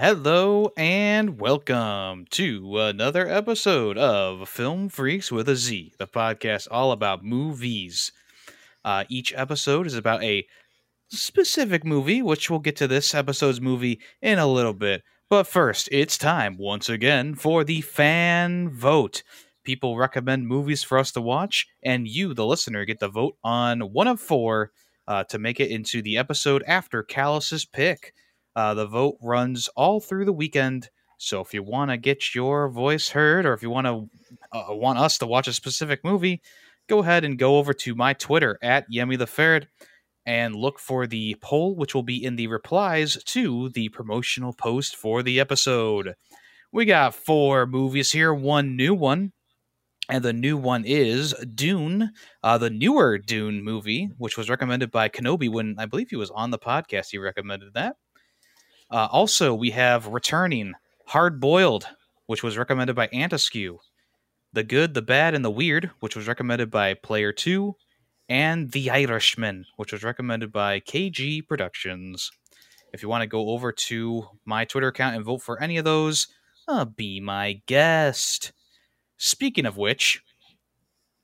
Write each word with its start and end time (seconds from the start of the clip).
Hello 0.00 0.70
and 0.76 1.40
welcome 1.40 2.24
to 2.30 2.78
another 2.78 3.26
episode 3.26 3.98
of 3.98 4.48
Film 4.48 4.88
Freaks 4.88 5.32
with 5.32 5.48
a 5.48 5.56
Z, 5.56 5.92
the 5.98 6.06
podcast 6.06 6.68
all 6.70 6.92
about 6.92 7.24
movies. 7.24 8.12
Uh, 8.84 9.02
each 9.08 9.34
episode 9.34 9.88
is 9.88 9.96
about 9.96 10.22
a 10.22 10.46
specific 11.08 11.84
movie, 11.84 12.22
which 12.22 12.48
we'll 12.48 12.60
get 12.60 12.76
to 12.76 12.86
this 12.86 13.12
episode's 13.12 13.60
movie 13.60 13.98
in 14.22 14.38
a 14.38 14.46
little 14.46 14.72
bit. 14.72 15.02
But 15.28 15.48
first, 15.48 15.88
it's 15.90 16.16
time 16.16 16.58
once 16.58 16.88
again 16.88 17.34
for 17.34 17.64
the 17.64 17.80
fan 17.80 18.70
vote. 18.70 19.24
People 19.64 19.96
recommend 19.96 20.46
movies 20.46 20.84
for 20.84 20.96
us 20.96 21.10
to 21.10 21.20
watch, 21.20 21.66
and 21.82 22.06
you, 22.06 22.34
the 22.34 22.46
listener, 22.46 22.84
get 22.84 23.00
to 23.00 23.08
vote 23.08 23.36
on 23.42 23.80
one 23.80 24.06
of 24.06 24.20
four 24.20 24.70
uh, 25.08 25.24
to 25.24 25.40
make 25.40 25.58
it 25.58 25.72
into 25.72 26.02
the 26.02 26.18
episode 26.18 26.62
after 26.68 27.02
Callus's 27.02 27.64
pick. 27.64 28.14
Uh, 28.58 28.74
the 28.74 28.86
vote 28.88 29.16
runs 29.22 29.68
all 29.76 30.00
through 30.00 30.24
the 30.24 30.32
weekend. 30.32 30.90
So 31.16 31.40
if 31.40 31.54
you 31.54 31.62
want 31.62 31.92
to 31.92 31.96
get 31.96 32.34
your 32.34 32.68
voice 32.68 33.08
heard, 33.08 33.46
or 33.46 33.52
if 33.52 33.62
you 33.62 33.70
want 33.70 33.86
to 33.86 34.10
uh, 34.50 34.74
want 34.74 34.98
us 34.98 35.16
to 35.18 35.26
watch 35.28 35.46
a 35.46 35.52
specific 35.52 36.02
movie, 36.02 36.42
go 36.88 36.98
ahead 36.98 37.22
and 37.22 37.38
go 37.38 37.58
over 37.58 37.72
to 37.72 37.94
my 37.94 38.14
Twitter 38.14 38.58
at 38.60 38.90
Yemi 38.92 39.16
the 39.16 39.28
Ferret 39.28 39.68
and 40.26 40.56
look 40.56 40.80
for 40.80 41.06
the 41.06 41.36
poll, 41.40 41.76
which 41.76 41.94
will 41.94 42.02
be 42.02 42.24
in 42.24 42.34
the 42.34 42.48
replies 42.48 43.22
to 43.26 43.68
the 43.68 43.90
promotional 43.90 44.52
post 44.52 44.96
for 44.96 45.22
the 45.22 45.38
episode. 45.38 46.16
We 46.72 46.84
got 46.84 47.14
four 47.14 47.64
movies 47.64 48.10
here, 48.10 48.34
one 48.34 48.74
new 48.74 48.92
one. 48.92 49.34
And 50.10 50.24
the 50.24 50.32
new 50.32 50.56
one 50.56 50.84
is 50.84 51.32
Dune, 51.54 52.10
uh, 52.42 52.58
the 52.58 52.70
newer 52.70 53.18
Dune 53.18 53.62
movie, 53.62 54.08
which 54.18 54.36
was 54.36 54.50
recommended 54.50 54.90
by 54.90 55.10
Kenobi 55.10 55.48
when 55.48 55.76
I 55.78 55.86
believe 55.86 56.10
he 56.10 56.16
was 56.16 56.32
on 56.32 56.50
the 56.50 56.58
podcast. 56.58 57.10
He 57.12 57.18
recommended 57.18 57.74
that. 57.74 57.94
Uh, 58.90 59.08
also, 59.10 59.54
we 59.54 59.70
have 59.70 60.06
returning 60.06 60.74
Hard 61.06 61.40
Boiled, 61.40 61.86
which 62.26 62.42
was 62.42 62.58
recommended 62.58 62.96
by 62.96 63.08
Antiskew. 63.08 63.78
The 64.52 64.64
Good, 64.64 64.94
the 64.94 65.02
Bad, 65.02 65.34
and 65.34 65.44
the 65.44 65.50
Weird, 65.50 65.90
which 66.00 66.16
was 66.16 66.26
recommended 66.26 66.70
by 66.70 66.94
Player 66.94 67.32
2. 67.32 67.74
And 68.30 68.72
The 68.72 68.90
Irishman, 68.90 69.66
which 69.76 69.92
was 69.92 70.04
recommended 70.04 70.52
by 70.52 70.80
KG 70.80 71.46
Productions. 71.46 72.30
If 72.92 73.02
you 73.02 73.08
want 73.08 73.22
to 73.22 73.26
go 73.26 73.50
over 73.50 73.72
to 73.72 74.28
my 74.44 74.64
Twitter 74.64 74.88
account 74.88 75.16
and 75.16 75.24
vote 75.24 75.42
for 75.42 75.62
any 75.62 75.76
of 75.78 75.84
those, 75.84 76.28
uh, 76.66 76.84
be 76.84 77.20
my 77.20 77.60
guest. 77.66 78.52
Speaking 79.16 79.66
of 79.66 79.76
which, 79.76 80.22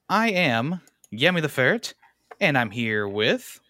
I 0.08 0.30
am 0.30 0.80
Yemi 1.12 1.42
the 1.42 1.48
Ferret, 1.48 1.94
and 2.40 2.58
I'm 2.58 2.70
here 2.70 3.06
with. 3.06 3.60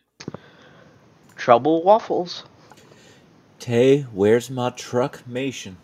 Trouble 1.37 1.83
Waffles. 1.83 2.45
Tay, 3.59 4.03
where's 4.13 4.51
my 4.51 4.71
truck 4.71 5.23
Mation? 5.29 5.77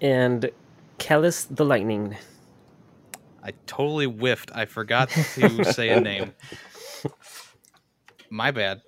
and 0.00 0.50
Callus 0.98 1.44
the 1.44 1.64
Lightning. 1.64 2.16
I 3.42 3.52
totally 3.66 4.06
whiffed. 4.06 4.50
I 4.54 4.66
forgot 4.66 5.08
to 5.34 5.64
say 5.72 5.90
a 5.90 6.00
name. 6.00 6.32
My 8.30 8.50
bad. 8.50 8.82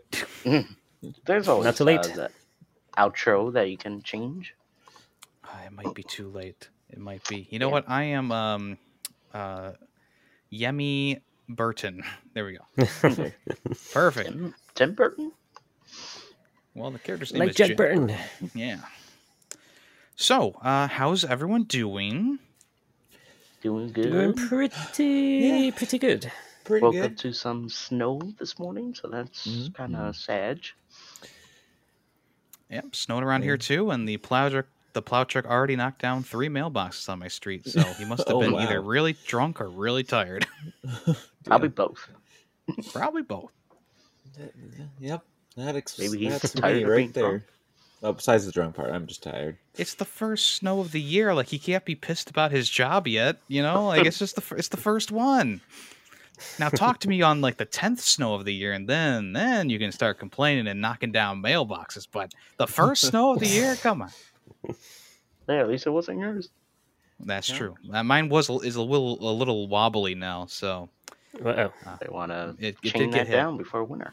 There's 1.26 1.48
always 1.48 1.64
Not 1.64 1.76
too 1.76 1.84
late. 1.84 2.00
Uh, 2.00 2.16
that 2.16 2.32
outro 2.96 3.52
that 3.52 3.68
you 3.70 3.76
can 3.76 4.02
change. 4.02 4.54
Ah, 5.44 5.62
It 5.66 5.72
might 5.72 5.94
be 5.94 6.02
too 6.04 6.28
late. 6.28 6.68
It 6.90 6.98
might 6.98 7.26
be. 7.28 7.48
You 7.50 7.58
know 7.58 7.68
what? 7.68 7.88
I 7.88 8.04
am 8.04 8.30
um 8.30 8.78
uh 9.32 9.72
Yemi 10.52 11.20
Burton. 11.48 12.02
There 12.34 12.44
we 12.44 12.58
go. 12.58 12.86
Perfect. 13.92 14.28
Tim, 14.32 14.54
Tim 14.74 14.94
Burton. 14.94 15.32
Well, 16.74 16.90
the 16.90 16.98
character's 16.98 17.32
name 17.32 17.40
like 17.40 17.50
is 17.50 17.56
Jack 17.56 17.70
Ja- 17.70 17.76
Burton. 17.76 18.12
Yeah. 18.54 18.78
So, 20.16 20.52
uh, 20.62 20.88
how's 20.88 21.24
everyone 21.24 21.64
doing? 21.64 22.38
Doing 23.62 23.92
good. 23.92 24.10
Doing 24.10 24.34
pretty, 24.34 25.72
pretty 25.72 25.98
good. 25.98 26.30
Pretty 26.64 26.82
Woke 26.84 26.94
good. 26.94 27.04
up 27.12 27.16
to 27.18 27.32
some 27.32 27.68
snow 27.68 28.20
this 28.38 28.58
morning, 28.58 28.94
so 28.94 29.08
that's 29.08 29.46
Mhm. 29.46 29.74
kind 29.74 29.96
of 29.96 30.16
sad. 30.16 30.60
Yep, 32.70 32.94
snowed 32.96 33.22
around 33.22 33.42
here 33.42 33.56
too, 33.58 33.90
and 33.90 34.08
the 34.08 34.16
plow 34.18 34.48
truck 34.48 34.66
the 34.94 35.02
plow 35.02 35.24
truck 35.24 35.44
already 35.46 35.74
knocked 35.74 36.00
down 36.00 36.22
three 36.22 36.48
mailboxes 36.48 37.08
on 37.08 37.18
my 37.18 37.26
street. 37.26 37.66
So 37.66 37.80
he 37.94 38.04
must 38.04 38.28
have 38.28 38.36
Oh, 38.36 38.40
been 38.40 38.54
either 38.54 38.80
really 38.80 39.16
drunk 39.26 39.60
or 39.60 39.68
really 39.68 40.04
tired. 40.04 40.46
Probably 41.44 41.68
both. 41.68 42.08
Probably 42.92 43.22
both. 43.22 43.50
Yep. 45.00 45.24
That 45.56 45.76
ex- 45.76 45.98
Maybe 45.98 46.18
he's 46.18 46.40
that's 46.40 46.52
tired 46.54 46.76
me 46.78 46.84
right 46.84 47.12
there. 47.12 47.28
drunk. 47.28 47.42
Oh, 48.02 48.12
besides 48.12 48.44
the 48.44 48.52
drunk 48.52 48.74
part, 48.76 48.90
I'm 48.92 49.06
just 49.06 49.22
tired. 49.22 49.56
It's 49.76 49.94
the 49.94 50.04
first 50.04 50.54
snow 50.56 50.80
of 50.80 50.92
the 50.92 51.00
year. 51.00 51.32
Like 51.34 51.46
he 51.48 51.58
can't 51.58 51.84
be 51.84 51.94
pissed 51.94 52.28
about 52.28 52.50
his 52.52 52.68
job 52.68 53.06
yet. 53.06 53.38
You 53.48 53.62
know, 53.62 53.86
like 53.86 54.04
it's 54.04 54.18
just 54.18 54.34
the 54.34 54.40
fir- 54.42 54.56
it's 54.56 54.68
the 54.68 54.76
first 54.76 55.10
one. 55.10 55.60
Now 56.58 56.68
talk 56.68 56.98
to 57.00 57.08
me 57.08 57.22
on 57.22 57.40
like 57.40 57.56
the 57.56 57.64
tenth 57.64 58.00
snow 58.00 58.34
of 58.34 58.44
the 58.44 58.52
year, 58.52 58.72
and 58.72 58.88
then 58.88 59.32
then 59.32 59.70
you 59.70 59.78
can 59.78 59.90
start 59.92 60.18
complaining 60.18 60.66
and 60.66 60.80
knocking 60.80 61.12
down 61.12 61.40
mailboxes. 61.42 62.06
But 62.10 62.32
the 62.58 62.66
first 62.66 63.02
snow 63.06 63.32
of 63.32 63.38
the 63.40 63.46
year, 63.46 63.76
come 63.80 64.02
on. 64.02 64.10
Yeah, 65.48 65.60
at 65.60 65.68
least 65.68 65.86
it 65.86 65.90
wasn't 65.90 66.18
yours. 66.20 66.48
That's 67.20 67.48
Yeah. 67.48 67.56
true. 67.56 67.74
Uh, 67.92 68.02
mine 68.02 68.28
was 68.28 68.50
is 68.50 68.76
a 68.76 68.82
little 68.82 69.16
a 69.30 69.32
little 69.32 69.68
wobbly 69.68 70.14
now. 70.14 70.46
So 70.46 70.88
Uh-oh. 71.42 71.72
They 72.00 72.08
want 72.10 72.32
to 72.32 72.54
it, 72.58 72.76
it 72.82 72.92
chain 72.92 73.10
that 73.12 73.26
get 73.28 73.32
down 73.32 73.56
before 73.56 73.84
winter 73.84 74.12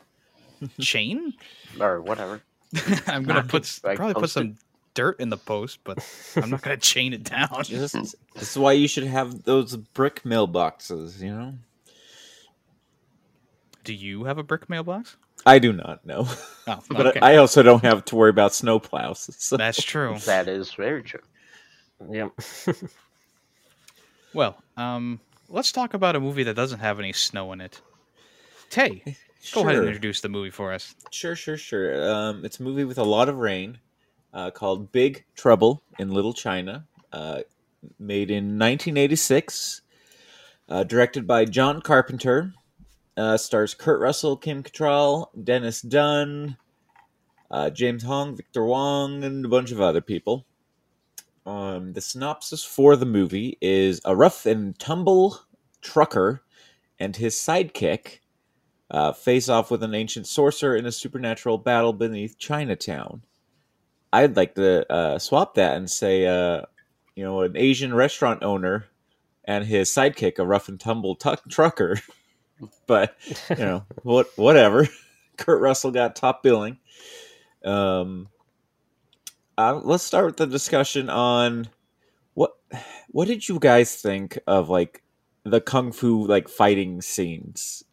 Chain? 0.79 1.33
or 1.79 2.01
whatever. 2.01 2.41
I'm 3.07 3.23
gonna 3.23 3.41
Not 3.41 3.47
put 3.47 3.79
like, 3.83 3.97
probably 3.97 4.13
put 4.13 4.29
some 4.29 4.57
dirt 4.93 5.19
in 5.19 5.29
the 5.29 5.37
post, 5.37 5.79
but 5.83 5.99
I'm 6.35 6.49
not 6.49 6.61
gonna 6.61 6.77
chain 6.77 7.13
it 7.13 7.23
down. 7.23 7.63
This, 7.69 7.91
this 7.91 8.15
is 8.35 8.57
why 8.57 8.73
you 8.73 8.87
should 8.87 9.03
have 9.05 9.43
those 9.43 9.75
brick 9.75 10.23
mailboxes, 10.23 11.19
you 11.21 11.33
know? 11.33 11.53
Do 13.83 13.93
you 13.93 14.25
have 14.25 14.37
a 14.37 14.43
brick 14.43 14.69
mailbox? 14.69 15.17
I 15.45 15.59
do 15.59 15.73
not 15.73 16.05
know. 16.05 16.27
Oh, 16.67 16.79
but 16.89 17.07
okay. 17.07 17.19
I 17.19 17.37
also 17.37 17.63
don't 17.63 17.83
have 17.83 18.05
to 18.05 18.15
worry 18.15 18.29
about 18.29 18.53
snow 18.53 18.79
plows. 18.79 19.29
So. 19.37 19.57
That's 19.57 19.81
true. 19.81 20.17
That 20.25 20.47
is 20.47 20.73
very 20.73 21.03
true. 21.03 21.21
Yep. 22.09 22.31
Well, 24.33 24.61
um, 24.77 25.19
let's 25.49 25.71
talk 25.71 25.93
about 25.93 26.15
a 26.15 26.19
movie 26.19 26.43
that 26.43 26.55
doesn't 26.55 26.79
have 26.79 26.99
any 26.99 27.13
snow 27.13 27.51
in 27.53 27.61
it. 27.61 27.81
Tay, 28.69 29.17
go 29.53 29.61
ahead 29.61 29.75
and 29.75 29.87
introduce 29.87 30.21
the 30.21 30.29
movie 30.29 30.49
for 30.49 30.71
us. 30.71 30.95
Sure, 31.11 31.35
sure, 31.35 31.57
sure. 31.57 32.09
Um, 32.09 32.45
it's 32.45 32.59
a 32.59 32.63
movie 32.63 32.85
with 32.85 32.97
a 32.97 33.03
lot 33.03 33.29
of 33.29 33.37
rain 33.37 33.79
uh, 34.33 34.51
called 34.51 34.91
Big 34.91 35.25
Trouble 35.35 35.83
in 35.99 36.11
Little 36.11 36.33
China, 36.33 36.85
uh, 37.11 37.41
made 37.99 38.29
in 38.29 38.59
1986, 38.59 39.81
uh, 40.69 40.83
directed 40.83 41.27
by 41.27 41.45
John 41.45 41.81
Carpenter. 41.81 42.53
Uh, 43.17 43.37
stars 43.37 43.73
Kurt 43.73 43.99
Russell, 43.99 44.37
Kim 44.37 44.63
Cattrall, 44.63 45.27
Dennis 45.43 45.81
Dun, 45.81 46.57
uh, 47.51 47.69
James 47.69 48.03
Hong, 48.03 48.35
Victor 48.35 48.63
Wong, 48.65 49.23
and 49.23 49.45
a 49.45 49.49
bunch 49.49 49.71
of 49.71 49.81
other 49.81 50.01
people. 50.01 50.45
Um, 51.45 51.93
the 51.93 52.01
synopsis 52.01 52.63
for 52.63 52.95
the 52.95 53.05
movie 53.05 53.57
is 53.61 53.99
a 54.05 54.15
rough 54.15 54.45
and 54.45 54.77
tumble 54.79 55.39
trucker 55.81 56.43
and 56.99 57.15
his 57.15 57.35
sidekick 57.35 58.20
uh, 58.91 59.13
face 59.13 59.47
off 59.47 59.71
with 59.71 59.81
an 59.83 59.95
ancient 59.95 60.27
sorcerer 60.27 60.75
in 60.75 60.85
a 60.85 60.91
supernatural 60.91 61.57
battle 61.57 61.93
beneath 61.93 62.37
Chinatown. 62.37 63.23
I'd 64.11 64.35
like 64.35 64.55
to 64.55 64.91
uh, 64.91 65.17
swap 65.17 65.55
that 65.55 65.77
and 65.77 65.89
say, 65.89 66.27
uh, 66.27 66.63
you 67.15 67.23
know, 67.23 67.41
an 67.41 67.55
Asian 67.55 67.93
restaurant 67.93 68.43
owner 68.43 68.85
and 69.45 69.65
his 69.65 69.89
sidekick, 69.89 70.37
a 70.37 70.45
rough 70.45 70.67
and 70.67 70.79
tumble 70.79 71.15
tuck 71.15 71.41
trucker. 71.49 71.99
but 72.87 73.15
you 73.49 73.55
know, 73.55 73.85
what, 74.03 74.27
whatever. 74.35 74.87
Kurt 75.37 75.61
Russell 75.61 75.91
got 75.91 76.17
top 76.17 76.43
billing. 76.43 76.77
Um, 77.63 78.27
uh, 79.57 79.79
let's 79.83 80.03
start 80.03 80.25
with 80.25 80.37
the 80.37 80.47
discussion 80.47 81.09
on 81.09 81.69
what 82.33 82.51
what 83.09 83.27
did 83.27 83.47
you 83.47 83.59
guys 83.59 83.95
think 83.95 84.37
of 84.47 84.69
like 84.69 85.03
the 85.43 85.61
kung 85.61 85.91
fu 85.91 86.25
like 86.25 86.49
fighting 86.49 87.01
scenes? 87.01 87.83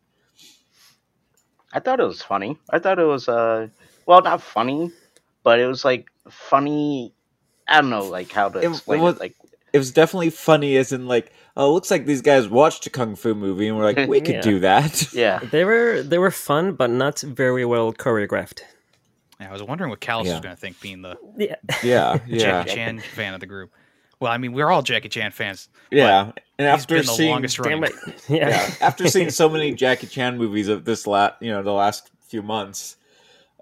I 1.73 1.81
thought 1.81 2.01
it 2.01 2.05
was 2.07 2.23
funny. 2.23 2.59
I 2.71 2.79
thought 2.79 2.99
it 2.99 3.05
was 3.05 3.29
uh, 3.29 3.69
well, 4.07 4.23
not 4.23 4.41
funny, 4.43 4.91
but 5.43 5.59
it 5.61 5.67
was 5.67 5.85
like 5.85 6.09
funny. 6.31 7.13
I 7.67 7.81
don't 7.81 7.91
know, 7.91 8.05
like 8.07 8.33
how 8.33 8.49
to 8.49 8.59
It- 8.59 8.65
it 8.65 8.71
explain 8.71 9.01
it. 9.01 9.05
was- 9.05 9.21
Like 9.21 9.35
it 9.73 9.79
was 9.79 9.91
definitely 9.93 10.31
funny 10.31 10.77
as 10.79 10.93
in 10.93 11.07
like 11.07 11.31
oh 11.55 11.69
it 11.69 11.73
looks 11.75 11.91
like 11.91 12.07
these 12.07 12.23
guys 12.23 12.49
watched 12.49 12.87
a 12.87 12.91
kung 12.91 13.15
fu 13.17 13.35
movie 13.35 13.69
and 13.69 13.77
we're 13.77 13.85
like 13.85 14.09
we 14.09 14.21
could 14.23 14.35
Yeah. 14.37 14.41
do 14.41 14.59
that 14.61 15.13
yeah, 15.13 15.39
They 15.51 15.65
were 15.67 16.03
they 16.03 16.17
were 16.19 16.31
fun, 16.31 16.73
but 16.73 16.89
not 16.89 17.21
very 17.21 17.67
well 17.67 17.93
choreographed. 17.93 18.61
Yeah, 19.39 19.51
I 19.51 19.53
was 19.53 19.63
wondering 19.63 19.91
what 19.91 20.01
Callus 20.01 20.27
Yeah. 20.27 20.33
was 20.35 20.41
going 20.41 20.55
to 20.57 20.61
think, 20.61 20.81
being 20.81 21.03
the 21.03 21.19
Yeah. 21.37 21.57
yeah 21.83 22.19
yeah 22.27 22.39
Jackie 22.39 22.75
Chan 22.75 23.01
fan 23.01 23.35
of 23.35 23.41
the 23.41 23.47
group. 23.47 23.71
Well, 24.21 24.33
I 24.33 24.39
mean, 24.39 24.53
we're 24.53 24.69
all 24.71 24.83
Jackie 24.83 25.09
Chan 25.09 25.33
fans. 25.33 25.69
yeah 25.91 26.33
and 26.59 26.67
He's 26.67 26.67
after 26.67 26.97
been 26.97 27.07
the 27.07 27.13
seeing 27.13 27.31
longest 27.31 27.59
running. 27.59 27.83
Damn 27.83 27.85
it. 27.93 28.25
Yeah. 28.29 28.49
yeah 28.49 28.75
after 28.81 29.07
seeing 29.09 29.31
so 29.31 29.49
many 29.49 29.73
jackie 29.75 30.07
chan 30.09 30.37
movies 30.39 30.69
of 30.69 30.85
this 30.85 31.07
last 31.07 31.35
you 31.41 31.51
know 31.53 31.63
the 31.63 31.73
last 31.73 32.11
few 32.29 32.43
months 32.43 32.97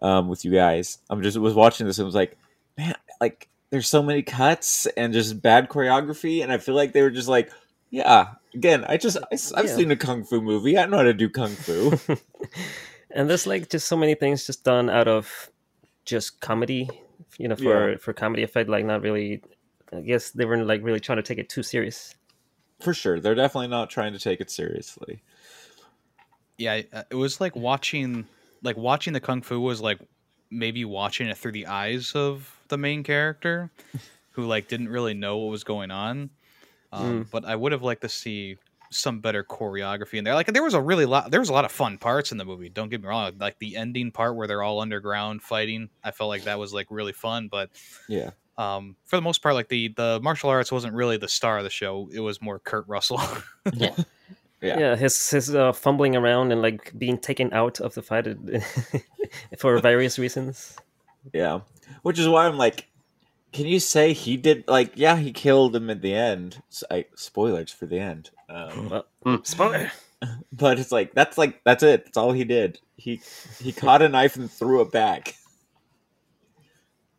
um 0.02 0.28
with 0.28 0.44
you 0.44 0.50
guys 0.50 0.98
i'm 1.10 1.22
just 1.22 1.36
was 1.38 1.54
watching 1.54 1.86
this 1.86 1.98
and 1.98 2.06
was 2.06 2.14
like 2.14 2.36
man 2.76 2.94
like 3.20 3.48
there's 3.70 3.88
so 3.88 4.02
many 4.02 4.22
cuts 4.22 4.86
and 4.96 5.12
just 5.12 5.42
bad 5.42 5.68
choreography, 5.68 6.42
and 6.42 6.52
I 6.52 6.58
feel 6.58 6.76
like 6.76 6.92
they 6.92 7.02
were 7.02 7.10
just 7.10 7.26
like, 7.28 7.50
yeah. 7.90 8.28
Again, 8.54 8.84
I 8.88 8.96
just 8.96 9.16
I, 9.18 9.26
have 9.56 9.66
Yeah. 9.66 9.74
seen 9.76 9.90
a 9.90 9.96
kung 9.96 10.22
fu 10.22 10.40
movie. 10.40 10.78
I 10.78 10.86
know 10.86 10.98
how 10.98 11.02
to 11.02 11.12
do 11.12 11.28
kung 11.28 11.50
fu. 11.50 11.98
and 13.10 13.28
there's 13.28 13.44
like 13.46 13.68
just 13.68 13.88
so 13.88 13.96
many 13.96 14.14
things 14.14 14.46
just 14.46 14.62
done 14.62 14.88
out 14.88 15.08
of 15.08 15.50
just 16.04 16.40
comedy, 16.40 16.88
you 17.38 17.48
know, 17.48 17.56
for 17.56 17.98
for 17.98 18.12
comedy 18.12 18.44
effect. 18.44 18.68
Like 18.70 18.84
not 18.84 19.02
really. 19.02 19.42
I 19.92 20.00
guess 20.00 20.30
they 20.30 20.44
weren't 20.44 20.66
like 20.66 20.82
really 20.82 21.00
trying 21.00 21.16
to 21.16 21.22
take 21.22 21.38
it 21.38 21.48
too 21.48 21.62
serious. 21.62 22.14
For 22.80 22.92
sure, 22.92 23.20
they're 23.20 23.34
definitely 23.34 23.68
not 23.68 23.88
trying 23.90 24.12
to 24.12 24.18
take 24.18 24.40
it 24.40 24.50
seriously. 24.50 25.22
yeah, 26.58 26.82
uh, 26.92 27.04
it 27.10 27.14
was 27.14 27.40
like 27.40 27.56
watching 27.56 28.26
like 28.62 28.76
watching 28.76 29.12
the 29.12 29.20
kung 29.20 29.42
fu 29.42 29.60
was 29.60 29.80
like 29.80 30.00
maybe 30.50 30.84
watching 30.84 31.28
it 31.28 31.36
through 31.36 31.52
the 31.52 31.66
eyes 31.66 32.14
of 32.14 32.60
the 32.68 32.78
main 32.78 33.02
character 33.02 33.70
who 34.32 34.44
like 34.46 34.68
didn't 34.68 34.88
really 34.88 35.14
know 35.14 35.38
what 35.38 35.50
was 35.50 35.64
going 35.64 35.90
on. 35.90 36.30
Um, 36.92 37.28
But 37.30 37.44
I 37.44 37.56
would 37.56 37.72
have 37.72 37.82
liked 37.82 38.02
to 38.02 38.08
see 38.08 38.56
some 38.90 39.20
better 39.20 39.42
choreography 39.42 40.14
in 40.14 40.24
there. 40.24 40.34
Like 40.34 40.46
there 40.46 40.62
was 40.62 40.74
a 40.74 40.80
really 40.80 41.06
lot 41.06 41.30
there 41.30 41.40
was 41.40 41.48
a 41.48 41.52
lot 41.52 41.64
of 41.64 41.72
fun 41.72 41.98
parts 41.98 42.32
in 42.32 42.38
the 42.38 42.44
movie. 42.44 42.68
Don't 42.68 42.88
get 42.88 43.02
me 43.02 43.08
wrong. 43.08 43.32
Like 43.38 43.58
the 43.58 43.76
ending 43.76 44.12
part 44.12 44.36
where 44.36 44.46
they're 44.46 44.62
all 44.62 44.80
underground 44.80 45.42
fighting, 45.42 45.90
I 46.04 46.10
felt 46.10 46.28
like 46.28 46.44
that 46.44 46.58
was 46.58 46.72
like 46.72 46.86
really 46.90 47.12
fun. 47.12 47.48
But 47.48 47.70
Yeah, 48.08 48.30
um, 48.58 48.96
for 49.04 49.16
the 49.16 49.22
most 49.22 49.42
part, 49.42 49.54
like 49.54 49.68
the 49.68 49.88
the 49.88 50.20
martial 50.22 50.50
arts 50.50 50.72
wasn't 50.72 50.94
really 50.94 51.16
the 51.16 51.28
star 51.28 51.58
of 51.58 51.64
the 51.64 51.70
show. 51.70 52.08
It 52.12 52.20
was 52.20 52.40
more 52.42 52.58
Kurt 52.58 52.86
Russell. 52.88 53.20
yeah. 53.72 53.94
Yeah, 54.62 54.96
his 54.96 55.30
his 55.30 55.54
uh, 55.54 55.72
fumbling 55.72 56.16
around 56.16 56.50
and 56.50 56.60
like 56.62 56.90
being 56.98 57.18
taken 57.18 57.52
out 57.52 57.78
of 57.80 57.94
the 57.94 58.02
fight 58.02 58.26
for 59.58 59.78
various 59.80 60.18
reasons. 60.18 60.76
Yeah. 61.32 61.60
Which 62.02 62.18
is 62.18 62.26
why 62.26 62.46
I'm 62.46 62.56
like, 62.56 62.88
can 63.52 63.66
you 63.66 63.78
say 63.78 64.12
he 64.12 64.36
did 64.36 64.64
like 64.66 64.92
yeah, 64.96 65.18
he 65.18 65.30
killed 65.30 65.76
him 65.76 65.88
at 65.90 66.00
the 66.02 66.14
end. 66.14 66.62
S 66.72 66.82
I 66.90 67.04
spoilers 67.14 67.70
for 67.70 67.86
the 67.86 68.00
end. 68.00 68.30
Um, 68.48 68.88
Well, 68.90 69.06
Mm. 69.26 69.46
spoiler. 69.46 69.92
but 70.52 70.78
it's 70.80 70.90
like 70.90 71.12
that's 71.14 71.36
like 71.38 71.62
that's 71.62 71.82
it. 71.84 72.06
That's 72.06 72.16
all 72.16 72.32
he 72.32 72.44
did. 72.44 72.80
He 72.96 73.20
he 73.62 73.72
caught 73.72 74.02
a 74.02 74.08
knife 74.08 74.36
and 74.36 74.50
threw 74.50 74.80
it 74.80 74.90
back. 74.90 75.36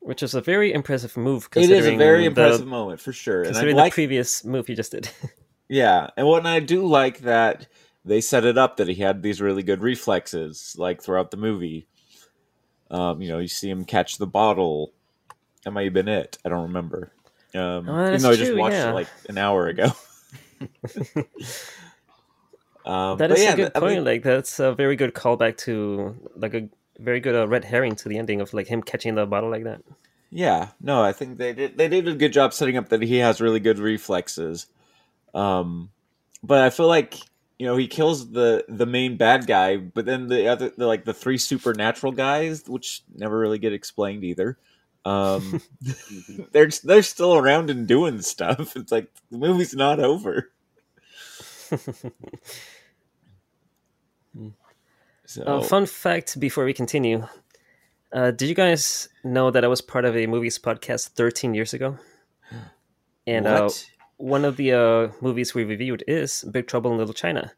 Which 0.07 0.23
is 0.23 0.33
a 0.33 0.39
very 0.39 0.71
impressive 0.71 1.17
move. 1.17 1.49
It 1.53 1.69
is 1.69 1.85
a 1.85 1.97
very 1.97 2.21
the- 2.21 2.27
impressive 2.27 2.65
moment 2.65 3.01
for 3.01 3.11
sure. 3.11 3.39
And 3.41 3.47
I 3.47 3.51
Considering 3.51 3.75
like 3.75 3.91
the 3.91 3.95
previous 3.95 4.45
move 4.45 4.69
you 4.69 4.75
just 4.75 4.91
did. 4.91 5.09
Yeah, 5.69 6.11
and 6.15 6.25
what 6.25 6.45
I 6.45 6.61
do 6.61 6.87
like 6.87 7.19
that 7.19 7.67
they 8.05 8.21
set 8.21 8.45
it 8.45 8.57
up 8.57 8.77
that 8.77 8.87
he 8.87 8.95
had 8.95 9.21
these 9.21 9.41
really 9.41 9.63
good 9.63 9.81
reflexes, 9.81 10.77
like 10.79 11.03
throughout 11.03 11.29
the 11.29 11.35
movie. 11.35 11.87
Um, 12.89 13.21
you 13.21 13.27
know, 13.27 13.39
you 13.39 13.49
see 13.49 13.69
him 13.69 13.83
catch 13.83 14.17
the 14.17 14.27
bottle. 14.27 14.93
That 15.65 15.71
might 15.71 15.83
have 15.83 15.93
been 15.93 16.07
it. 16.07 16.37
I 16.45 16.49
don't 16.49 16.67
remember. 16.67 17.11
Um, 17.53 17.89
Oh, 17.89 18.07
even 18.07 18.21
though 18.21 18.29
I 18.31 18.35
just 18.37 18.51
true, 18.51 18.57
watched 18.61 18.75
yeah. 18.75 18.91
it 18.91 18.93
like 18.93 19.07
an 19.27 19.37
hour 19.37 19.67
ago. 19.67 19.91
um, 22.85 23.17
That 23.17 23.31
is 23.31 23.43
yeah, 23.43 23.51
a 23.51 23.55
good 23.57 23.71
I 23.75 23.79
point. 23.81 23.95
mean, 23.95 24.05
like 24.05 24.23
that's 24.23 24.59
a 24.59 24.73
very 24.73 24.95
good 24.95 25.13
callback 25.13 25.57
to 25.65 26.15
like 26.37 26.53
a 26.53 26.69
very 26.99 27.19
good 27.19 27.35
uh, 27.35 27.47
red 27.47 27.65
herring 27.65 27.95
to 27.95 28.09
the 28.09 28.17
ending 28.17 28.41
of 28.41 28.53
like 28.53 28.67
him 28.67 28.81
catching 28.81 29.15
the 29.15 29.25
bottle 29.25 29.49
like 29.49 29.63
that. 29.63 29.81
Yeah, 30.29 30.69
no, 30.81 31.01
I 31.03 31.13
think 31.13 31.37
they 31.37 31.53
did 31.53 31.77
they 31.77 31.87
did 31.87 32.07
a 32.07 32.13
good 32.13 32.33
job 32.33 32.53
setting 32.53 32.77
up 32.77 32.89
that 32.89 33.01
he 33.01 33.17
has 33.17 33.41
really 33.41 33.59
good 33.59 33.79
reflexes. 33.79 34.67
Um 35.33 35.89
but 36.43 36.61
I 36.61 36.69
feel 36.69 36.87
like 36.87 37.15
you 37.57 37.65
know 37.65 37.77
he 37.77 37.87
kills 37.87 38.31
the 38.31 38.65
the 38.67 38.85
main 38.85 39.17
bad 39.17 39.47
guy, 39.47 39.77
but 39.77 40.05
then 40.05 40.27
the 40.27 40.47
other 40.47 40.71
the, 40.75 40.85
like 40.85 41.05
the 41.05 41.13
three 41.13 41.37
supernatural 41.37 42.11
guys, 42.11 42.67
which 42.67 43.03
never 43.15 43.37
really 43.37 43.59
get 43.59 43.73
explained 43.73 44.23
either. 44.23 44.57
Um 45.05 45.61
they're 46.51 46.69
they're 46.83 47.03
still 47.03 47.35
around 47.35 47.69
and 47.69 47.87
doing 47.87 48.21
stuff. 48.21 48.75
It's 48.75 48.91
like 48.91 49.09
the 49.31 49.37
movie's 49.37 49.75
not 49.75 49.99
over. 49.99 50.51
So 55.27 55.43
Uh, 55.43 55.61
fun 55.61 55.85
fact 55.85 56.39
before 56.39 56.63
we 56.65 56.73
continue: 56.73 57.27
uh, 58.13 58.31
Did 58.31 58.47
you 58.47 58.55
guys 58.55 59.09
know 59.23 59.51
that 59.51 59.63
I 59.63 59.67
was 59.67 59.81
part 59.81 60.05
of 60.05 60.15
a 60.15 60.25
movies 60.25 60.57
podcast 60.57 61.09
13 61.19 61.53
years 61.53 61.73
ago? 61.73 61.97
And 63.27 63.45
uh, 63.45 63.67
one 64.15 64.45
of 64.45 64.55
the 64.55 64.71
uh, 64.71 65.11
movies 65.19 65.53
we 65.53 65.65
reviewed 65.65 66.01
is 66.07 66.45
Big 66.49 66.65
Trouble 66.67 66.91
in 66.93 66.97
Little 66.97 67.13
China. 67.13 67.51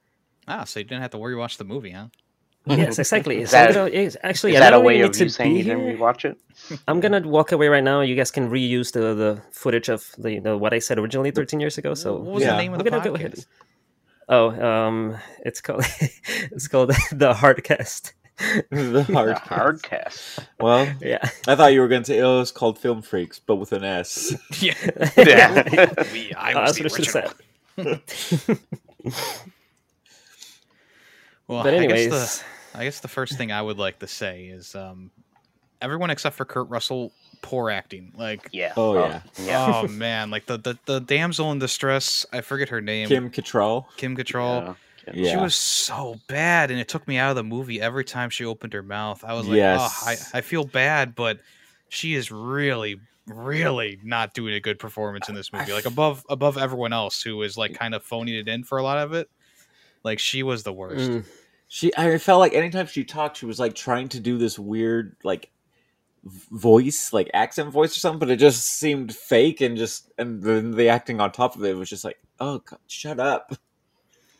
ah, 0.47 0.63
so 0.65 0.79
you 0.79 0.83
didn't 0.83 1.01
have 1.03 1.11
to 1.11 1.19
worry 1.19 1.35
watch 1.35 1.57
the 1.57 1.63
movie, 1.63 1.91
huh? 1.91 2.07
yes, 2.65 2.97
exactly. 2.97 3.37
Is 3.45 3.51
So 3.51 3.57
I'm 3.59 3.67
that- 3.67 3.73
gonna- 3.75 3.91
yes, 3.93 4.17
actually, 4.23 4.53
Is 4.53 4.57
I 4.57 4.59
that 4.61 4.73
a 4.73 4.77
don't 4.77 4.85
way 4.85 5.01
of 5.01 5.11
need 5.13 5.19
you 5.19 5.25
to 5.27 5.31
saying 5.31 5.53
be 5.53 5.57
you 5.59 5.63
didn't 5.69 5.85
rewatch 5.85 6.25
it? 6.25 6.35
I'm 6.89 6.99
gonna 6.99 7.21
walk 7.21 7.51
away 7.51 7.67
right 7.69 7.83
now. 7.83 8.01
You 8.01 8.15
guys 8.15 8.31
can 8.31 8.49
reuse 8.49 8.91
the, 8.97 9.13
the 9.13 9.31
footage 9.53 9.89
of 9.89 10.09
the, 10.17 10.39
the 10.39 10.57
what 10.57 10.73
I 10.73 10.79
said 10.79 10.97
originally 10.97 11.29
13 11.31 11.59
years 11.61 11.77
ago. 11.77 11.93
So 11.93 12.15
what 12.17 12.33
was 12.35 12.43
yeah. 12.43 12.51
the 12.55 12.57
name 12.57 12.73
of 12.73 12.79
I'm 12.79 12.83
the 12.85 12.89
gonna 12.89 13.03
go 13.03 13.13
ahead. 13.13 13.33
podcast? 13.33 13.45
Oh, 14.29 14.51
um, 14.51 15.17
it's 15.45 15.61
called 15.61 15.85
it's 15.99 16.67
called 16.69 16.89
the 17.11 17.33
Hardcast. 17.33 18.13
the 18.71 19.03
hard, 19.11 19.35
The 19.35 19.39
hard 19.39 19.83
cast. 19.83 20.39
Well, 20.59 20.95
Yeah, 21.01 21.19
I 21.47 21.55
thought 21.55 21.73
you 21.73 21.81
were 21.81 21.89
going 21.89 22.03
to 22.03 22.07
say 22.07 22.21
oh, 22.21 22.41
it's 22.41 22.51
called 22.51 22.79
Film 22.79 23.01
Freaks, 23.01 23.39
but 23.39 23.57
with 23.57 23.73
an 23.73 23.83
S. 23.83 24.33
yeah, 24.61 24.75
Yeah. 25.17 25.93
we, 26.13 26.33
I 26.33 26.55
was 26.55 26.77
that's 26.77 26.77
the 26.77 26.83
what 26.83 26.85
I 26.85 26.89
should 26.89 27.05
have 27.07 27.15
original. 27.15 27.35
said. 27.77 27.99
Well, 31.47 31.63
But 31.63 31.73
I 31.77 31.77
anyways, 31.77 32.09
guess 32.09 32.39
the 32.73 32.79
I 32.79 32.83
guess 32.85 32.99
the 33.01 33.07
first 33.07 33.37
thing 33.37 33.51
I 33.51 33.61
would 33.61 33.77
like 33.77 33.99
to 33.99 34.07
say 34.07 34.45
is 34.45 34.75
um, 34.75 35.11
everyone 35.81 36.09
except 36.09 36.35
for 36.35 36.45
Kurt 36.45 36.69
Russell, 36.69 37.11
poor 37.41 37.69
acting. 37.69 38.11
Like, 38.17 38.49
yeah. 38.51 38.73
Oh, 38.77 38.95
yeah. 38.99 39.21
Yeah. 39.41 39.81
oh 39.83 39.87
man, 39.87 40.29
like 40.31 40.45
the, 40.45 40.57
the 40.57 40.77
the 40.85 40.99
damsel 40.99 41.51
in 41.51 41.59
distress. 41.59 42.25
I 42.33 42.41
forget 42.41 42.69
her 42.69 42.81
name. 42.81 43.07
Kim 43.07 43.29
Cattrall. 43.29 43.85
Kim 43.97 44.15
Cattrall. 44.17 44.63
Yeah. 44.65 44.73
Yeah. 45.13 45.31
She 45.31 45.37
was 45.37 45.55
so 45.55 46.17
bad, 46.27 46.69
and 46.69 46.79
it 46.79 46.87
took 46.87 47.07
me 47.07 47.17
out 47.17 47.31
of 47.31 47.35
the 47.35 47.43
movie 47.43 47.81
every 47.81 48.03
time 48.05 48.29
she 48.29 48.45
opened 48.45 48.73
her 48.73 48.83
mouth. 48.83 49.23
I 49.23 49.33
was 49.33 49.47
like, 49.47 49.57
Yes. 49.57 50.03
oh, 50.05 50.09
I, 50.35 50.37
I 50.37 50.41
feel 50.41 50.65
bad, 50.65 51.15
but 51.15 51.39
she 51.87 52.13
is 52.13 52.31
really, 52.31 52.99
really 53.25 53.97
not 54.03 54.35
doing 54.35 54.53
a 54.53 54.59
good 54.59 54.77
performance 54.77 55.27
in 55.27 55.33
this 55.33 55.51
movie. 55.51 55.73
Like 55.73 55.85
above 55.87 56.23
above 56.29 56.57
everyone 56.59 56.93
else 56.93 57.23
who 57.23 57.41
is 57.41 57.57
like 57.57 57.73
kind 57.73 57.95
of 57.95 58.03
phoning 58.03 58.35
it 58.35 58.47
in 58.47 58.63
for 58.63 58.77
a 58.77 58.83
lot 58.83 58.99
of 58.99 59.13
it. 59.13 59.29
Like 60.03 60.19
she 60.19 60.43
was 60.43 60.61
the 60.63 60.73
worst. 60.73 61.09
Mm, 61.09 61.25
She, 61.67 61.91
I 61.97 62.17
felt 62.19 62.39
like 62.39 62.53
anytime 62.53 62.85
she 62.87 63.03
talked, 63.03 63.37
she 63.37 63.45
was 63.47 63.59
like 63.59 63.73
trying 63.73 64.09
to 64.09 64.19
do 64.19 64.37
this 64.37 64.59
weird 64.59 65.15
like 65.23 65.43
v- 65.43 65.49
voice, 66.23 67.13
like 67.13 67.29
accent 67.33 67.71
voice 67.71 67.95
or 67.95 67.99
something, 67.99 68.19
but 68.19 68.29
it 68.29 68.37
just 68.37 68.65
seemed 68.65 69.15
fake 69.15 69.61
and 69.61 69.77
just 69.77 70.11
and 70.17 70.41
then 70.41 70.71
the 70.71 70.89
acting 70.89 71.19
on 71.21 71.31
top 71.31 71.55
of 71.55 71.63
it 71.63 71.77
was 71.77 71.89
just 71.89 72.03
like, 72.03 72.17
oh, 72.39 72.59
God, 72.59 72.79
shut 72.87 73.19
up. 73.19 73.53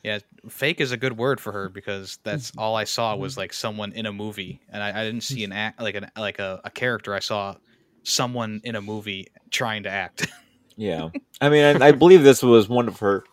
Yeah, 0.03 0.19
fake 0.47 0.79
is 0.79 0.91
a 0.91 0.97
good 0.97 1.17
word 1.17 1.41
for 1.41 1.51
her 1.51 1.67
because 1.67 2.19
that's 2.23 2.51
mm-hmm. 2.51 2.59
all 2.59 2.75
I 2.75 2.85
saw 2.85 3.13
mm-hmm. 3.13 3.21
was 3.21 3.37
like 3.37 3.51
someone 3.51 3.91
in 3.91 4.05
a 4.05 4.13
movie, 4.13 4.61
and 4.69 4.81
I, 4.81 5.01
I 5.01 5.03
didn't 5.03 5.23
see 5.23 5.43
an 5.43 5.49
mm-hmm. 5.49 5.59
act 5.59 5.81
like 5.81 5.95
an 5.95 6.09
like 6.17 6.39
a, 6.39 6.61
a 6.63 6.69
character. 6.69 7.13
I 7.13 7.19
saw 7.19 7.55
someone 8.03 8.61
in 8.63 8.75
a 8.75 8.81
movie 8.81 9.27
trying 9.51 9.83
to 9.83 9.89
act. 9.89 10.27
Yeah, 10.79 11.09
I 11.41 11.49
mean, 11.49 11.81
I, 11.81 11.87
I 11.87 11.91
believe 11.91 12.23
this 12.23 12.41
was 12.41 12.69
one 12.69 12.87
of 12.87 12.99
her 12.99 13.25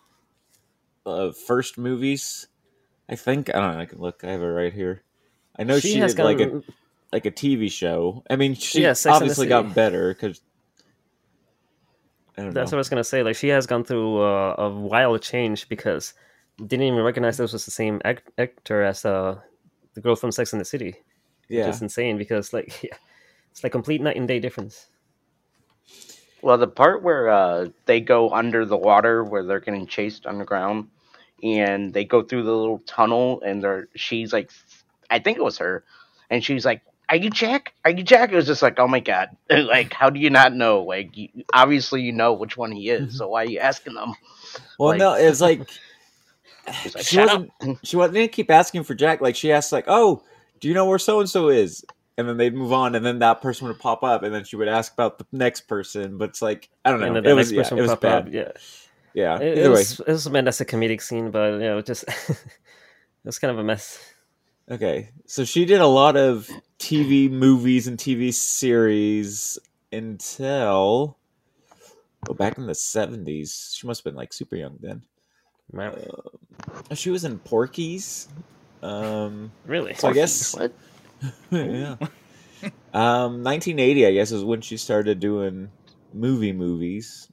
uh, 1.06 1.30
first 1.30 1.78
movies. 1.78 2.48
I 3.08 3.14
think 3.14 3.54
I 3.54 3.60
don't 3.60 3.74
know. 3.74 3.80
I 3.80 3.86
can 3.86 4.00
look. 4.00 4.24
I 4.24 4.32
have 4.32 4.42
it 4.42 4.46
right 4.46 4.72
here. 4.72 5.04
I 5.56 5.62
know 5.62 5.78
she, 5.78 5.94
has 5.94 6.16
did 6.16 6.24
like 6.24 6.40
a 6.40 6.46
gone- 6.46 6.64
like 7.16 7.26
a 7.26 7.32
TV 7.32 7.70
show. 7.72 8.24
I 8.30 8.36
mean, 8.36 8.54
she 8.54 8.82
Yeah, 8.82 8.92
Sex 8.94 9.20
and 9.20 9.30
the 9.30 9.34
obviously 9.34 9.46
got 9.48 9.74
better 9.74 10.14
because 10.14 10.42
That's 12.50 12.72
know. 12.72 12.72
what 12.72 12.78
I 12.78 12.80
was 12.80 12.88
gonna 12.90 13.04
say. 13.04 13.22
Like 13.22 13.36
she 13.36 13.48
has 13.48 13.66
gone 13.66 13.84
through 13.84 14.22
uh, 14.22 14.56
a 14.58 14.70
wild 14.70 15.22
change 15.22 15.68
because 15.68 16.14
didn't 16.58 16.86
even 16.86 17.02
recognize 17.02 17.38
this 17.38 17.52
was 17.52 17.64
the 17.64 17.72
same 17.72 18.00
act- 18.04 18.30
actor 18.38 18.82
as 18.82 19.04
uh, 19.04 19.40
the 19.94 20.02
girl 20.02 20.16
from 20.16 20.32
Sex 20.32 20.52
and 20.52 20.60
the 20.60 20.66
City. 20.66 20.96
yeah, 21.48 21.66
Which 21.66 21.74
is 21.76 21.82
insane 21.82 22.18
because 22.18 22.52
like 22.52 22.82
yeah, 22.84 22.96
it's 23.50 23.64
like 23.64 23.72
complete 23.72 24.02
night 24.02 24.16
and 24.16 24.28
day 24.28 24.40
difference. 24.40 24.88
Well, 26.42 26.58
the 26.58 26.68
part 26.68 27.02
where 27.02 27.28
uh, 27.30 27.68
they 27.86 28.00
go 28.00 28.30
under 28.30 28.64
the 28.64 28.76
water, 28.76 29.24
where 29.24 29.44
they're 29.44 29.60
getting 29.60 29.86
chased 29.86 30.26
underground, 30.26 30.88
and 31.42 31.92
they 31.92 32.04
go 32.04 32.22
through 32.22 32.44
the 32.44 32.52
little 32.56 32.80
tunnel, 32.80 33.42
and 33.44 33.62
they're 33.62 33.88
she's 33.96 34.32
like, 34.32 34.50
I 35.10 35.18
think 35.18 35.38
it 35.38 35.44
was 35.44 35.58
her, 35.58 35.84
and 36.30 36.44
she's 36.44 36.64
like, 36.64 36.82
"Are 37.08 37.16
you 37.16 37.30
Jack? 37.30 37.72
Are 37.84 37.90
you 37.90 38.02
Jack?" 38.02 38.32
It 38.32 38.36
was 38.36 38.46
just 38.46 38.62
like, 38.62 38.78
oh 38.78 38.88
my 38.88 39.00
god, 39.00 39.36
like 39.50 39.92
how 39.92 40.10
do 40.10 40.18
you 40.20 40.30
not 40.30 40.54
know? 40.54 40.82
Like 40.82 41.16
you, 41.16 41.28
obviously 41.52 42.02
you 42.02 42.12
know 42.12 42.32
which 42.32 42.56
one 42.56 42.72
he 42.72 42.88
is, 42.90 43.00
mm-hmm. 43.02 43.10
so 43.16 43.28
why 43.28 43.42
are 43.44 43.48
you 43.48 43.58
asking 43.60 43.94
them? 43.94 44.14
well, 44.78 44.90
like- 44.90 44.98
no, 44.98 45.14
it's 45.14 45.40
like 45.40 45.68
She's 46.82 46.94
like, 46.94 47.04
she 47.04 47.16
shut 47.16 47.26
wasn't. 47.28 47.50
up. 47.62 47.76
She 47.84 47.96
wasn't 47.96 48.14
didn't 48.14 48.32
keep 48.32 48.50
asking 48.50 48.82
for 48.84 48.94
Jack. 48.94 49.20
Like 49.20 49.36
she 49.36 49.52
asked, 49.52 49.70
like, 49.72 49.84
"Oh, 49.86 50.22
do 50.60 50.68
you 50.68 50.74
know 50.74 50.86
where 50.86 50.98
so 50.98 51.20
and 51.20 51.28
so 51.30 51.48
is?" 51.48 51.84
And 52.18 52.28
then 52.28 52.38
they'd 52.38 52.54
move 52.54 52.72
on, 52.72 52.94
and 52.94 53.04
then 53.04 53.18
that 53.20 53.40
person 53.42 53.68
would 53.68 53.78
pop 53.78 54.02
up, 54.02 54.22
and 54.22 54.34
then 54.34 54.42
she 54.44 54.56
would 54.56 54.68
ask 54.68 54.92
about 54.92 55.18
the 55.18 55.26
next 55.32 55.62
person. 55.68 56.18
But 56.18 56.30
it's 56.30 56.42
like 56.42 56.68
I 56.84 56.90
don't 56.90 57.00
know. 57.00 57.06
And 57.06 57.16
then 57.16 57.24
it 57.26 57.28
the 57.28 57.34
was 57.36 57.52
next 57.52 57.52
yeah, 57.52 57.62
person 57.62 57.78
it 57.78 57.82
was 57.82 57.90
pop 57.92 58.00
bad. 58.00 58.26
up. 58.26 58.32
Yeah, 58.32 58.52
Yeah. 59.14 59.38
it, 59.38 59.58
it 59.58 59.68
was 59.68 60.00
it 60.00 60.08
was 60.08 60.28
meant 60.28 60.48
as 60.48 60.60
a 60.60 60.64
comedic 60.64 61.02
scene, 61.02 61.30
but 61.30 61.52
you 61.52 61.58
know, 61.60 61.82
just 61.82 62.04
it 62.08 62.36
was 63.24 63.38
kind 63.38 63.52
of 63.52 63.58
a 63.58 63.64
mess. 63.64 64.00
okay. 64.70 65.10
So 65.26 65.44
she 65.44 65.66
did 65.66 65.80
a 65.80 65.86
lot 65.86 66.16
of 66.16 66.50
TV 66.78 67.30
movies 67.30 67.86
and 67.86 67.98
TV 67.98 68.32
series. 68.32 69.58
until 69.92 71.16
oh, 72.28 72.34
back 72.34 72.58
in 72.58 72.66
the 72.66 72.74
seventies. 72.74 73.74
She 73.76 73.86
must 73.86 74.00
have 74.00 74.12
been 74.12 74.16
like 74.16 74.32
super 74.32 74.56
young 74.56 74.78
then. 74.80 75.02
Wow. 75.72 75.94
Uh, 76.90 76.94
she 76.94 77.10
was 77.10 77.24
in 77.24 77.38
Porky's. 77.38 78.28
Um, 78.82 79.50
really? 79.64 79.94
so 79.94 80.08
I 80.08 80.12
guess 80.12 80.54
What? 80.58 80.72
yeah. 81.50 81.96
Um, 82.92 83.42
1980, 83.42 84.06
I 84.06 84.12
guess, 84.12 84.32
is 84.32 84.44
when 84.44 84.60
she 84.60 84.76
started 84.76 85.20
doing 85.20 85.70
movie 86.12 86.52
movies, 86.52 87.30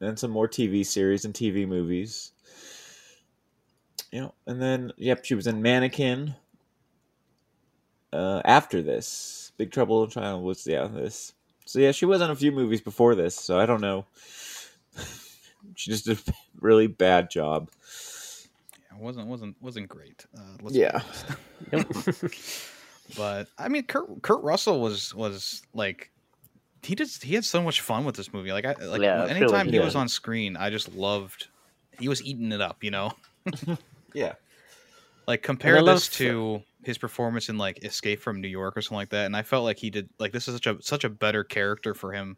and 0.00 0.18
some 0.18 0.30
more 0.30 0.48
TV 0.48 0.84
series 0.84 1.24
and 1.24 1.34
TV 1.34 1.66
movies. 1.66 2.32
You 4.12 4.22
know, 4.22 4.34
and 4.46 4.60
then 4.60 4.92
yep, 4.96 5.24
she 5.24 5.34
was 5.34 5.46
in 5.46 5.60
Mannequin. 5.60 6.34
Uh, 8.12 8.40
after 8.44 8.82
this, 8.82 9.52
Big 9.56 9.70
Trouble 9.70 10.04
in 10.04 10.10
China 10.10 10.38
was 10.38 10.66
yeah 10.66 10.86
this. 10.86 11.34
So 11.64 11.78
yeah, 11.78 11.92
she 11.92 12.06
was 12.06 12.22
in 12.22 12.30
a 12.30 12.36
few 12.36 12.52
movies 12.52 12.80
before 12.80 13.14
this. 13.14 13.36
So 13.36 13.58
I 13.58 13.66
don't 13.66 13.82
know. 13.82 14.06
she 15.74 15.90
just 15.90 16.06
did 16.06 16.18
a 16.26 16.32
really 16.60 16.86
bad 16.86 17.30
job. 17.30 17.70
It 18.90 18.98
wasn't 18.98 19.26
wasn't 19.26 19.56
wasn't 19.60 19.88
great. 19.88 20.24
Uh, 20.36 20.56
let's 20.62 20.74
Yeah. 20.74 21.02
but 23.16 23.48
I 23.58 23.68
mean, 23.68 23.84
Kurt 23.84 24.22
Kurt 24.22 24.42
Russell 24.42 24.80
was 24.80 25.14
was 25.14 25.62
like 25.74 26.10
he 26.82 26.94
just 26.94 27.22
he 27.22 27.34
had 27.34 27.44
so 27.44 27.62
much 27.62 27.82
fun 27.82 28.04
with 28.04 28.16
this 28.16 28.32
movie. 28.32 28.52
Like 28.52 28.64
I 28.64 28.72
like 28.84 29.02
Yeah, 29.02 29.26
anytime 29.26 29.50
like 29.50 29.66
he 29.66 29.72
he 29.72 29.80
was 29.80 29.94
on 29.94 30.08
screen, 30.08 30.56
I 30.56 30.70
just 30.70 30.94
loved. 30.94 31.48
He 31.98 32.08
was 32.08 32.22
eating 32.24 32.52
it 32.52 32.60
up, 32.60 32.82
you 32.82 32.90
know. 32.90 33.12
Yeah. 34.14 34.34
Like 35.26 35.42
compare 35.42 35.82
this 35.82 36.08
to 36.08 36.62
his 36.84 36.98
performance 36.98 37.48
in 37.48 37.58
like 37.58 37.84
Escape 37.84 38.20
from 38.20 38.40
New 38.40 38.48
York 38.48 38.76
or 38.76 38.82
something 38.82 38.96
like 38.98 39.10
that, 39.10 39.26
and 39.26 39.36
I 39.36 39.42
felt 39.42 39.64
like 39.64 39.78
he 39.78 39.90
did 39.90 40.08
like 40.18 40.32
this 40.32 40.48
is 40.48 40.54
such 40.54 40.66
a 40.66 40.76
such 40.82 41.04
a 41.04 41.08
better 41.08 41.44
character 41.44 41.94
for 41.94 42.12
him 42.12 42.36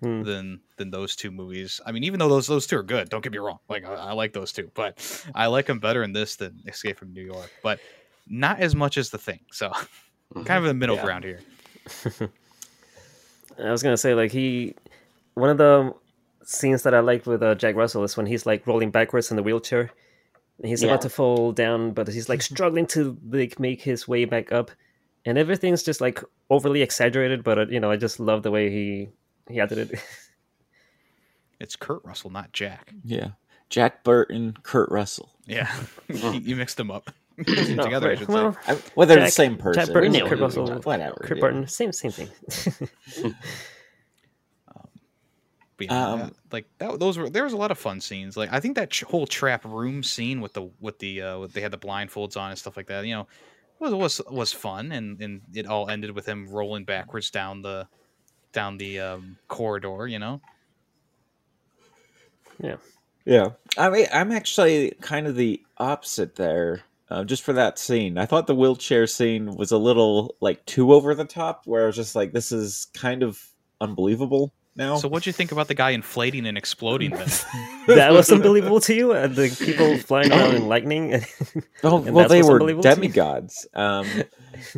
Hmm. 0.00 0.22
than 0.22 0.60
than 0.78 0.90
those 0.90 1.14
two 1.14 1.30
movies. 1.30 1.80
I 1.86 1.92
mean, 1.92 2.02
even 2.04 2.18
though 2.18 2.28
those 2.28 2.46
those 2.48 2.66
two 2.66 2.76
are 2.78 2.82
good, 2.82 3.08
don't 3.08 3.22
get 3.22 3.32
me 3.32 3.38
wrong. 3.38 3.58
Like 3.68 3.84
I, 3.84 3.94
I 3.94 4.12
like 4.12 4.32
those 4.32 4.50
two, 4.52 4.70
but 4.74 4.98
I 5.34 5.46
like 5.46 5.68
him 5.68 5.78
better 5.78 6.02
in 6.02 6.12
this 6.12 6.34
than 6.36 6.58
Escape 6.66 6.98
from 6.98 7.12
New 7.12 7.22
York, 7.24 7.50
but 7.62 7.78
not 8.26 8.58
as 8.60 8.74
much 8.74 8.98
as 8.98 9.10
the 9.10 9.18
thing. 9.18 9.40
So 9.52 9.70
Mm-hmm. 10.34 10.44
kind 10.44 10.58
of 10.58 10.64
in 10.64 10.68
the 10.68 10.74
middle 10.74 10.96
Yeah. 10.96 11.02
ground 11.02 11.24
here. 11.24 11.40
I 13.62 13.70
was 13.70 13.82
gonna 13.82 13.96
say 13.96 14.14
like 14.14 14.32
he, 14.32 14.74
one 15.34 15.50
of 15.50 15.58
the 15.58 15.94
scenes 16.42 16.82
that 16.84 16.94
I 16.94 17.00
liked 17.00 17.26
with 17.26 17.42
uh, 17.42 17.54
Jack 17.54 17.76
Russell 17.76 18.02
is 18.02 18.16
when 18.16 18.26
he's 18.26 18.46
like 18.46 18.66
rolling 18.66 18.90
backwards 18.90 19.30
in 19.30 19.36
the 19.36 19.42
wheelchair, 19.42 19.90
and 20.62 20.68
he's 20.70 20.82
Yeah. 20.82 20.88
about 20.90 21.02
to 21.02 21.08
fall 21.10 21.52
down, 21.52 21.92
but 21.92 22.08
he's 22.08 22.28
like 22.30 22.40
struggling 22.40 22.86
to 22.88 23.18
like 23.30 23.58
make 23.60 23.82
his 23.82 24.08
way 24.08 24.24
back 24.24 24.50
up, 24.52 24.70
and 25.26 25.36
everything's 25.36 25.82
just 25.82 26.00
like 26.00 26.22
overly 26.48 26.80
exaggerated. 26.82 27.44
But 27.44 27.58
uh, 27.58 27.66
you 27.68 27.80
know, 27.80 27.90
I 27.90 27.96
just 27.96 28.18
love 28.20 28.42
the 28.42 28.50
way 28.50 28.70
he 28.70 29.08
he 29.50 29.60
acted 29.60 29.78
it. 29.78 30.00
It's 31.60 31.76
Kurt 31.76 32.04
Russell, 32.04 32.30
not 32.30 32.50
Jack. 32.52 32.92
Yeah. 33.04 33.28
Jack 33.70 34.02
Burton, 34.02 34.56
Kurt 34.64 34.90
Russell. 34.90 35.30
Yeah, 35.46 35.70
you, 36.08 36.32
you 36.32 36.56
mixed 36.56 36.76
them 36.76 36.90
up 36.90 37.10
No, 37.38 37.44
together. 37.84 38.10
I 38.10 38.16
should 38.16 38.26
well, 38.26 38.54
say. 38.66 38.72
I, 38.72 38.78
well, 38.96 39.06
they're 39.06 39.18
the 39.18 39.26
Jack- 39.26 39.32
same 39.32 39.54
Jack 39.54 39.62
person. 39.62 39.92
Burton, 39.92 40.12
We 40.12 40.18
know 40.18 40.28
Kurt 40.28 40.40
Russell, 40.40 40.66
whatever, 40.82 41.14
Kurt 41.22 41.36
yeah. 41.36 41.40
Barton, 41.40 41.68
same 41.68 41.92
same 41.92 42.10
thing. 42.10 42.28
But 45.86 46.00
yeah, 46.00 46.14
Um, 46.14 46.20
yeah, 46.24 46.30
like 46.50 46.66
that, 46.78 46.98
those 47.00 47.18
were 47.18 47.30
there 47.30 47.44
was 47.44 47.52
a 47.52 47.56
lot 47.56 47.70
of 47.70 47.78
fun 47.78 48.00
scenes. 48.00 48.36
Like 48.36 48.52
I 48.52 48.60
think 48.60 48.76
that 48.76 48.90
ch- 48.90 49.02
whole 49.04 49.26
trap 49.26 49.64
room 49.64 50.02
scene 50.02 50.40
with 50.40 50.54
the 50.54 50.70
with 50.80 50.98
the 50.98 51.22
uh, 51.22 51.38
with, 51.40 51.52
they 51.52 51.60
had 51.60 51.72
the 51.72 51.78
blindfolds 51.78 52.36
on 52.36 52.50
and 52.50 52.58
stuff 52.58 52.76
like 52.76 52.86
that. 52.88 53.06
You 53.06 53.14
know, 53.14 53.28
was 53.78 53.94
was 53.94 54.20
was 54.30 54.52
fun, 54.52 54.92
and 54.92 55.20
and 55.20 55.42
it 55.54 55.66
all 55.66 55.88
ended 55.88 56.12
with 56.12 56.26
him 56.26 56.48
rolling 56.48 56.84
backwards 56.84 57.30
down 57.30 57.62
the 57.62 57.88
down 58.52 58.78
the 58.78 59.00
um, 59.00 59.38
corridor. 59.48 60.06
You 60.06 60.18
know, 60.18 60.40
yeah, 62.62 62.76
Yeah, 63.24 63.50
I 63.78 63.90
mean, 63.90 64.06
I'm 64.12 64.32
actually 64.32 64.92
kind 65.00 65.26
of 65.26 65.36
the 65.36 65.62
opposite 65.78 66.36
there. 66.36 66.82
Uh, 67.10 67.24
just 67.24 67.42
for 67.42 67.52
that 67.52 67.78
scene, 67.78 68.16
I 68.18 68.26
thought 68.26 68.46
the 68.46 68.54
wheelchair 68.54 69.06
scene 69.06 69.54
was 69.54 69.70
a 69.70 69.78
little 69.78 70.34
like 70.40 70.64
too 70.66 70.92
over 70.94 71.14
the 71.14 71.24
top. 71.26 71.66
Where 71.66 71.84
I 71.84 71.86
was 71.86 71.96
just 71.96 72.16
like, 72.16 72.32
"This 72.32 72.52
is 72.52 72.86
kind 72.94 73.22
of 73.22 73.40
unbelievable." 73.80 74.52
Now, 74.74 74.96
so 74.96 75.06
what'd 75.06 75.26
you 75.26 75.32
think 75.34 75.52
about 75.52 75.68
the 75.68 75.74
guy 75.74 75.90
inflating 75.90 76.46
and 76.46 76.56
exploding? 76.56 77.10
Then 77.10 77.28
that 77.88 78.12
was 78.12 78.32
unbelievable 78.32 78.80
to 78.80 78.94
you, 78.94 79.12
and 79.12 79.36
the 79.36 79.54
people 79.62 79.98
flying 79.98 80.32
around 80.32 80.54
in 80.54 80.66
lightning. 80.66 81.22
oh 81.82 82.02
and 82.04 82.14
well, 82.14 82.26
they 82.26 82.42
were 82.42 82.52
unbelievable 82.52 82.82
demigods. 82.82 83.66
Um, 83.74 84.06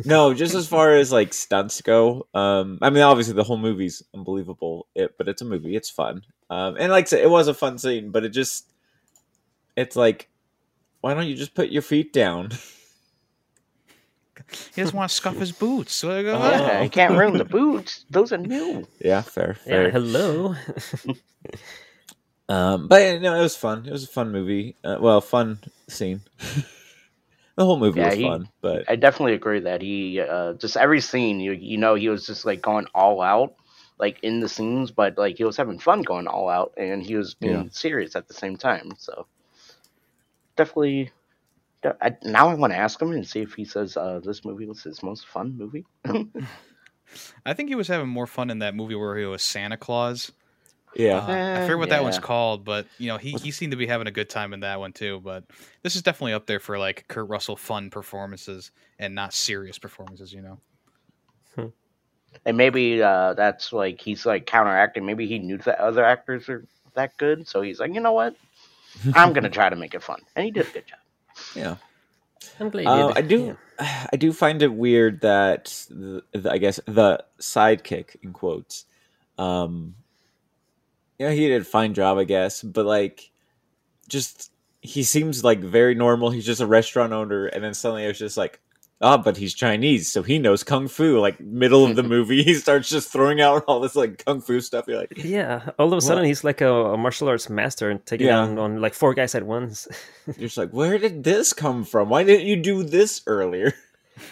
no, 0.03 0.33
just 0.33 0.53
as 0.53 0.67
far 0.67 0.95
as 0.95 1.13
like 1.13 1.33
stunts 1.33 1.81
go, 1.81 2.27
um, 2.33 2.77
I 2.81 2.89
mean, 2.89 3.03
obviously 3.03 3.35
the 3.35 3.45
whole 3.45 3.57
movie's 3.57 4.03
unbelievable. 4.13 4.87
It, 4.95 5.17
but 5.17 5.29
it's 5.29 5.41
a 5.41 5.45
movie; 5.45 5.77
it's 5.77 5.89
fun. 5.89 6.23
Um, 6.49 6.75
and 6.77 6.91
like 6.91 7.05
I 7.05 7.07
said, 7.07 7.21
it 7.21 7.29
was 7.29 7.47
a 7.47 7.53
fun 7.53 7.77
scene, 7.77 8.11
but 8.11 8.25
it 8.25 8.29
just, 8.29 8.69
it's 9.77 9.95
like, 9.95 10.29
why 10.99 11.13
don't 11.13 11.27
you 11.27 11.35
just 11.35 11.55
put 11.55 11.69
your 11.69 11.81
feet 11.81 12.11
down? 12.11 12.49
he 14.75 14.81
doesn't 14.81 14.95
want 14.95 15.09
to 15.09 15.15
scuff 15.15 15.35
his 15.37 15.51
boots. 15.51 15.93
So 15.95 16.11
I 16.11 16.23
go, 16.23 16.33
Oh. 16.35 16.49
Yeah, 16.49 16.81
you 16.83 16.89
can't 16.89 17.17
ruin 17.17 17.37
the 17.37 17.45
boots. 17.45 18.05
Those 18.09 18.31
are 18.33 18.37
new. 18.37 18.87
Yeah, 19.03 19.21
fair, 19.21 19.53
fair. 19.55 19.85
yeah, 19.85 19.89
hello. 19.91 20.55
Um, 22.47 22.87
but 22.87 23.21
no, 23.21 23.33
it 23.35 23.41
was 23.41 23.55
fun. 23.55 23.85
It 23.87 23.91
was 23.91 24.03
a 24.03 24.07
fun 24.07 24.31
movie. 24.31 24.75
Uh, 24.83 24.97
well, 24.99 25.19
fun 25.19 25.57
scene. 25.87 26.21
the 27.55 27.65
whole 27.65 27.79
movie 27.79 27.99
Yeah, 27.99 28.09
was 28.09 28.15
he- 28.17 28.23
fun, 28.27 28.49
but 28.61 28.85
I 28.87 28.95
definitely 28.95 29.33
agree 29.33 29.61
that 29.61 29.81
he 29.81 30.19
uh, 30.21 30.53
just 30.53 30.77
every 30.77 31.01
scene 31.01 31.39
you 31.39 31.53
you 31.53 31.77
know 31.77 31.95
he 31.95 32.07
was 32.07 32.25
just 32.27 32.45
like 32.45 32.61
going 32.61 32.85
all 32.93 33.21
out 33.21 33.55
like 33.97 34.19
in 34.21 34.41
the 34.41 34.49
scenes, 34.49 34.91
but 34.91 35.17
like 35.17 35.37
he 35.37 35.43
was 35.43 35.57
having 35.57 35.79
fun 35.79 36.03
going 36.03 36.27
all 36.27 36.47
out 36.49 36.73
and 36.77 37.01
he 37.01 37.15
was 37.15 37.33
being 37.33 37.53
Yeah. 37.53 37.59
serious 37.71 37.77
serious 37.79 38.15
at 38.15 38.27
the 38.27 38.33
same 38.35 38.57
time. 38.57 38.91
So 38.99 39.25
definitely. 40.55 41.11
De- 41.85 41.97
I, 42.01 42.17
now 42.23 42.49
I 42.49 42.55
want 42.55 42.73
to 42.73 42.77
ask 42.77 43.01
him 43.01 43.11
and 43.11 43.27
see 43.27 43.41
if 43.41 43.53
he 43.53 43.65
says 43.65 43.97
uh, 43.97 44.19
this 44.23 44.45
movie 44.45 44.65
was 44.67 44.83
his 44.83 45.03
most 45.03 45.27
fun 45.27 45.57
movie. 45.57 45.85
I 47.45 47.53
think 47.53 47.69
he 47.69 47.75
was 47.75 47.87
having 47.87 48.09
more 48.09 48.27
fun 48.27 48.49
in 48.49 48.59
that 48.59 48.75
movie 48.75 48.95
where 48.95 49.17
he 49.17 49.25
was 49.25 49.41
Santa 49.43 49.77
Claus. 49.77 50.31
yeah, 50.95 51.19
Uh, 51.19 51.41
I 51.53 51.59
Eh, 51.59 51.59
forget 51.61 51.79
what 51.79 51.89
that 51.89 52.03
one's 52.03 52.17
yeah. 52.17 52.21
called, 52.21 52.65
but 52.65 52.87
you 52.97 53.07
know 53.07 53.17
he, 53.17 53.37
he 53.37 53.51
seemed 53.51 53.71
to 53.71 53.77
be 53.77 53.87
having 53.87 54.07
a 54.07 54.11
good 54.11 54.29
time 54.29 54.53
in 54.53 54.61
that 54.61 54.79
one 54.79 54.93
too. 54.93 55.21
But 55.23 55.45
this 55.83 55.95
is 55.95 56.01
definitely 56.03 56.33
up 56.33 56.47
there 56.47 56.59
for 56.59 56.77
like 56.79 57.07
Kurt 57.07 57.29
Russell 57.29 57.57
fun 57.57 57.89
performances 57.91 58.71
and 58.99 59.15
not 59.15 59.33
serious 59.33 59.79
performances. 59.79 60.33
You 60.33 60.41
know, 60.41 60.59
and 62.45 62.57
maybe 62.57 63.01
uh, 63.03 63.33
that's 63.35 63.73
like 63.73 64.01
he's 64.01 64.25
like 64.25 64.45
counteracting. 64.45 65.05
Maybe 65.05 65.27
he 65.27 65.39
knew 65.39 65.57
that 65.59 65.79
other 65.79 66.05
actors 66.05 66.49
are 66.49 66.65
that 66.95 67.17
good, 67.17 67.47
so 67.47 67.61
he's 67.61 67.79
like, 67.79 67.93
you 67.93 68.01
know 68.01 68.13
what, 68.13 68.35
I'm 69.13 69.33
gonna 69.33 69.49
try 69.51 69.69
to 69.69 69.75
make 69.75 69.93
it 69.93 70.03
fun, 70.03 70.21
and 70.35 70.45
he 70.45 70.51
did 70.51 70.67
a 70.67 70.71
good 70.71 70.87
job. 70.87 70.99
Yeah. 71.55 71.75
I'm 72.59 72.69
glad 72.69 72.87
Uh. 72.87 73.13
I 73.15 73.21
do, 73.21 73.57
I 73.79 74.15
do 74.17 74.33
find 74.33 74.61
it 74.61 74.73
weird 74.73 75.21
that 75.21 75.85
the, 75.89 76.23
the, 76.33 76.51
I 76.51 76.57
guess 76.57 76.79
the 76.85 77.23
sidekick 77.39 78.15
in 78.21 78.33
quotes, 78.33 78.85
um, 79.37 79.95
yeah, 81.17 81.31
he 81.31 81.47
did 81.47 81.61
a 81.61 81.65
fine 81.65 81.93
job, 81.93 82.17
I 82.17 82.23
guess, 82.25 82.61
but 82.61 82.85
like, 82.85 83.31
just 84.07 84.51
he 84.81 85.03
seems 85.03 85.43
like 85.43 85.59
very 85.59 85.95
normal. 85.95 86.29
He's 86.29 86.45
just 86.45 86.61
a 86.61 86.67
restaurant 86.67 87.13
owner, 87.13 87.47
and 87.47 87.63
then 87.63 87.73
suddenly 87.73 88.05
it's 88.05 88.19
just 88.19 88.37
like, 88.37 88.59
ah, 89.01 89.17
but 89.17 89.37
he's 89.37 89.53
Chinese, 89.53 90.11
so 90.11 90.23
he 90.23 90.39
knows 90.39 90.63
kung 90.63 90.87
fu. 90.87 91.19
Like 91.19 91.39
middle 91.39 91.85
of 91.85 91.95
the 91.95 92.03
movie, 92.15 92.43
he 92.43 92.53
starts 92.55 92.89
just 92.89 93.11
throwing 93.11 93.41
out 93.41 93.63
all 93.67 93.79
this 93.79 93.95
like 93.95 94.23
kung 94.25 94.41
fu 94.41 94.59
stuff. 94.61 94.85
You're 94.87 94.99
like, 94.99 95.13
Yeah, 95.17 95.69
all 95.77 95.91
of 95.91 95.97
a 95.97 96.01
sudden 96.01 96.23
What? 96.23 96.27
he's 96.27 96.43
like 96.43 96.61
a, 96.61 96.71
a 96.71 96.97
martial 96.97 97.27
arts 97.27 97.49
master 97.49 97.89
and 97.89 98.05
taking 98.05 98.27
Yeah. 98.27 98.45
down 98.45 98.57
on 98.59 98.81
like 98.81 98.93
four 98.93 99.13
guys 99.13 99.35
at 99.35 99.43
once. 99.45 99.87
you're 100.25 100.35
just 100.47 100.57
like, 100.57 100.71
where 100.71 100.97
did 100.97 101.23
this 101.23 101.53
come 101.53 101.83
from? 101.83 102.09
Why 102.09 102.23
didn't 102.23 102.47
you 102.47 102.55
do 102.55 102.83
this 102.83 103.21
earlier? 103.27 103.73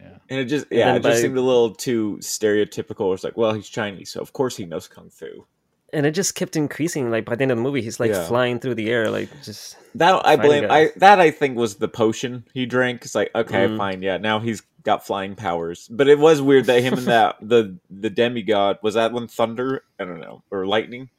yeah. 0.00 0.16
And 0.28 0.40
it 0.40 0.44
just 0.46 0.66
yeah, 0.70 0.86
then 0.86 0.96
it 0.96 1.02
just 1.02 1.16
by- 1.16 1.20
seemed 1.22 1.36
a 1.36 1.40
little 1.42 1.74
too 1.74 2.18
stereotypical. 2.20 3.12
It's 3.14 3.24
like, 3.24 3.36
well, 3.36 3.52
he's 3.52 3.68
Chinese, 3.68 4.10
so 4.10 4.20
of 4.20 4.32
course 4.32 4.56
he 4.56 4.64
knows 4.66 4.88
kung 4.88 5.10
fu. 5.10 5.46
And 5.92 6.06
it 6.06 6.12
just 6.12 6.34
kept 6.34 6.56
increasing. 6.56 7.10
Like 7.10 7.24
by 7.24 7.34
the 7.36 7.42
end 7.42 7.50
of 7.52 7.58
the 7.58 7.62
movie, 7.62 7.82
he's 7.82 8.00
like 8.00 8.10
Yeah. 8.10 8.26
flying 8.26 8.58
through 8.60 8.74
the 8.76 8.90
air, 8.90 9.10
like 9.10 9.28
just 9.42 9.76
That 9.96 10.24
I 10.26 10.36
blame. 10.36 10.70
I 10.70 10.90
that 10.96 11.20
I 11.20 11.30
think 11.30 11.56
was 11.56 11.76
the 11.76 11.88
potion 11.88 12.44
he 12.54 12.66
drank. 12.66 13.04
It's 13.04 13.14
like 13.14 13.30
okay, 13.34 13.66
Mm. 13.68 13.76
fine, 13.76 14.02
yeah. 14.02 14.16
Now 14.18 14.38
he's 14.40 14.62
got 14.82 15.06
flying 15.06 15.34
powers, 15.34 15.88
but 15.90 16.08
it 16.08 16.18
was 16.18 16.40
weird 16.40 16.64
that 16.66 16.82
him 16.82 16.94
and 16.94 17.06
that 17.06 17.36
the 17.42 17.76
the 17.90 18.10
demigod 18.10 18.78
was 18.82 18.94
that 18.94 19.12
one 19.12 19.28
thunder. 19.28 19.82
I 19.98 20.04
don't 20.04 20.20
know 20.20 20.42
or 20.50 20.66
lightning. 20.66 21.10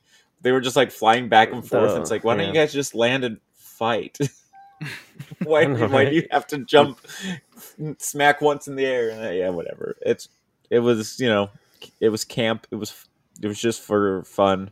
They 0.42 0.51
were 0.51 0.62
just 0.62 0.75
like 0.75 0.92
flying 0.92 1.30
back 1.30 1.51
and 1.51 1.68
forth. 1.68 1.92
The- 1.94 2.01
it's 2.01 2.12
like 2.12 2.24
why 2.24 2.36
don't 2.36 2.48
you 2.48 2.54
guys 2.54 2.74
just 2.74 2.96
land 2.96 3.24
and 3.24 3.40
fight? 3.54 4.18
why 5.44 5.66
know, 5.66 5.88
why 5.90 6.06
do 6.06 6.16
you 6.16 6.25
have 6.32 6.48
to 6.48 6.58
jump, 6.66 7.00
smack 8.00 8.42
once 8.42 8.68
in 8.68 8.75
the 8.75 8.86
air? 8.86 9.10
And, 9.10 9.25
uh, 9.25 9.30
yeah, 9.30 9.50
whatever. 9.50 9.96
It's 10.01 10.28
it 10.70 10.80
was 10.80 11.20
you 11.20 11.30
know 11.30 11.50
it 12.00 12.10
was 12.10 12.25
camp. 12.25 12.68
It 12.72 12.75
was 12.75 13.06
it 13.41 13.48
was 13.48 13.60
just 13.60 13.81
for 13.81 14.24
fun. 14.24 14.71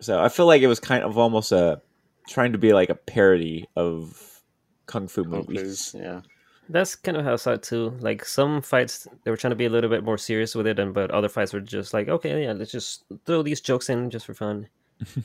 So 0.00 0.20
I 0.20 0.28
feel 0.28 0.46
like 0.46 0.62
it 0.62 0.66
was 0.66 0.80
kind 0.80 1.04
of 1.04 1.18
almost 1.18 1.52
a 1.52 1.82
trying 2.28 2.52
to 2.52 2.58
be 2.58 2.72
like 2.72 2.90
a 2.90 2.94
parody 2.94 3.68
of 3.76 4.42
kung 4.86 5.08
fu 5.08 5.24
Kung 5.24 5.32
Fu, 5.32 5.52
movies. 5.52 5.94
Yeah. 5.96 6.22
That's 6.68 6.94
kind 6.94 7.16
of 7.16 7.24
how 7.24 7.32
I 7.32 7.36
saw 7.36 7.52
it 7.52 7.62
too. 7.62 7.96
Like 8.00 8.24
some 8.24 8.62
fights, 8.62 9.06
they 9.24 9.30
were 9.30 9.36
trying 9.36 9.50
to 9.50 9.56
be 9.56 9.66
a 9.66 9.70
little 9.70 9.90
bit 9.90 10.04
more 10.04 10.16
serious 10.16 10.54
with 10.54 10.66
it, 10.68 10.78
and 10.78 10.94
but 10.94 11.10
other 11.10 11.28
fights 11.28 11.52
were 11.52 11.60
just 11.60 11.92
like, 11.92 12.08
okay, 12.08 12.44
yeah, 12.44 12.52
let's 12.52 12.70
just 12.70 13.04
throw 13.26 13.42
these 13.42 13.60
jokes 13.60 13.90
in 13.90 14.08
just 14.08 14.24
for 14.24 14.34
fun. 14.34 14.68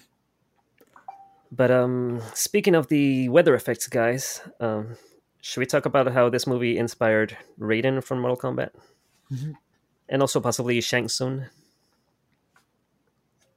but 1.52 1.70
um, 1.70 2.20
speaking 2.34 2.74
of 2.74 2.88
the 2.88 3.30
weather 3.30 3.54
effects, 3.54 3.88
guys, 3.88 4.42
um, 4.60 4.98
should 5.42 5.60
we 5.60 5.68
talk 5.68 5.86
about 5.86 6.12
how 6.12 6.30
this 6.30 6.48
movie 6.48 6.80
inspired 6.80 7.38
Raiden 7.60 8.04
from 8.04 8.22
Mortal 8.22 8.38
Kombat, 8.38 8.72
Mm-hmm. 9.32 9.52
And 10.08 10.22
also 10.22 10.40
possibly 10.40 10.80
Shang 10.82 11.08
Tsung? 11.08 11.46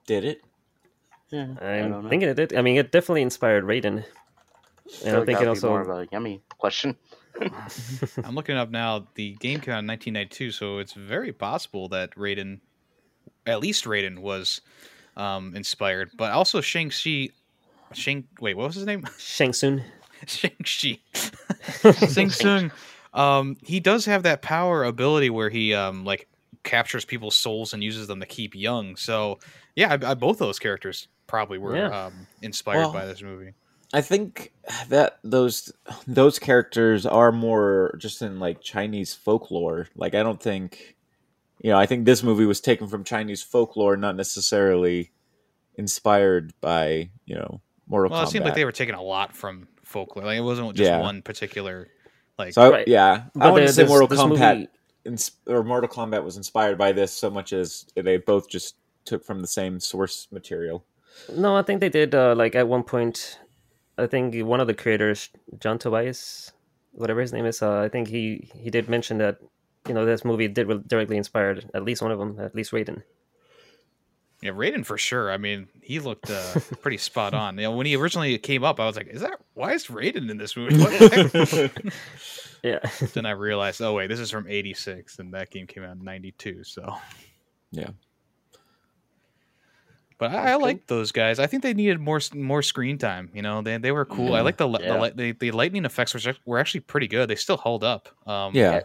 Did 0.06 0.24
it? 0.24 0.42
Yeah, 1.30 1.48
I 1.60 1.66
I'm 1.66 1.90
don't 1.90 2.04
know. 2.04 2.08
thinking 2.08 2.28
it 2.28 2.34
did. 2.34 2.54
I 2.54 2.62
mean, 2.62 2.76
it 2.76 2.90
definitely 2.90 3.22
inspired 3.22 3.64
Raiden. 3.64 4.04
And 5.04 5.16
I'm 5.16 5.16
like 5.18 5.26
thinking 5.26 5.32
that'd 5.34 5.48
also 5.48 5.68
more 5.68 5.82
of 5.82 5.88
a 5.88 6.06
Yemi 6.06 6.40
question. 6.56 6.96
I'm 8.24 8.34
looking 8.34 8.56
up 8.56 8.70
now. 8.70 9.06
The 9.14 9.34
game 9.34 9.60
came 9.60 9.74
out 9.74 9.80
in 9.80 9.86
1992, 9.86 10.50
so 10.50 10.78
it's 10.78 10.94
very 10.94 11.32
possible 11.32 11.88
that 11.90 12.14
Raiden, 12.14 12.60
at 13.46 13.60
least 13.60 13.84
Raiden, 13.84 14.20
was 14.20 14.62
um, 15.16 15.54
inspired. 15.54 16.10
But 16.16 16.32
also 16.32 16.60
Shang 16.60 16.90
Chi, 16.90 17.28
Shang. 17.92 18.24
Wait, 18.40 18.56
what 18.56 18.66
was 18.66 18.74
his 18.76 18.86
name? 18.86 19.04
Shang 19.18 19.52
Tsung. 19.52 19.82
Shang 20.26 20.56
Chi, 20.64 20.98
Shang 22.08 22.30
Tsung. 22.30 22.72
Um, 23.12 23.56
he 23.62 23.80
does 23.80 24.04
have 24.06 24.22
that 24.24 24.42
power 24.42 24.84
ability 24.84 25.30
where 25.30 25.48
he 25.50 25.74
um 25.74 26.04
like 26.04 26.28
captures 26.62 27.04
people's 27.04 27.36
souls 27.36 27.72
and 27.72 27.82
uses 27.82 28.06
them 28.06 28.20
to 28.20 28.26
keep 28.26 28.54
young. 28.54 28.96
So 28.96 29.38
yeah, 29.76 29.96
I, 30.02 30.10
I, 30.10 30.14
both 30.14 30.38
those 30.38 30.58
characters 30.58 31.08
probably 31.26 31.58
were 31.58 31.76
Yeah. 31.76 32.06
um, 32.06 32.26
inspired 32.42 32.78
Well, 32.78 32.92
by 32.92 33.06
this 33.06 33.22
movie. 33.22 33.52
I 33.92 34.02
think 34.02 34.52
that 34.88 35.18
those 35.24 35.72
those 36.06 36.38
characters 36.38 37.06
are 37.06 37.32
more 37.32 37.94
just 37.98 38.20
in 38.22 38.38
like 38.38 38.60
Chinese 38.60 39.14
folklore. 39.14 39.88
Like 39.96 40.14
I 40.14 40.22
don't 40.22 40.42
think 40.42 40.96
you 41.62 41.70
know, 41.70 41.78
I 41.78 41.86
think 41.86 42.04
this 42.04 42.22
movie 42.22 42.44
was 42.44 42.60
taken 42.60 42.86
from 42.86 43.02
Chinese 43.02 43.42
folklore, 43.42 43.96
not 43.96 44.14
necessarily 44.14 45.10
inspired 45.76 46.52
by, 46.60 47.10
you 47.26 47.34
know, 47.34 47.60
Mortal 47.86 48.10
Well, 48.10 48.20
Kombat. 48.22 48.26
it 48.28 48.30
seemed 48.30 48.44
like 48.44 48.54
they 48.54 48.64
were 48.64 48.72
taking 48.72 48.94
a 48.94 49.02
lot 49.02 49.34
from 49.34 49.68
folklore. 49.84 50.24
Like 50.26 50.38
it 50.38 50.42
wasn't 50.42 50.74
just 50.74 50.88
Yeah. 50.90 51.00
one 51.00 51.22
particular 51.22 51.88
like. 52.38 52.52
so 52.52 52.62
I, 52.62 52.70
Right. 52.70 52.88
yeah, 52.88 53.24
I 53.34 53.38
But 53.38 53.52
wouldn't 53.54 53.68
the- 53.68 53.72
say 53.74 53.82
this- 53.82 53.88
Mortal 53.88 54.08
this 54.08 54.20
Kombat 54.20 54.54
movie- 54.56 54.68
ins- 55.08 55.32
or 55.46 55.64
Mortal 55.64 55.88
Kombat 55.88 56.22
was 56.22 56.36
inspired 56.36 56.78
by 56.78 56.92
this 56.92 57.12
so 57.12 57.30
much 57.30 57.52
as 57.52 57.86
they 57.96 58.18
both 58.18 58.48
just 58.48 58.76
took 59.04 59.24
from 59.24 59.40
the 59.40 59.46
same 59.46 59.80
source 59.80 60.28
material. 60.30 60.84
No, 61.34 61.56
I 61.56 61.62
think 61.62 61.80
they 61.80 61.88
did. 61.88 62.14
Uh, 62.14 62.34
like 62.36 62.54
at 62.54 62.68
one 62.68 62.84
point, 62.84 63.40
I 63.96 64.06
think 64.06 64.36
one 64.46 64.60
of 64.60 64.66
the 64.66 64.74
creators, 64.74 65.30
John 65.58 65.78
Tobias, 65.78 66.52
whatever 66.92 67.20
his 67.20 67.32
name 67.32 67.46
is, 67.46 67.62
uh, 67.62 67.80
I 67.80 67.88
think 67.88 68.08
he 68.08 68.48
he 68.54 68.70
did 68.70 68.88
mention 68.88 69.18
that 69.18 69.38
you 69.88 69.94
know 69.94 70.04
this 70.04 70.24
movie 70.24 70.48
did 70.48 70.68
re- 70.68 70.82
directly 70.86 71.16
inspired 71.16 71.68
at 71.74 71.84
least 71.84 72.02
one 72.02 72.12
of 72.12 72.18
them, 72.18 72.38
at 72.38 72.54
least 72.54 72.70
Raiden. 72.72 73.02
Yeah, 74.40 74.52
Raiden 74.52 74.86
for 74.86 74.96
sure. 74.96 75.32
I 75.32 75.36
mean, 75.36 75.66
he 75.82 75.98
looked 75.98 76.30
uh, 76.30 76.60
pretty 76.80 76.98
spot 76.98 77.34
on. 77.34 77.56
You 77.56 77.64
know, 77.64 77.76
when 77.76 77.86
he 77.86 77.96
originally 77.96 78.38
came 78.38 78.62
up, 78.62 78.78
I 78.78 78.86
was 78.86 78.96
like, 78.96 79.08
"Is 79.08 79.22
that 79.22 79.40
why 79.54 79.72
is 79.72 79.86
Raiden 79.86 80.30
in 80.30 80.38
this 80.38 80.56
movie?" 80.56 80.76
What 82.62 82.82
the 82.82 82.88
heck? 82.88 83.00
Yeah, 83.00 83.06
then 83.14 83.26
I 83.26 83.30
realized, 83.32 83.80
oh 83.82 83.94
wait, 83.94 84.08
this 84.08 84.20
is 84.20 84.30
from 84.30 84.46
'86, 84.48 85.18
and 85.18 85.32
that 85.34 85.50
game 85.50 85.66
came 85.66 85.82
out 85.84 85.96
in 85.96 86.04
'92. 86.04 86.64
So, 86.64 86.94
Yeah. 87.72 87.90
but 90.18 90.30
I, 90.32 90.52
I 90.52 90.54
like 90.56 90.86
those 90.86 91.12
guys. 91.12 91.38
I 91.38 91.46
think 91.46 91.62
they 91.62 91.74
needed 91.74 92.00
more 92.00 92.20
more 92.34 92.62
screen 92.62 92.98
time. 92.98 93.30
You 93.34 93.42
know, 93.42 93.62
they 93.62 93.76
they 93.78 93.92
were 93.92 94.04
cool. 94.04 94.34
I 94.34 94.40
like 94.40 94.56
the 94.56 94.68
Yeah. 94.68 94.92
the, 94.94 95.00
li- 95.00 95.12
the 95.14 95.32
the 95.32 95.50
lightning 95.52 95.84
effects 95.84 96.14
were 96.14 96.34
were 96.44 96.58
actually 96.58 96.80
pretty 96.80 97.06
good. 97.08 97.28
They 97.30 97.36
still 97.36 97.56
hold 97.56 97.84
up. 97.84 98.08
Um, 98.26 98.52
Yeah. 98.54 98.80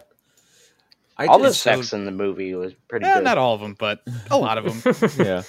I 1.16 1.26
All 1.26 1.38
the 1.38 1.48
just- 1.48 1.62
sex 1.62 1.92
in 1.92 2.06
the 2.06 2.10
movie 2.10 2.54
was 2.54 2.74
pretty 2.88 3.06
eh, 3.06 3.14
good. 3.14 3.24
not 3.24 3.38
all 3.38 3.54
of 3.54 3.60
them, 3.60 3.76
but 3.78 4.00
a 4.30 4.36
lot 4.38 4.58
of 4.58 4.82
them. 4.82 5.10
yeah. 5.26 5.42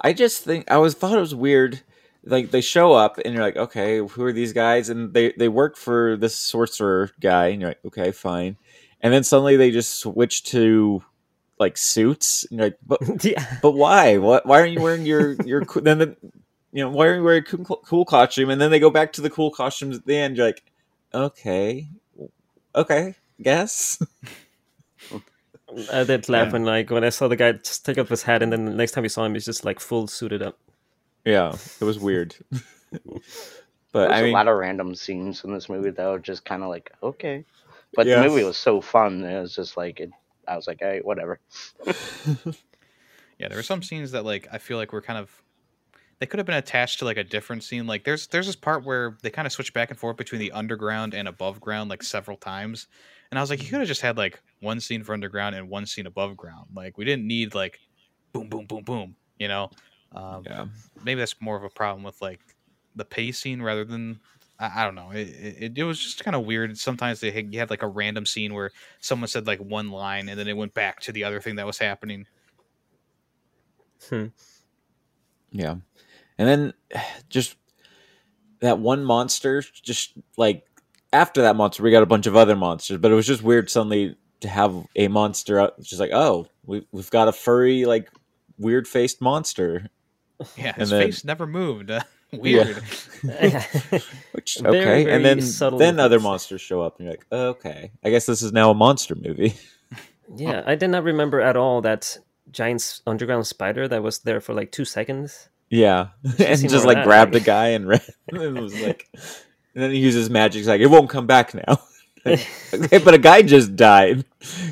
I 0.00 0.12
just 0.12 0.42
think 0.42 0.68
I 0.70 0.78
was 0.78 0.94
thought 0.94 1.16
it 1.16 1.20
was 1.20 1.34
weird. 1.34 1.80
Like 2.26 2.50
they 2.50 2.60
show 2.62 2.92
up 2.92 3.18
and 3.24 3.34
you're 3.34 3.42
like, 3.42 3.56
okay, 3.56 3.98
who 3.98 4.24
are 4.24 4.32
these 4.32 4.52
guys? 4.52 4.88
And 4.88 5.12
they 5.12 5.32
they 5.32 5.48
work 5.48 5.76
for 5.76 6.16
this 6.16 6.34
sorcerer 6.34 7.10
guy, 7.20 7.48
and 7.48 7.60
you're 7.60 7.70
like, 7.70 7.84
okay, 7.86 8.12
fine. 8.12 8.56
And 9.00 9.12
then 9.12 9.24
suddenly 9.24 9.56
they 9.56 9.70
just 9.70 9.96
switch 9.96 10.44
to 10.44 11.02
like 11.58 11.76
suits, 11.76 12.46
and 12.50 12.58
you're 12.58 12.66
like, 12.68 12.78
but 12.86 13.24
yeah. 13.24 13.58
but 13.60 13.72
why? 13.72 14.16
What? 14.16 14.46
Why 14.46 14.60
aren't 14.60 14.72
you 14.72 14.80
wearing 14.80 15.04
your 15.04 15.34
your 15.44 15.64
then 15.82 15.98
the 15.98 16.16
you 16.72 16.82
know 16.82 16.90
why 16.90 17.08
aren't 17.08 17.18
you 17.18 17.24
wearing 17.24 17.42
a 17.42 17.64
cool, 17.64 17.82
cool 17.84 18.04
costume? 18.06 18.48
And 18.50 18.60
then 18.60 18.70
they 18.70 18.80
go 18.80 18.90
back 18.90 19.12
to 19.14 19.20
the 19.20 19.30
cool 19.30 19.50
costumes 19.50 19.98
at 19.98 20.06
the 20.06 20.16
end. 20.16 20.36
You're 20.36 20.46
like, 20.46 20.62
okay, 21.12 21.88
okay, 22.74 23.14
guess. 23.42 24.02
I 25.92 26.04
did 26.04 26.28
laugh 26.28 26.46
Yeah. 26.46 26.52
when 26.52 26.64
like 26.64 26.90
when 26.90 27.04
I 27.04 27.08
saw 27.10 27.28
the 27.28 27.36
guy 27.36 27.52
just 27.52 27.84
take 27.84 27.98
off 27.98 28.08
his 28.08 28.22
hat, 28.22 28.42
and 28.42 28.52
then 28.52 28.64
the 28.64 28.72
next 28.72 28.92
time 28.92 29.02
we 29.02 29.08
saw 29.08 29.24
him, 29.24 29.34
he's 29.34 29.44
just 29.44 29.64
like 29.64 29.80
full 29.80 30.06
suited 30.06 30.40
up. 30.42 30.58
Yeah, 31.24 31.56
it 31.80 31.84
was 31.84 31.98
weird. 31.98 32.34
but 32.50 32.60
There's 33.92 34.12
I 34.12 34.22
mean, 34.22 34.30
a 34.30 34.34
lot 34.34 34.48
of 34.48 34.56
random 34.58 34.94
scenes 34.94 35.44
in 35.44 35.52
this 35.52 35.68
movie 35.68 35.90
that 35.90 36.06
were 36.06 36.18
just 36.18 36.44
kind 36.44 36.62
of 36.62 36.68
like 36.68 36.92
okay, 37.02 37.44
but 37.94 38.06
Yeah. 38.06 38.20
the 38.22 38.28
movie 38.28 38.44
was 38.44 38.56
so 38.56 38.80
fun. 38.80 39.24
It 39.24 39.40
was 39.40 39.54
just 39.54 39.76
like 39.76 40.00
it. 40.00 40.10
I 40.46 40.56
was 40.56 40.66
like, 40.66 40.78
hey, 40.80 41.00
whatever. 41.02 41.40
Yeah, 43.38 43.48
there 43.48 43.58
were 43.58 43.62
some 43.62 43.82
scenes 43.82 44.12
that 44.12 44.24
like 44.24 44.46
I 44.52 44.58
feel 44.58 44.76
like 44.78 44.92
were 44.92 45.02
kind 45.02 45.18
of 45.18 45.42
they 46.20 46.26
could 46.26 46.38
have 46.38 46.46
been 46.46 46.56
attached 46.56 47.00
to 47.00 47.04
like 47.04 47.16
a 47.16 47.24
different 47.24 47.64
scene. 47.64 47.86
Like 47.86 48.04
there's 48.04 48.28
there's 48.28 48.46
this 48.46 48.56
part 48.56 48.84
where 48.84 49.16
they 49.22 49.30
kind 49.30 49.46
of 49.46 49.52
switch 49.52 49.72
back 49.74 49.90
and 49.90 49.98
forth 49.98 50.16
between 50.16 50.38
the 50.38 50.52
underground 50.52 51.14
and 51.14 51.26
above 51.26 51.60
ground 51.60 51.90
like 51.90 52.02
several 52.02 52.36
times. 52.36 52.86
And 53.30 53.38
I 53.38 53.42
was 53.42 53.50
like, 53.50 53.62
you 53.62 53.68
could 53.68 53.80
have 53.80 53.88
just 53.88 54.02
had 54.02 54.16
like 54.16 54.40
one 54.60 54.80
scene 54.80 55.02
for 55.02 55.12
underground 55.12 55.56
and 55.56 55.68
one 55.68 55.86
scene 55.86 56.06
above 56.06 56.36
ground. 56.36 56.68
Like 56.74 56.96
we 56.96 57.04
didn't 57.04 57.26
need 57.26 57.54
like 57.54 57.80
boom 58.32 58.48
boom 58.48 58.66
boom 58.66 58.84
boom, 58.84 59.16
you 59.38 59.48
know? 59.48 59.70
Um, 60.14 60.44
yeah. 60.46 60.66
maybe 61.02 61.18
that's 61.18 61.40
more 61.40 61.56
of 61.56 61.64
a 61.64 61.68
problem 61.68 62.04
with 62.04 62.20
like 62.22 62.40
the 62.94 63.04
pacing 63.04 63.62
rather 63.62 63.84
than 63.84 64.20
I, 64.58 64.82
I 64.82 64.84
don't 64.84 64.94
know. 64.94 65.10
It, 65.10 65.28
it, 65.28 65.78
it 65.78 65.84
was 65.84 65.98
just 65.98 66.24
kind 66.24 66.36
of 66.36 66.44
weird. 66.44 66.76
Sometimes 66.78 67.20
they 67.20 67.30
had, 67.30 67.52
you 67.52 67.58
had 67.58 67.70
like 67.70 67.82
a 67.82 67.88
random 67.88 68.26
scene 68.26 68.54
where 68.54 68.70
someone 69.00 69.28
said 69.28 69.46
like 69.46 69.58
one 69.58 69.90
line 69.90 70.28
and 70.28 70.38
then 70.38 70.48
it 70.48 70.56
went 70.56 70.74
back 70.74 71.00
to 71.00 71.12
the 71.12 71.24
other 71.24 71.40
thing 71.40 71.56
that 71.56 71.66
was 71.66 71.78
happening. 71.78 72.26
Hmm. 74.08 74.26
Yeah. 75.50 75.76
And 76.38 76.48
then 76.48 76.74
just 77.28 77.56
that 78.60 78.78
one 78.78 79.04
monster, 79.04 79.62
just 79.62 80.14
like 80.36 80.64
after 81.12 81.42
that 81.42 81.56
monster, 81.56 81.82
we 81.82 81.90
got 81.90 82.02
a 82.02 82.06
bunch 82.06 82.26
of 82.26 82.36
other 82.36 82.56
monsters, 82.56 82.98
but 82.98 83.10
it 83.10 83.14
was 83.14 83.26
just 83.26 83.42
weird 83.42 83.70
suddenly 83.70 84.16
to 84.40 84.48
have 84.48 84.74
a 84.96 85.08
monster 85.08 85.60
out, 85.60 85.80
just 85.80 86.00
like, 86.00 86.10
oh, 86.12 86.46
we, 86.64 86.86
we've 86.92 87.10
got 87.10 87.28
a 87.28 87.32
furry, 87.32 87.84
like 87.84 88.10
weird 88.58 88.86
faced 88.88 89.20
monster. 89.20 89.88
Yeah, 90.56 90.72
his 90.74 90.90
then- 90.90 91.02
face 91.02 91.24
never 91.24 91.46
moved. 91.46 91.90
Uh, 91.90 92.00
weird. 92.32 92.76
Which, 94.32 94.58
okay. 94.60 94.62
very 94.62 95.10
and 95.10 95.24
then, 95.24 95.40
subtle 95.40 95.78
then 95.78 96.00
other 96.00 96.20
monsters 96.20 96.60
show 96.60 96.82
up, 96.82 96.98
and 96.98 97.06
you're 97.06 97.12
like, 97.12 97.26
okay, 97.32 97.92
I 98.04 98.10
guess 98.10 98.26
this 98.26 98.42
is 98.42 98.52
now 98.52 98.70
a 98.70 98.74
monster 98.74 99.14
movie. 99.14 99.54
yeah, 100.36 100.62
I 100.66 100.74
did 100.74 100.88
not 100.90 101.04
remember 101.04 101.40
at 101.40 101.56
all 101.56 101.80
that 101.82 102.18
giant 102.50 103.00
underground 103.06 103.46
spider 103.46 103.88
that 103.88 104.02
was 104.02 104.18
there 104.20 104.40
for 104.40 104.54
like 104.54 104.72
two 104.72 104.84
seconds. 104.84 105.48
Yeah. 105.70 106.08
and 106.38 106.68
just 106.68 106.84
like 106.84 106.98
that, 106.98 107.04
grabbed 107.04 107.34
like- 107.34 107.42
a 107.42 107.46
guy 107.46 107.68
and 107.68 107.88
ran. 107.88 108.00
and 108.28 108.58
was 108.58 108.78
like, 108.80 109.08
and 109.74 109.82
then 109.82 109.90
he 109.90 109.98
uses 109.98 110.30
magic. 110.30 110.58
He's 110.58 110.68
like, 110.68 110.80
it 110.80 110.86
won't 110.86 111.10
come 111.10 111.26
back 111.26 111.54
now. 111.54 111.80
Okay, 112.26 112.98
but 112.98 113.12
a 113.12 113.18
guy 113.18 113.42
just 113.42 113.76
died. 113.76 114.24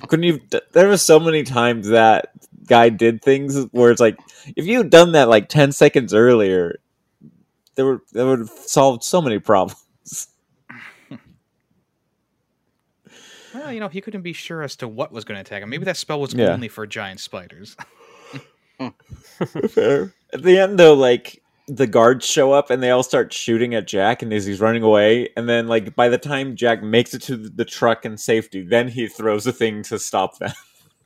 Couldn't 0.09 0.23
you? 0.23 0.41
There 0.73 0.89
were 0.89 0.97
so 0.97 1.21
many 1.21 1.43
times 1.43 1.89
that 1.89 2.31
guy 2.67 2.89
did 2.89 3.23
things 3.23 3.65
where 3.73 3.91
it's 3.91 4.01
like, 4.01 4.19
if 4.57 4.67
you 4.67 4.79
had 4.79 4.91
done 4.91 5.13
that 5.13 5.29
like 5.29 5.49
ten 5.49 5.73
seconds 5.73 6.15
earlier, 6.15 6.79
there 7.75 7.85
were 7.87 8.03
that 8.13 8.25
would 8.27 8.39
have 8.41 8.49
solved 8.51 9.03
so 9.05 9.21
many 9.23 9.39
problems. 9.39 9.79
Well, 13.55 13.73
you 13.73 13.81
know, 13.81 13.89
he 13.89 14.01
couldn't 14.01 14.23
be 14.23 14.33
sure 14.33 14.63
as 14.63 14.77
to 14.77 14.89
what 14.89 15.13
was 15.13 15.25
going 15.25 15.37
to 15.37 15.43
attack 15.43 15.63
him. 15.63 15.69
Maybe 15.69 15.85
that 15.85 15.97
spell 15.99 16.21
was 16.21 16.33
Yeah. 16.33 16.55
only 16.55 16.69
for 16.69 16.87
giant 16.87 17.21
spiders. 17.21 17.77
Fair. 19.69 20.15
At 20.33 20.43
the 20.43 20.59
end, 20.59 20.79
though, 20.79 20.95
like 20.95 21.43
the 21.69 21.87
guards 21.87 22.25
show 22.27 22.53
up 22.53 22.71
and 22.71 22.83
they 22.83 22.91
all 22.91 23.03
start 23.03 23.33
shooting 23.33 23.75
at 23.75 23.87
Jack, 23.87 24.23
and 24.23 24.33
as 24.33 24.47
he's 24.47 24.61
running 24.61 24.83
away, 24.83 25.29
and 25.37 25.49
then 25.49 25.69
like 25.69 25.95
by 25.95 26.09
the 26.09 26.17
time 26.19 26.57
Jack 26.57 26.83
makes 26.83 27.13
it 27.13 27.21
to 27.23 27.37
the 27.37 27.65
truck 27.65 28.05
in 28.07 28.17
safety, 28.17 28.63
then 28.63 28.89
he 28.89 29.07
throws 29.07 29.47
a 29.47 29.53
thing 29.53 29.83
to 29.85 29.99
stop 29.99 30.39
them. 30.39 30.53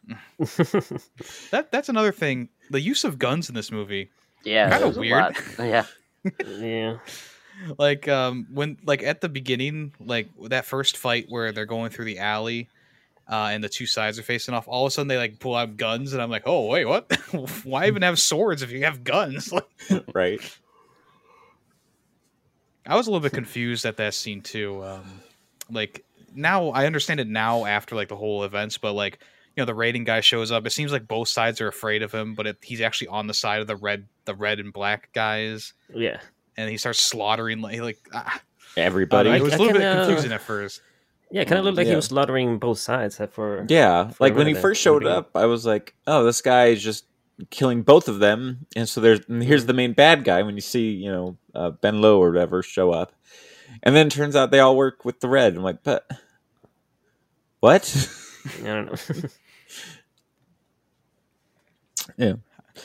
that 0.38 1.68
that's 1.70 1.88
another 1.88 2.12
thing. 2.12 2.48
The 2.70 2.80
use 2.80 3.04
of 3.04 3.18
guns 3.18 3.48
in 3.48 3.54
this 3.54 3.72
movie, 3.72 4.10
Yeah, 4.44 4.70
Kinda 4.70 4.84
it 4.84 4.88
was 4.88 4.96
a 4.96 5.00
weird. 5.00 5.36
Yeah, 5.58 5.86
yeah, 6.46 6.98
like 7.78 8.08
um 8.08 8.46
when 8.52 8.78
like 8.84 9.02
at 9.02 9.20
the 9.20 9.28
beginning, 9.28 9.94
like 10.00 10.28
that 10.44 10.64
first 10.64 10.96
fight 10.96 11.26
where 11.28 11.52
they're 11.52 11.66
going 11.66 11.90
through 11.90 12.06
the 12.06 12.18
alley. 12.18 12.68
Uh, 13.28 13.48
and 13.50 13.64
the 13.64 13.68
two 13.68 13.86
sides 13.86 14.20
are 14.20 14.22
facing 14.22 14.54
off. 14.54 14.68
All 14.68 14.86
of 14.86 14.90
a 14.90 14.90
sudden, 14.92 15.08
they 15.08 15.16
like 15.16 15.40
pull 15.40 15.56
out 15.56 15.76
guns, 15.76 16.12
and 16.12 16.22
I'm 16.22 16.30
like, 16.30 16.44
"Oh, 16.46 16.68
wait, 16.68 16.84
what? 16.84 17.12
Why 17.64 17.88
even 17.88 18.02
have 18.02 18.20
swords 18.20 18.62
if 18.62 18.70
you 18.70 18.84
have 18.84 19.02
guns?" 19.02 19.52
Right? 20.14 20.40
I 22.86 22.94
was 22.94 23.08
a 23.08 23.10
little 23.10 23.22
bit 23.22 23.32
confused 23.32 23.84
at 23.84 23.96
that 23.96 24.14
scene 24.14 24.42
too. 24.42 24.84
Um, 24.84 25.20
like 25.70 26.04
now 26.34 26.68
I 26.68 26.86
understand 26.86 27.18
it 27.20 27.26
now 27.26 27.64
after 27.64 27.96
like 27.96 28.08
the 28.08 28.16
whole 28.16 28.44
events, 28.44 28.78
but 28.78 28.92
like 28.92 29.18
you 29.56 29.62
know 29.62 29.64
the 29.64 29.74
raiding 29.74 30.04
guy 30.04 30.20
shows 30.20 30.52
up. 30.52 30.66
It 30.66 30.70
seems 30.70 30.92
like 30.92 31.08
both 31.08 31.28
sides 31.28 31.60
are 31.60 31.68
afraid 31.68 32.02
of 32.02 32.12
him, 32.12 32.34
but 32.34 32.46
it, 32.46 32.58
he's 32.62 32.80
actually 32.80 33.08
on 33.08 33.26
the 33.26 33.34
side 33.34 33.60
of 33.60 33.66
the 33.66 33.76
red, 33.76 34.06
the 34.26 34.34
red 34.34 34.60
and 34.60 34.72
black 34.72 35.10
guys, 35.14 35.72
Yeah. 35.92 36.20
and 36.56 36.70
he 36.70 36.76
starts 36.76 37.00
slaughtering 37.00 37.60
like 37.60 37.80
like. 37.80 37.98
Ah, 38.12 38.40
Everybody. 38.76 39.30
it 39.30 39.42
was 39.42 39.52
a 39.54 39.56
I 39.56 39.58
little 39.58 39.72
bit 39.72 39.80
kinda- 39.82 40.04
confusing 40.06 40.32
at 40.32 40.42
first. 40.42 40.82
Yeah, 41.30 41.40
it 41.42 41.48
kind 41.48 41.58
of 41.58 41.64
looked 41.64 41.76
like 41.78 41.86
Yeah. 41.86 41.92
he 41.94 41.96
was 41.96 42.04
slaughtering 42.06 42.58
both 42.58 42.78
sides. 42.78 43.20
For 43.32 43.64
Yeah, 43.68 44.10
for 44.10 44.16
like 44.24 44.36
when 44.36 44.46
he 44.46 44.54
first 44.54 44.80
showed 44.80 45.00
beginning. 45.00 45.18
up, 45.18 45.30
I 45.34 45.46
was 45.46 45.66
like, 45.66 45.94
"Oh, 46.06 46.22
this 46.22 46.40
guy 46.42 46.66
is 46.66 46.82
just 46.82 47.04
killing 47.50 47.82
both 47.82 48.06
of 48.08 48.20
them." 48.20 48.66
And 48.76 48.88
so 48.88 49.00
there's 49.00 49.20
and 49.28 49.42
here's 49.42 49.66
the 49.66 49.72
main 49.72 49.92
bad 49.92 50.22
guy 50.22 50.42
when 50.42 50.54
you 50.54 50.60
see 50.60 50.90
you 50.90 51.10
know 51.10 51.36
uh, 51.54 51.70
Ben 51.70 52.00
Lowe 52.00 52.22
or 52.22 52.30
whatever 52.30 52.62
show 52.62 52.92
up, 52.92 53.12
and 53.82 53.96
then 53.96 54.06
it 54.08 54.10
turns 54.10 54.36
out 54.36 54.50
they 54.52 54.60
all 54.60 54.76
work 54.76 55.04
with 55.04 55.18
the 55.20 55.28
red. 55.28 55.56
I'm 55.56 55.62
like, 55.64 55.82
but 55.82 56.06
what? 57.60 58.08
I 58.62 58.66
don't 58.66 58.86
know. 58.86 59.28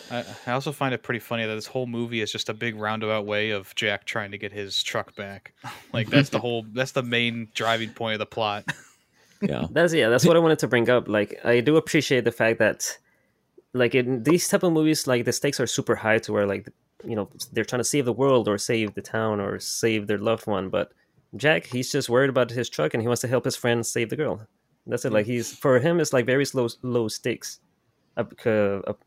I, 0.10 0.24
I 0.48 0.52
also 0.54 0.72
find 0.72 0.94
it 0.94 1.04
pretty 1.04 1.20
funny 1.20 1.46
that 1.46 1.56
this 1.56 1.68
whole 1.68 1.86
movie 1.86 2.22
is 2.22 2.32
just 2.32 2.48
a 2.48 2.54
big 2.54 2.76
roundabout 2.76 3.26
way 3.26 3.50
of 3.50 3.76
Jack 3.76 4.06
trying 4.06 4.32
to 4.32 4.38
get 4.38 4.54
his 4.54 4.82
truck 4.82 5.16
back. 5.16 5.54
Like 5.92 6.10
that's 6.10 6.30
the 6.30 6.40
whole 6.40 6.66
that's 6.74 6.94
the 6.94 7.04
main 7.04 7.50
driving 7.54 7.90
point 7.90 8.14
of 8.14 8.20
the 8.20 8.26
plot. 8.26 8.66
yeah, 9.42 9.66
That's 9.72 9.94
yeah. 9.94 10.10
That's 10.10 10.26
what 10.26 10.36
I 10.36 10.40
wanted 10.40 10.60
to 10.60 10.68
bring 10.68 10.90
up. 10.90 11.08
Like, 11.08 11.44
I 11.44 11.62
do 11.62 11.76
appreciate 11.78 12.24
the 12.24 12.32
fact 12.32 12.60
that, 12.60 12.98
like, 13.74 13.96
in 13.96 14.24
these 14.24 14.48
type 14.48 14.64
of 14.64 14.72
movies, 14.72 15.08
like 15.08 15.26
the 15.26 15.34
stakes 15.34 15.60
are 15.60 15.68
super 15.68 15.96
high 15.96 16.20
to 16.20 16.32
where, 16.32 16.46
like, 16.46 16.70
you 17.04 17.16
know, 17.16 17.30
they're 17.52 17.66
trying 17.66 17.80
to 17.80 17.84
save 17.84 18.06
the 18.06 18.14
world 18.14 18.48
or 18.48 18.58
save 18.58 18.94
the 18.94 19.02
town 19.02 19.40
or 19.40 19.60
save 19.60 20.08
their 20.08 20.20
loved 20.20 20.46
one. 20.46 20.70
But 20.70 20.92
Jack, 21.36 21.66
he's 21.66 21.92
just 21.92 22.10
worried 22.10 22.30
about 22.30 22.52
his 22.52 22.70
truck 22.70 22.94
and 22.94 23.02
he 23.02 23.08
wants 23.08 23.22
to 23.22 23.28
help 23.28 23.46
his 23.46 23.56
friend 23.56 23.86
save 23.86 24.10
the 24.10 24.16
girl. 24.16 24.46
That's 24.86 25.06
it. 25.06 25.12
Like, 25.12 25.26
he's 25.26 25.54
for 25.54 25.80
him, 25.80 26.00
it's 26.00 26.14
like 26.14 26.26
very 26.26 26.46
slow, 26.46 26.68
low 26.84 27.08
stakes. 27.08 27.60
Up, 28.18 28.34
uh, 28.46 28.80
up, 28.88 29.00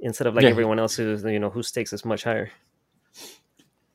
instead 0.00 0.26
of 0.26 0.34
like 0.34 0.44
Yeah. 0.44 0.50
everyone 0.50 0.78
else 0.78 0.96
who's 0.96 1.22
you 1.24 1.38
know 1.38 1.50
whose 1.50 1.68
stakes 1.68 1.92
is 1.92 2.04
much 2.04 2.24
higher. 2.24 2.50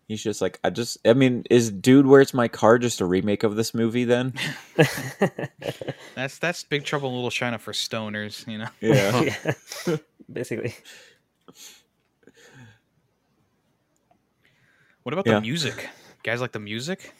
he's 0.07 0.21
just 0.21 0.41
like, 0.41 0.59
I 0.63 0.69
just, 0.69 0.97
I 1.07 1.13
mean, 1.13 1.43
is 1.49 1.71
Dude, 1.71 2.05
Where's 2.05 2.33
My 2.33 2.47
Car 2.49 2.77
just 2.77 2.99
a 3.01 3.05
remake 3.05 3.43
of 3.43 3.55
this 3.55 3.73
movie? 3.73 4.03
Then, 4.03 4.33
That's 6.15 6.37
that's 6.39 6.63
Big 6.65 6.83
Trouble 6.83 7.09
in 7.09 7.15
Little 7.15 7.31
China 7.31 7.57
for 7.57 7.71
stoners, 7.71 8.45
you 8.47 8.57
know. 8.59 8.67
yeah, 8.81 9.33
yeah, 9.87 9.95
basically. 10.31 10.75
What 15.03 15.13
about 15.13 15.25
Yeah. 15.27 15.35
the 15.35 15.41
music? 15.41 15.89
Guys 16.23 16.41
like 16.41 16.51
the 16.53 16.59
music? 16.59 17.13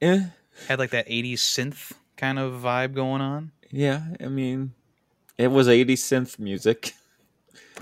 yeah, 0.00 0.26
Had 0.68 0.78
like 0.78 0.90
that 0.90 1.08
80s 1.08 1.34
synth 1.40 1.92
kind 2.16 2.38
of 2.38 2.60
vibe 2.62 2.94
going 2.94 3.20
on. 3.20 3.52
yeah. 3.70 4.02
I 4.20 4.26
mean, 4.28 4.72
it 5.36 5.48
was 5.48 5.66
'80s 5.68 5.98
synth 6.00 6.38
music. 6.38 6.94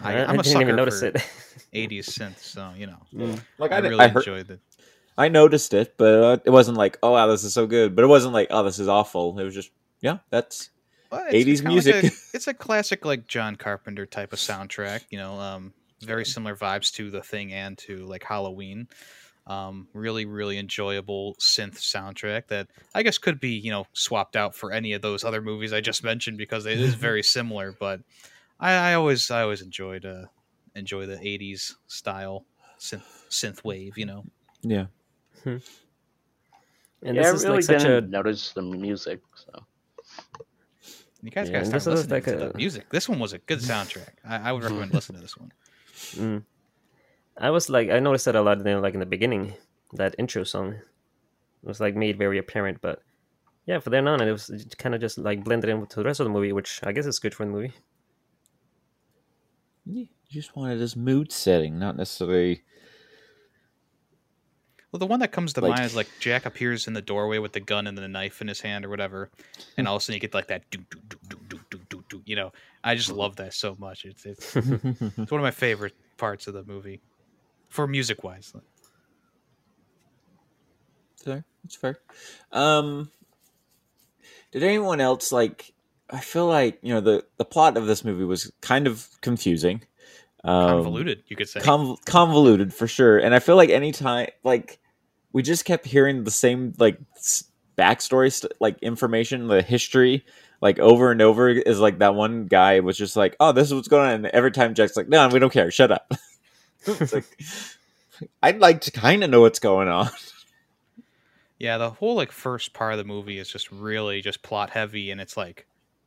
I, 0.03 0.15
I, 0.15 0.25
I'm 0.25 0.39
a 0.39 0.43
didn't 0.43 0.45
sucker 0.53 0.61
even 0.63 0.77
notice 0.77 1.01
for 1.01 1.07
it. 1.07 1.17
80s 1.75 2.07
synth, 2.11 2.39
so 2.39 2.73
you 2.77 2.87
know. 2.87 2.99
Mm. 3.15 3.41
Like 3.59 3.73
I, 3.73 3.77
I, 3.77 3.79
really 3.81 4.01
I 4.01 4.09
heard, 4.09 4.19
enjoyed 4.19 4.51
it. 4.51 4.61
I 5.19 5.29
noticed 5.29 5.73
it, 5.75 5.95
but 5.97 6.23
uh, 6.23 6.39
it 6.45 6.51
wasn't 6.51 6.77
like, 6.77 6.99
oh 7.03 7.13
wow, 7.13 7.27
this 7.27 7.45
is 7.45 7.55
so 7.55 7.67
good. 7.67 7.97
But 7.97 8.05
it 8.05 8.09
wasn't 8.09 8.35
like, 8.35 8.49
oh, 8.51 8.63
this 8.63 8.79
is 8.79 8.89
awful. 8.89 9.39
It 9.39 9.45
was 9.45 9.55
just, 9.55 9.71
yeah, 10.01 10.19
that's 10.31 10.71
Well, 11.11 11.25
80s 11.25 11.57
kinda 11.57 11.69
music. 11.71 11.95
Like 11.95 12.13
a, 12.13 12.17
it's 12.35 12.47
a 12.47 12.55
classic 12.55 13.05
like 13.05 13.27
John 13.27 13.57
Carpenter 13.57 14.07
type 14.07 14.33
of 14.33 14.39
soundtrack. 14.39 15.03
You 15.11 15.19
know, 15.19 15.39
um, 15.39 15.73
very 16.03 16.25
similar 16.25 16.55
vibes 16.55 16.93
to 16.95 17.11
The 17.11 17.23
Thing 17.23 17.53
and 17.53 17.77
to 17.79 18.05
like 18.05 18.25
Halloween. 18.25 18.89
Um, 19.47 19.87
really, 19.93 20.25
really 20.25 20.59
enjoyable 20.59 21.37
synth 21.39 21.77
soundtrack 21.77 22.49
that 22.49 22.67
I 22.95 23.05
guess 23.05 23.17
could 23.17 23.39
be 23.39 23.51
you 23.51 23.71
know 23.71 23.87
swapped 23.93 24.35
out 24.35 24.57
for 24.57 24.73
any 24.73 24.93
of 24.93 25.03
those 25.03 25.23
other 25.23 25.41
movies 25.41 25.73
I 25.73 25.81
just 25.81 26.03
mentioned 26.03 26.37
because 26.37 26.67
it 26.67 26.81
is 26.81 26.95
very 26.95 27.23
similar. 27.23 27.73
But 27.73 28.01
I, 28.59 28.73
I 28.73 28.95
always 28.95 29.31
I 29.31 29.43
always 29.43 29.63
enjoyed 29.63 30.05
uh, 30.05 30.27
enjoy 30.75 31.07
the 31.07 31.19
'80s 31.19 31.77
style 31.87 32.47
synth 32.79 33.05
synth 33.31 33.65
wave. 33.65 33.97
You 33.99 34.07
know, 34.07 34.25
yeah. 34.63 34.87
And 37.03 37.15
yeah, 37.15 37.23
this 37.23 37.27
I 37.33 37.35
is 37.35 37.45
really 37.45 37.57
like 37.57 37.65
such 37.65 37.85
a 37.85 38.01
didn't 38.01 38.11
notice 38.11 38.53
the 38.53 38.63
music. 38.63 39.21
So 39.35 39.53
you 41.23 41.31
guys 41.31 41.49
Yeah, 41.49 41.53
gotta 41.55 41.65
start 41.67 41.85
this 41.85 41.87
is 41.87 42.11
listening 42.11 42.15
like 42.15 42.25
to 42.25 42.37
the 42.37 42.51
a- 42.55 42.57
music. 42.57 42.89
This 42.91 43.09
one 43.09 43.19
was 43.19 43.33
a 43.33 43.39
good 43.39 43.59
soundtrack. 43.59 44.15
I, 44.25 44.49
I 44.49 44.53
would 44.53 44.63
recommend 44.63 44.93
listening 44.95 45.17
to 45.19 45.23
this 45.23 45.37
one. 45.37 45.53
Mm. 46.17 46.45
I 47.39 47.51
was 47.51 47.69
like, 47.69 47.91
I 47.91 47.99
noticed 48.01 48.25
that 48.25 48.37
a 48.37 48.41
lot. 48.41 48.59
You 48.59 48.65
know, 48.65 48.81
like 48.81 48.95
in 48.95 49.01
the 49.01 49.07
beginning, 49.07 49.55
that 49.93 50.15
intro 50.19 50.45
song 50.45 50.77
was 51.63 51.81
like 51.81 51.95
made 51.95 52.17
very 52.19 52.39
apparent. 52.39 52.81
But 52.81 53.03
yeah, 53.67 53.79
for 53.79 53.91
then 53.91 54.09
on, 54.09 54.21
it 54.21 54.33
was 54.33 54.51
kind 54.79 54.95
of 54.95 55.01
just 55.01 55.19
like 55.19 55.45
blended 55.45 55.69
in 55.71 55.87
to 55.87 55.97
the 55.97 56.05
rest 56.05 56.21
of 56.21 56.25
the 56.25 56.31
movie, 56.33 56.53
which 56.53 56.81
I 56.83 56.93
guess 56.93 57.07
is 57.07 57.19
good 57.19 57.35
for 57.35 57.45
the 57.45 57.53
movie. 57.53 57.73
You 59.87 60.09
just 60.31 60.57
wanted 60.57 60.79
this 60.81 60.97
mood 60.97 61.31
setting, 61.33 61.79
not 61.79 61.97
necessarily. 61.97 62.63
Well, 64.93 64.99
the 64.99 65.07
one 65.07 65.21
that 65.21 65.33
comes 65.33 65.53
to 65.55 65.61
Like- 65.61 65.71
mind 65.73 65.85
is 65.85 65.95
like 65.97 66.09
Jack 66.21 66.47
appears 66.47 66.87
in 66.87 66.93
the 66.95 67.03
doorway 67.03 67.39
with 67.39 67.53
the 67.53 67.61
gun 67.61 67.87
and 67.87 67.97
the 67.99 68.09
knife 68.09 68.41
in 68.41 68.49
his 68.49 68.61
hand 68.61 68.85
or 68.85 68.89
whatever, 68.89 69.31
and 69.77 69.87
all 69.87 69.97
of 69.97 70.01
a 70.01 70.05
sudden 70.05 70.15
you 70.15 70.21
get 70.21 70.33
like 70.35 70.47
that 70.49 70.69
do 70.71 70.79
do 70.91 70.99
do 71.09 71.19
do 71.29 71.39
do 71.49 71.61
do 71.71 71.81
do 71.89 72.05
do. 72.09 72.23
You 72.25 72.37
know, 72.37 72.53
I 72.83 72.95
just 72.95 73.11
love 73.11 73.37
that 73.37 73.53
so 73.55 73.77
much. 73.79 74.05
It's 74.05 74.25
it's, 74.25 74.57
it's 74.57 75.31
one 75.31 75.41
of 75.41 75.43
my 75.43 75.51
favorite 75.51 75.95
parts 76.17 76.47
of 76.47 76.55
the 76.55 76.65
movie, 76.65 77.01
for 77.69 77.87
music 77.87 78.25
wise. 78.25 78.53
fair. 81.23 81.45
It's 81.65 81.77
fair. 81.77 81.99
Um, 82.53 83.11
did 84.53 84.63
anyone 84.63 85.01
else 85.01 85.31
like? 85.33 85.73
I 86.11 86.21
feel 86.21 86.47
like 86.47 86.79
you 86.83 86.95
know 86.95 87.01
the 87.01 87.25
the 87.37 87.45
plot 87.45 87.77
of 87.77 87.87
this 87.87 88.05
movie 88.05 88.25
was 88.25 88.53
kind 88.61 88.87
of 88.87 89.09
confusing, 89.21 89.83
um, 90.45 90.69
Convoluted, 90.69 91.25
you 91.27 91.37
could 91.37 91.49
say. 91.49 91.61
conv- 91.61 92.05
convoluted 92.05 92.73
for 92.73 92.87
sure. 92.87 93.19
And 93.19 93.35
I 93.35 93.41
feel 93.41 93.57
like 93.57 93.71
anytime 93.71 94.29
like 94.45 94.79
we 95.33 95.43
just 95.43 95.65
kept 95.65 95.85
hearing 95.85 96.25
the 96.25 96.31
same 96.31 96.73
like 96.79 96.99
backstory 97.77 98.33
st- 98.33 98.53
like 98.61 98.79
information, 98.83 99.49
the 99.49 99.63
history. 99.63 100.25
Like 100.63 100.79
over 100.79 101.11
and 101.11 101.21
over 101.21 101.51
is 101.51 101.81
like 101.81 101.99
that 101.99 102.15
one 102.15 102.47
guy 102.47 102.81
was 102.81 102.97
just 102.97 103.15
like, 103.15 103.37
"Oh, 103.39 103.53
this 103.53 103.69
is 103.69 103.75
what's 103.75 103.89
going 103.89 104.09
on," 104.09 104.15
and 104.15 104.27
every 104.29 104.51
time 104.51 104.75
Jack's 104.75 104.97
like, 104.97 105.09
"No, 105.09 105.29
we 105.29 105.39
don't 105.39 105.53
care. 105.53 105.71
Shut 105.71 105.93
up." 105.93 106.11
it's 106.87 107.13
like 107.13 107.27
I'd 108.43 108.59
like 108.59 108.81
to 108.83 108.91
kind 108.91 109.23
of 109.23 109.29
know 109.29 109.43
what's 109.43 109.59
going 109.59 109.89
on. 109.89 110.09
yeah, 111.59 111.77
the 111.77 111.91
whole 111.91 112.15
like 112.15 112.33
first 112.33 112.73
part 112.73 112.93
of 112.93 112.99
the 112.99 113.05
movie 113.05 113.39
is 113.39 113.51
just 113.51 113.71
really 113.71 114.23
just 114.23 114.43
plot 114.43 114.71
heavy, 114.71 115.11
and 115.11 115.21
it's 115.21 115.37
like 115.37 115.67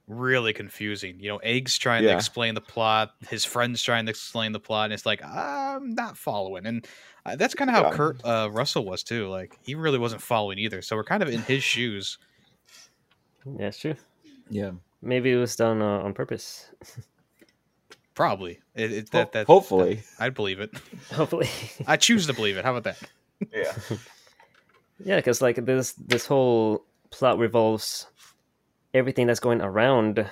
really 0.10 0.52
confusing. 0.52 1.20
You 1.20 1.30
know, 1.30 1.38
Eggs 1.38 1.78
trying 1.78 2.04
to 2.04 2.14
explain 2.14 2.56
the 2.56 2.62
plot, 2.62 3.14
his 3.30 3.46
friends 3.46 3.82
trying 3.82 4.06
to 4.08 4.10
explain 4.10 4.52
the 4.52 4.60
plot, 4.60 4.86
and 4.86 4.94
it's 4.94 5.06
like 5.06 5.24
I'm 5.24 5.94
not 5.94 6.18
following. 6.18 6.66
And 6.66 6.86
uh, 7.26 7.36
that's 7.38 7.54
kind 7.54 7.70
of 7.70 7.76
how 7.76 7.84
Yeah. 7.84 7.92
Kurt 7.96 8.26
uh, 8.26 8.50
Russell 8.52 8.84
was 8.86 9.04
too. 9.04 9.28
Like 9.28 9.58
he 9.62 9.76
really 9.76 10.00
wasn't 10.00 10.22
following 10.22 10.58
either. 10.60 10.82
So 10.82 10.96
we're 10.96 11.04
kind 11.06 11.24
of 11.24 11.30
in 11.30 11.42
his 11.42 11.64
shoes. 11.64 12.18
Yeah, 13.46 13.68
it's 13.68 13.80
true. 13.80 13.96
Yeah. 14.50 14.72
Maybe 15.02 15.32
it 15.32 15.38
was 15.38 15.56
done 15.56 15.82
uh, 15.82 16.00
on 16.00 16.14
purpose. 16.14 16.70
Probably. 18.16 18.60
It, 18.76 18.92
it, 18.92 19.12
that, 19.12 19.32
that, 19.32 19.48
Hopefully. 19.48 20.02
I'd 20.20 20.34
believe 20.34 20.60
it. 20.60 20.72
Hopefully. 21.14 21.48
I 21.88 21.96
choose 21.96 22.28
to 22.28 22.34
believe 22.34 22.58
it. 22.58 22.66
How 22.66 22.76
about 22.76 22.84
that? 22.84 23.10
Yeah. 23.54 23.74
Yeah, 25.02 25.16
because 25.16 25.42
like 25.42 25.56
this 25.64 25.94
this 25.94 26.26
whole 26.26 26.84
plot 27.10 27.38
revolves 27.38 28.08
everything 28.94 29.28
that's 29.28 29.40
going 29.40 29.62
around 29.62 30.26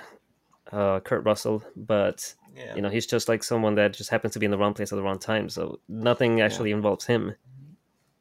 uh, 0.72 1.00
Kurt 1.00 1.24
Russell, 1.24 1.62
but 1.76 2.34
Yeah. 2.56 2.74
you 2.76 2.82
know 2.82 2.88
he's 2.90 3.06
just 3.06 3.28
like 3.28 3.42
someone 3.44 3.74
that 3.76 3.92
just 3.94 4.10
happens 4.10 4.32
to 4.34 4.38
be 4.38 4.44
in 4.46 4.50
the 4.50 4.58
wrong 4.58 4.74
place 4.74 4.92
at 4.92 4.96
the 4.96 5.02
wrong 5.02 5.18
time. 5.18 5.48
So 5.48 5.80
nothing 5.88 6.40
actually 6.40 6.70
involves 6.72 7.06
him. 7.06 7.34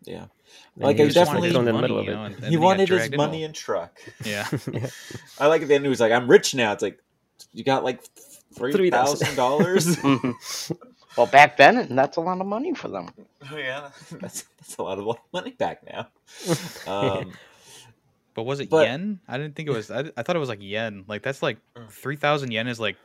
yeah. 0.04 0.28
And 0.76 0.84
Like, 0.86 0.96
he 0.98 1.02
I 1.04 1.06
was 1.06 1.14
definitely- 1.16 1.40
wanted 1.40 1.46
his 1.48 1.54
thrown 1.54 1.68
in 1.68 1.76
the 1.76 1.82
middle 1.82 2.00
of 2.00 2.06
you 2.06 2.12
it. 2.12 2.16
know, 2.16 2.24
and- 2.24 2.36
and 2.36 2.46
he 2.46 2.58
wanted 2.58 2.88
his 2.90 3.12
money 3.12 3.44
and 3.44 3.54
truck. 3.54 4.00
Yeah. 4.24 4.48
I 5.40 5.48
like 5.48 5.62
at 5.64 5.68
the 5.68 5.76
end 5.76 5.84
he 5.84 5.90
was 5.90 6.00
like, 6.00 6.12
I'm 6.12 6.30
rich 6.30 6.56
now. 6.56 6.72
It's 6.72 6.82
like 6.84 7.00
you 7.54 7.64
got 7.64 7.84
like 7.84 8.02
three 8.56 8.90
thousand 8.90 9.36
dollars. 9.36 9.98
well, 11.18 11.28
back 11.28 11.58
then, 11.58 11.96
that's 11.96 12.18
a 12.18 12.22
lot 12.22 12.40
of 12.40 12.48
money 12.48 12.74
for 12.74 12.88
them. 12.88 13.10
Oh 13.52 13.58
yeah. 13.58 13.90
That's 14.22 14.46
that's 14.60 14.78
a 14.78 14.84
lot 14.84 14.98
of 15.00 15.18
money 15.34 15.52
back 15.52 15.82
now. 15.86 16.08
Um 16.88 17.34
But 18.38 18.44
was 18.44 18.60
it 18.60 18.70
But- 18.70 18.86
yen? 18.88 19.20
I 19.28 19.40
didn't 19.40 19.56
think 19.56 19.68
it 19.68 19.72
was. 19.72 19.90
I, 19.90 20.12
I 20.16 20.22
thought 20.22 20.36
it 20.36 20.40
was 20.40 20.48
like 20.48 20.60
yen. 20.62 21.06
Like 21.08 21.24
that's 21.24 21.42
like 21.42 21.58
Mm. 21.76 21.90
three 21.90 22.16
thousand 22.16 22.52
yen 22.52 22.68
is 22.68 22.80
like 22.80 22.96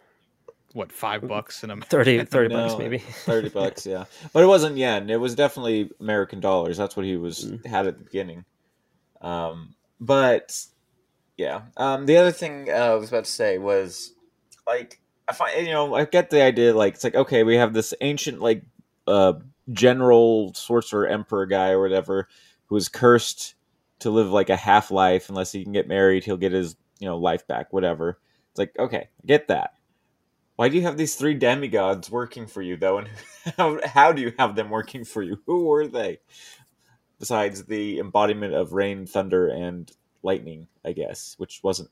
what 0.75 0.93
five 0.93 1.27
bucks 1.27 1.65
in 1.65 1.71
a 1.71 1.77
30, 1.81 2.25
30 2.27 2.55
no, 2.55 2.67
bucks 2.69 2.79
maybe. 2.79 2.99
Thirty 2.99 3.49
bucks, 3.61 3.87
yeah. 3.87 4.05
But 4.35 4.43
it 4.43 4.47
wasn't 4.47 4.77
yen. 4.77 5.09
It 5.09 5.19
was 5.19 5.35
definitely 5.35 5.91
American 6.01 6.41
dollars. 6.41 6.77
That's 6.77 6.97
what 6.99 7.07
he 7.07 7.17
was 7.17 7.47
Mm. 7.47 7.65
had 7.65 7.87
at 7.87 7.97
the 7.97 8.05
beginning. 8.05 8.45
Um, 9.23 9.75
but 10.01 10.55
yeah. 11.39 11.63
Um, 11.79 12.05
the 12.05 12.19
other 12.19 12.31
thing 12.33 12.69
uh, 12.69 12.75
I 12.75 12.95
was 12.97 13.09
about 13.09 13.25
to 13.25 13.31
say 13.31 13.57
was 13.57 14.13
like 14.67 15.01
I 15.29 15.33
find 15.33 15.67
you 15.67 15.73
know 15.73 15.95
I 15.95 16.05
get 16.05 16.29
the 16.29 16.43
idea 16.43 16.75
like 16.75 16.93
it's 16.97 17.05
like 17.05 17.15
okay 17.15 17.43
we 17.43 17.57
have 17.57 17.73
this 17.73 17.95
ancient 18.03 18.43
like 18.43 18.65
uh 19.07 19.33
general 19.73 20.53
sorcerer 20.53 21.07
emperor 21.07 21.47
guy 21.47 21.71
or 21.71 21.81
whatever 21.81 22.29
who 22.67 22.77
is 22.77 22.91
cursed 22.91 23.55
to 24.03 24.11
live 24.11 24.31
like 24.31 24.51
a 24.51 24.57
half 24.57 24.91
life 24.91 25.29
unless 25.29 25.53
he 25.53 25.65
can 25.65 25.73
get 25.73 25.89
married. 25.89 26.25
He'll 26.25 26.37
get 26.37 26.53
his 26.53 26.77
you 26.99 27.09
know 27.09 27.19
life 27.19 27.47
back. 27.47 27.73
Whatever. 27.73 28.19
It's 28.51 28.59
like 28.59 28.75
okay, 28.79 29.09
I 29.23 29.27
get 29.27 29.49
that. 29.49 29.75
Why 30.57 30.69
do 30.69 30.77
you 30.77 30.83
have 30.83 30.97
these 30.97 31.15
three 31.17 31.35
demigods 31.35 32.11
working 32.11 32.47
for 32.47 32.63
you 32.63 32.77
though, 32.77 32.99
and 32.99 33.09
how 33.57 33.81
how 33.85 34.13
do 34.13 34.23
you 34.23 34.33
have 34.39 34.55
them 34.55 34.71
working 34.71 35.05
for 35.05 35.23
you? 35.23 35.41
Who 35.47 35.65
were 35.67 35.87
they? 35.87 36.21
Besides 37.19 37.65
the 37.65 37.99
embodiment 38.01 38.55
of 38.55 38.73
rain, 38.73 39.07
thunder, 39.07 39.49
and 39.49 39.91
lightning, 40.23 40.67
I 40.85 40.93
guess, 40.93 41.35
which 41.39 41.61
wasn't 41.63 41.91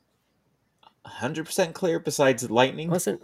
hundred 1.05 1.45
percent 1.45 1.73
clear. 1.73 1.99
Besides 1.99 2.49
lightning, 2.51 2.89
Wasn't 2.89 3.21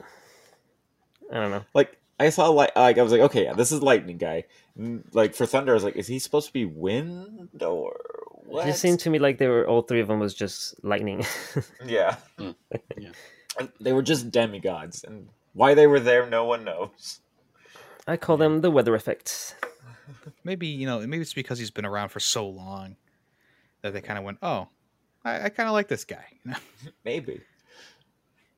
I 1.32 1.36
don't 1.36 1.52
know. 1.52 1.66
like 1.74 1.98
I 2.20 2.30
saw 2.30 2.50
light. 2.50 2.72
Like 2.76 2.98
I 2.98 3.04
was 3.04 3.12
like, 3.12 3.22
okay, 3.22 3.44
yeah, 3.46 3.54
this 3.54 3.72
is 3.72 3.82
lightning 3.84 4.18
guy. 4.18 4.46
And, 4.78 5.04
like 5.14 5.36
for 5.36 5.46
thunder, 5.46 5.74
I 5.74 5.76
was 5.76 5.84
like, 5.84 5.96
is 5.96 6.08
he 6.08 6.20
supposed 6.20 6.48
to 6.48 6.54
be 6.54 6.66
wind 6.66 7.62
or 7.62 8.00
what? 8.48 8.66
It 8.66 8.72
just 8.72 8.82
seemed 8.82 9.00
to 9.02 9.10
me 9.10 9.20
like 9.20 9.38
they 9.38 9.48
were 9.48 9.68
all 9.68 9.82
three 9.82 10.00
of 10.00 10.08
them 10.08 10.20
was 10.20 10.34
just 10.34 10.84
lightning. 10.84 11.26
yeah. 11.86 12.16
Mm, 12.40 12.56
yeah. 12.98 13.12
And 13.60 13.70
They 13.80 13.94
were 13.94 14.02
just 14.02 14.32
demigods, 14.32 15.04
and 15.04 15.30
why 15.54 15.74
they 15.74 15.88
were 15.88 16.00
there, 16.00 16.26
no 16.30 16.46
one 16.46 16.64
knows. 16.64 17.20
I 18.08 18.18
call 18.18 18.38
them 18.38 18.62
the 18.62 18.72
weather 18.72 18.96
effects. 18.96 19.56
Maybe 20.44 20.68
you 20.68 20.86
know, 20.86 21.00
maybe 21.00 21.22
it's 21.22 21.34
because 21.34 21.60
he's 21.60 21.72
been 21.72 21.86
around 21.86 22.10
for 22.10 22.20
so 22.20 22.48
long 22.48 22.96
that 23.82 23.94
they 23.94 24.02
kind 24.02 24.18
of 24.18 24.24
went, 24.24 24.38
"Oh, 24.42 24.70
I, 25.26 25.46
I 25.46 25.50
kind 25.50 25.68
of 25.68 25.74
like 25.74 25.88
this 25.88 26.06
guy." 26.06 26.26
You 26.44 26.52
know? 26.52 26.58
Maybe. 27.04 27.42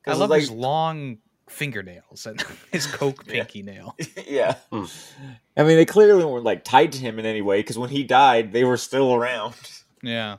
I 0.06 0.14
love 0.14 0.30
like, 0.30 0.40
his 0.40 0.50
long 0.50 1.18
fingernails 1.50 2.26
and 2.26 2.42
his 2.72 2.86
coke 2.86 3.24
Yeah. 3.26 3.32
pinky 3.44 3.62
nail. 3.62 3.96
yeah. 4.26 4.54
Hmm. 4.72 4.84
I 5.56 5.62
mean, 5.64 5.76
they 5.76 5.84
clearly 5.84 6.24
weren't 6.24 6.44
like 6.44 6.64
tied 6.64 6.92
to 6.92 6.98
him 6.98 7.18
in 7.18 7.26
any 7.26 7.42
way 7.42 7.60
because 7.60 7.78
when 7.78 7.90
he 7.90 8.02
died, 8.04 8.52
they 8.52 8.64
were 8.64 8.76
still 8.76 9.14
around. 9.14 9.54
Yeah, 10.02 10.38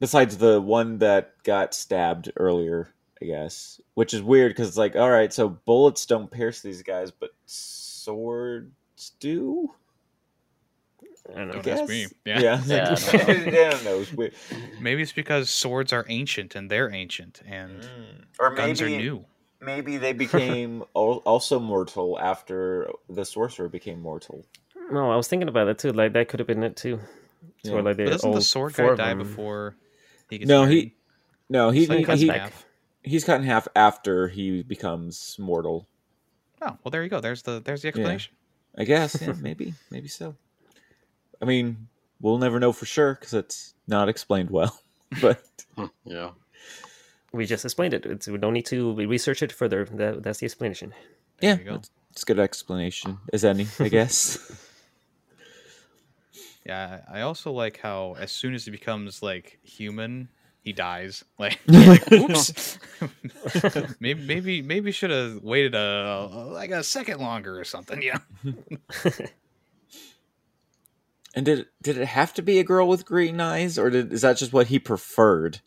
Besides 0.00 0.38
the 0.38 0.60
one 0.60 0.98
that 0.98 1.34
got 1.44 1.72
stabbed 1.72 2.32
earlier, 2.36 2.88
I 3.22 3.26
guess, 3.26 3.80
which 3.94 4.12
is 4.12 4.22
weird 4.22 4.50
because 4.50 4.66
it's 4.68 4.76
like, 4.76 4.96
all 4.96 5.08
right, 5.10 5.32
so 5.32 5.48
bullets 5.48 6.04
don't 6.06 6.30
pierce 6.30 6.60
these 6.62 6.82
guys, 6.82 7.12
but 7.12 7.30
swords 7.46 9.12
do. 9.20 9.72
I 11.30 11.38
don't 11.38 11.48
know. 11.48 11.62
Don't 11.62 11.80
ask 11.80 11.88
me. 11.88 12.06
Yeah. 12.24 12.40
Yeah, 12.40 12.62
Yeah, 12.66 12.88
I 12.88 12.92
I 13.12 13.24
don't 13.24 13.52
don't 13.52 13.84
know. 13.84 14.00
It's 14.00 14.12
weird. 14.12 14.34
maybe 14.80 15.02
it's 15.02 15.12
because 15.12 15.50
swords 15.50 15.92
are 15.92 16.06
ancient 16.08 16.54
and 16.54 16.70
they're 16.70 16.90
ancient 16.92 17.42
and 17.46 17.82
Mm. 17.82 18.24
Or 18.40 18.54
guns 18.54 18.80
maybe 18.80 18.94
are 18.94 18.98
new. 18.98 19.24
maybe 19.60 19.96
they 19.98 20.12
became 20.26 20.84
also 20.94 21.58
mortal 21.60 22.18
after 22.18 22.90
the 23.10 23.24
sorcerer 23.24 23.68
became 23.68 24.00
mortal. 24.00 24.44
No, 24.90 25.10
I 25.10 25.16
was 25.16 25.28
thinking 25.28 25.48
about 25.48 25.68
it 25.68 25.78
too. 25.78 25.92
Like 25.92 26.12
that 26.14 26.28
could 26.28 26.40
have 26.40 26.46
been 26.46 26.62
it 26.62 26.76
too. 26.76 26.98
Yeah. 27.62 27.72
Or 27.72 27.82
like 27.82 27.96
But 27.98 28.06
doesn't 28.06 28.30
the 28.32 28.40
sword 28.40 28.74
four 28.74 28.94
guy 28.96 29.10
of 29.10 29.18
die 29.18 29.22
before 29.22 29.76
he 30.30 30.38
gets 30.38 30.48
No, 30.48 30.62
married? 30.62 30.74
he 30.84 30.94
no 31.50 31.70
he, 31.70 31.84
So 31.86 31.92
he 31.92 31.98
he, 31.98 32.04
cuts 32.04 32.20
he- 32.22 32.28
back. 32.28 32.52
he's 33.02 33.24
cut 33.24 33.40
in 33.40 33.46
half 33.46 33.68
after 33.76 34.28
he 34.28 34.62
becomes 34.62 35.36
mortal. 35.38 35.86
Oh 36.62 36.78
well, 36.82 36.90
there 36.90 37.02
you 37.02 37.10
go. 37.10 37.20
There's 37.20 37.42
the 37.42 37.60
there's 37.62 37.82
the 37.82 37.88
explanation. 37.88 38.34
I 38.78 38.84
guess 38.84 39.18
yeah, 39.20 39.34
maybe 39.40 39.74
maybe 39.90 40.08
so. 40.08 40.36
I 41.40 41.44
mean, 41.44 41.88
we'll 42.20 42.38
never 42.38 42.58
know 42.58 42.72
for 42.72 42.86
sure 42.86 43.14
because 43.14 43.34
it's 43.34 43.74
not 43.86 44.08
explained 44.08 44.50
well. 44.50 44.78
But 45.22 45.42
Yeah. 46.04 46.30
We 47.32 47.46
just 47.46 47.64
explained 47.64 47.94
it. 47.94 48.04
It's, 48.06 48.26
we 48.26 48.38
don't 48.38 48.52
need 48.52 48.66
to 48.66 48.94
research 48.94 49.42
it 49.42 49.52
further. 49.52 49.86
That, 49.92 50.22
that's 50.22 50.40
the 50.40 50.46
explanation. 50.46 50.92
There 51.40 51.56
yeah, 51.56 51.62
go. 51.62 51.74
it's, 51.76 51.90
it's 52.10 52.22
a 52.22 52.26
good 52.26 52.38
explanation 52.38 53.18
as 53.32 53.44
any, 53.44 53.66
I 53.78 53.88
guess. 53.88 54.38
Yeah, 56.66 57.00
I 57.10 57.22
also 57.22 57.52
like 57.52 57.78
how 57.80 58.16
as 58.18 58.32
soon 58.32 58.54
as 58.54 58.64
he 58.64 58.70
becomes 58.70 59.22
like 59.22 59.58
human, 59.62 60.28
he 60.60 60.72
dies. 60.72 61.24
Like, 61.38 61.58
like 61.66 62.12
oops. 62.12 62.78
maybe 64.00 64.22
maybe 64.26 64.62
maybe 64.62 64.92
should 64.92 65.10
have 65.10 65.42
waited 65.42 65.74
a 65.74 66.28
like 66.50 66.70
a 66.70 66.82
second 66.82 67.20
longer 67.20 67.58
or 67.58 67.64
something. 67.64 68.02
Yeah. 68.02 68.18
And 71.34 71.44
did 71.46 71.66
did 71.82 71.98
it 71.98 72.06
have 72.06 72.32
to 72.34 72.42
be 72.42 72.58
a 72.58 72.64
girl 72.64 72.88
with 72.88 73.04
green 73.06 73.40
eyes, 73.40 73.78
or 73.78 73.90
did, 73.90 74.12
is 74.12 74.22
that 74.22 74.36
just 74.36 74.52
what 74.52 74.68
he 74.68 74.78
preferred? 74.78 75.60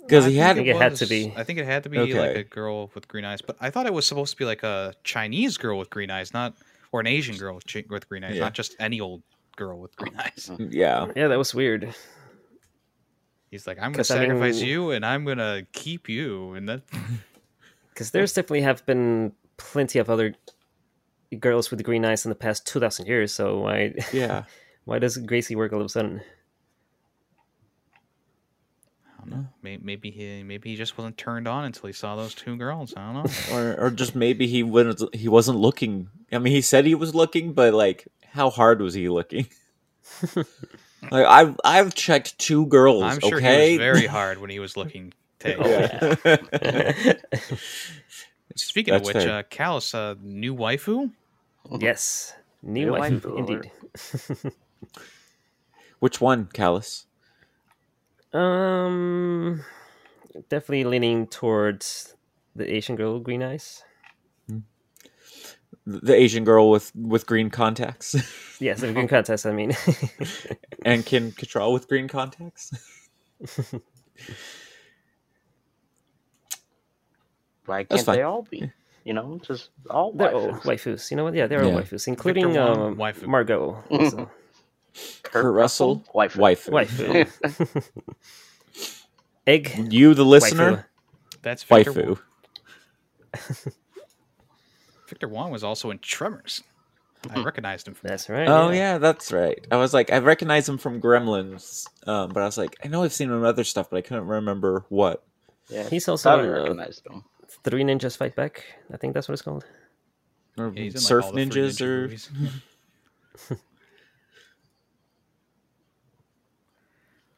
Because 0.00 0.26
he 0.26 0.36
had 0.36 0.56
think 0.56 0.66
it 0.68 0.76
had 0.76 0.96
to 0.96 1.06
be. 1.06 1.32
I 1.36 1.44
think 1.44 1.58
it 1.60 1.64
had 1.64 1.84
to 1.84 1.88
be 1.88 1.98
like 1.98 2.36
a 2.36 2.42
girl 2.42 2.90
with 2.94 3.06
green 3.08 3.24
eyes, 3.24 3.40
but 3.40 3.56
I 3.60 3.70
thought 3.70 3.86
it 3.86 3.94
was 3.94 4.04
supposed 4.06 4.32
to 4.32 4.36
be 4.36 4.44
like 4.44 4.62
a 4.64 4.94
Chinese 5.04 5.56
girl 5.56 5.78
with 5.78 5.90
green 5.90 6.10
eyes, 6.10 6.34
not 6.34 6.54
or 6.90 7.00
an 7.00 7.06
Asian 7.06 7.36
girl 7.36 7.54
with, 7.54 7.64
with 7.88 8.08
green 8.08 8.24
eyes, 8.24 8.34
Yeah. 8.34 8.40
not 8.40 8.52
just 8.54 8.74
any 8.80 9.00
old 9.00 9.22
girl 9.56 9.78
with 9.78 9.94
green 9.96 10.14
eyes. 10.18 10.50
Mm, 10.52 10.72
yeah. 10.72 11.06
Yeah, 11.14 11.28
that 11.28 11.38
was 11.38 11.54
weird. 11.54 11.94
He's 13.50 13.66
like, 13.66 13.76
I'm 13.78 13.92
gonna 13.92 13.98
'Cause, 13.98 14.10
I 14.10 14.16
sacrifice 14.18 14.60
mean- 14.60 14.68
you, 14.68 14.90
and 14.90 15.04
I'm 15.06 15.24
gonna 15.24 15.66
keep 15.72 16.08
you, 16.08 16.54
and 16.54 16.68
that 16.68 16.82
Because 17.90 18.10
there's 18.10 18.32
definitely 18.32 18.62
have 18.62 18.84
been 18.86 19.32
plenty 19.58 19.98
of 19.98 20.08
other 20.10 20.34
girls 21.38 21.70
with 21.70 21.82
green 21.84 22.04
eyes 22.04 22.24
in 22.24 22.30
the 22.30 22.34
past 22.34 22.66
two 22.66 22.80
thousand 22.80 23.06
years. 23.06 23.32
So 23.32 23.66
I 23.68 23.94
Yeah. 24.12 24.44
Why 24.84 24.98
does 24.98 25.16
Gracie 25.16 25.56
work 25.56 25.72
all 25.72 25.80
of 25.80 25.86
a 25.86 25.88
sudden? 25.88 26.20
I 29.06 29.20
don't 29.24 29.30
know. 29.30 29.46
May- 29.62 29.78
Maybe 29.78 30.10
he 30.10 30.42
maybe 30.42 30.70
he 30.70 30.76
just 30.76 30.98
wasn't 30.98 31.16
turned 31.16 31.46
on 31.46 31.64
until 31.64 31.86
he 31.86 31.92
saw 31.92 32.16
those 32.16 32.34
two 32.34 32.56
girls. 32.56 32.92
I 32.96 33.12
don't 33.12 33.24
know. 33.24 33.30
or 33.56 33.76
or 33.86 33.90
just 33.90 34.14
maybe 34.16 34.46
he 34.46 34.62
wasn't 34.62 35.14
he 35.14 35.28
wasn't 35.28 35.58
looking. 35.58 36.08
I 36.32 36.38
mean, 36.38 36.52
he 36.52 36.60
said 36.60 36.86
he 36.86 36.94
was 36.94 37.14
looking, 37.14 37.52
but 37.52 37.72
like, 37.74 38.08
how 38.26 38.50
hard 38.50 38.80
was 38.80 38.94
he 38.94 39.08
looking? 39.08 39.46
like 40.36 41.26
I've 41.26 41.56
I've 41.64 41.94
checked 41.94 42.38
two 42.38 42.66
girls. 42.66 43.02
I'm 43.04 43.20
sure 43.20 43.36
okay, 43.38 43.72
he 43.72 43.78
was 43.78 43.78
very 43.78 44.06
hard 44.06 44.38
when 44.38 44.50
he 44.50 44.58
was 44.58 44.76
looking. 44.76 45.12
Oh, 45.44 45.68
yeah. 45.68 47.14
Speaking 48.54 48.94
of 48.94 49.02
which, 49.04 49.16
fair. 49.16 49.38
uh, 49.38 49.42
Callus, 49.50 49.92
uh, 49.92 50.14
new 50.22 50.54
waifu. 50.54 51.10
yes, 51.80 52.32
new 52.62 52.86
New 52.86 52.92
waifu, 52.92 53.20
waifu, 53.20 53.38
indeed. 53.38 54.52
Which 56.00 56.20
one, 56.20 56.46
Callus? 56.52 57.06
Um, 58.32 59.62
definitely 60.48 60.84
leaning 60.84 61.26
towards 61.26 62.16
the 62.56 62.72
Asian 62.74 62.96
girl 62.96 63.14
with 63.14 63.24
green 63.24 63.42
eyes. 63.42 63.82
The 65.84 66.14
Asian 66.14 66.44
girl 66.44 66.70
with 66.70 66.92
with 66.94 67.26
green 67.26 67.50
contacts, 67.50 68.14
Yes, 68.60 68.80
the 68.82 68.92
green 68.92 69.08
contacts. 69.16 69.44
I 69.44 69.52
mean, 69.52 69.72
and 70.84 71.04
Kim 71.04 71.32
Cattrall 71.32 71.72
with 71.72 71.88
green 71.88 72.06
contacts. 72.06 72.70
Why 77.66 77.82
can't 77.84 78.06
they 78.06 78.22
all 78.22 78.42
be? 78.48 78.70
You 79.04 79.14
know, 79.14 79.40
just 79.42 79.70
all 79.90 80.12
they're 80.12 80.32
all 80.32 80.52
waifus. 80.52 80.62
waifus. 80.62 81.10
You 81.10 81.16
know 81.16 81.24
what? 81.24 81.34
Yeah, 81.34 81.48
they're 81.48 81.64
all 81.64 81.72
waifus, 81.72 82.06
including 82.06 82.54
Wong, 82.54 82.80
um, 82.80 82.96
waifu. 82.96 83.26
Margot. 83.26 83.82
also. 83.90 84.30
Kurt 85.22 85.54
Russell, 85.54 86.04
waifu. 86.14 86.36
wife. 86.36 86.66
Waifu. 86.66 87.82
Egg. 89.46 89.72
You, 89.90 90.14
the 90.14 90.24
listener, 90.24 90.88
That's 91.42 91.62
Victor. 91.62 91.92
waifu. 91.92 92.18
Wong. 93.66 93.72
Victor 95.08 95.28
Wong 95.28 95.50
was 95.50 95.64
also 95.64 95.90
in 95.90 95.98
Tremors. 95.98 96.62
I 97.30 97.40
recognized 97.42 97.86
him 97.86 97.94
from 97.94 98.08
That's 98.08 98.28
right. 98.28 98.48
Oh 98.48 98.70
yeah, 98.70 98.98
that's 98.98 99.32
right. 99.32 99.64
I 99.70 99.76
was 99.76 99.94
like, 99.94 100.12
I 100.12 100.18
recognize 100.18 100.68
him 100.68 100.76
from 100.78 101.00
Gremlins, 101.00 101.86
um, 102.08 102.30
but 102.30 102.42
I 102.42 102.46
was 102.46 102.58
like, 102.58 102.74
I 102.84 102.88
know 102.88 103.04
I've 103.04 103.12
seen 103.12 103.28
him 103.30 103.38
in 103.38 103.44
other 103.44 103.62
stuff, 103.62 103.90
but 103.90 103.98
I 103.98 104.00
couldn't 104.00 104.26
remember 104.26 104.84
what. 104.88 105.22
Yeah, 105.68 105.88
He's 105.88 106.08
also 106.08 106.30
thought 106.30 106.40
I 106.40 106.44
in, 106.44 106.48
uh, 106.50 106.52
recognized 106.62 107.06
him. 107.06 107.24
Three 107.62 107.84
Ninjas 107.84 108.16
Fight 108.16 108.34
Back. 108.34 108.64
I 108.92 108.96
think 108.96 109.14
that's 109.14 109.28
what 109.28 109.34
it's 109.34 109.42
called. 109.42 109.64
Or 110.58 110.72
Yeah, 110.74 110.82
he's 110.82 110.94
in, 110.94 111.00
like, 111.00 111.06
Surf 111.06 111.24
all 111.26 111.32
the 111.32 111.46
Three 111.46 111.62
Ninjas 111.62 111.78
Ninja 111.80 113.50
or 113.50 113.56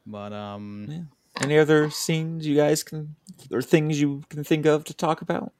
but 0.05 0.31
um, 0.33 0.85
Yeah. 0.89 0.99
any 1.41 1.57
other 1.57 1.89
scenes 1.89 2.45
you 2.45 2.55
guys 2.55 2.83
can 2.83 3.15
or 3.51 3.61
things 3.61 3.99
you 3.99 4.23
can 4.29 4.43
think 4.43 4.65
of 4.65 4.83
to 4.85 4.93
talk 4.93 5.21
about? 5.21 5.51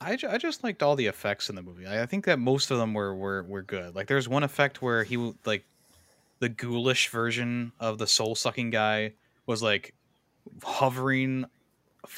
I, 0.00 0.16
ju- 0.16 0.28
I 0.28 0.38
just 0.38 0.64
liked 0.64 0.82
all 0.82 0.96
the 0.96 1.06
effects 1.06 1.48
in 1.48 1.54
the 1.54 1.62
movie. 1.62 1.86
I, 1.86 2.02
I 2.02 2.06
think 2.06 2.24
that 2.24 2.38
most 2.38 2.70
of 2.72 2.78
them 2.78 2.92
were, 2.94 3.14
were 3.14 3.42
were 3.44 3.62
good. 3.62 3.94
Like 3.94 4.08
there's 4.08 4.28
one 4.28 4.42
effect 4.42 4.82
where 4.82 5.04
he 5.04 5.32
like 5.44 5.64
the 6.40 6.48
ghoulish 6.48 7.08
version 7.08 7.70
of 7.78 7.98
the 7.98 8.06
soul 8.08 8.34
sucking 8.34 8.70
guy 8.70 9.12
was 9.46 9.62
like 9.62 9.94
hovering 10.64 11.44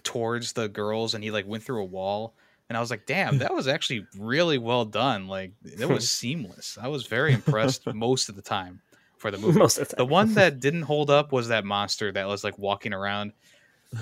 towards 0.03 0.55
the 0.55 0.69
girls, 0.69 1.15
and 1.15 1.23
he 1.23 1.31
like 1.31 1.47
went 1.47 1.63
through 1.63 1.83
a 1.83 1.85
wall. 1.85 2.35
And 2.71 2.79
I 2.79 2.81
was 2.81 2.91
like, 2.91 3.05
damn, 3.05 3.39
that 3.39 3.55
was 3.55 3.69
actually 3.69 4.07
really 4.19 4.57
well 4.57 4.87
done. 4.87 5.29
Like 5.29 5.53
it 5.65 5.87
was 5.87 6.11
seamless. 6.19 6.79
I 6.81 6.89
was 6.89 7.07
very 7.07 7.35
impressed 7.35 7.87
most 7.93 8.31
of 8.31 8.37
the 8.37 8.43
time 8.43 8.81
for 9.25 9.31
the 9.31 9.39
movie. 9.47 9.59
Most 9.59 9.79
of 9.79 9.89
the 9.89 9.97
The 9.97 10.05
one 10.05 10.35
that 10.41 10.61
didn't 10.61 10.83
hold 10.83 11.09
up 11.09 11.33
was 11.33 11.49
that 11.49 11.65
monster 11.65 12.13
that 12.13 12.27
was 12.27 12.45
like 12.45 12.59
walking 12.59 12.93
around 12.93 13.33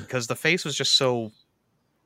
because 0.00 0.26
the 0.26 0.34
face 0.34 0.64
was 0.64 0.74
just 0.76 0.94
so 0.94 1.30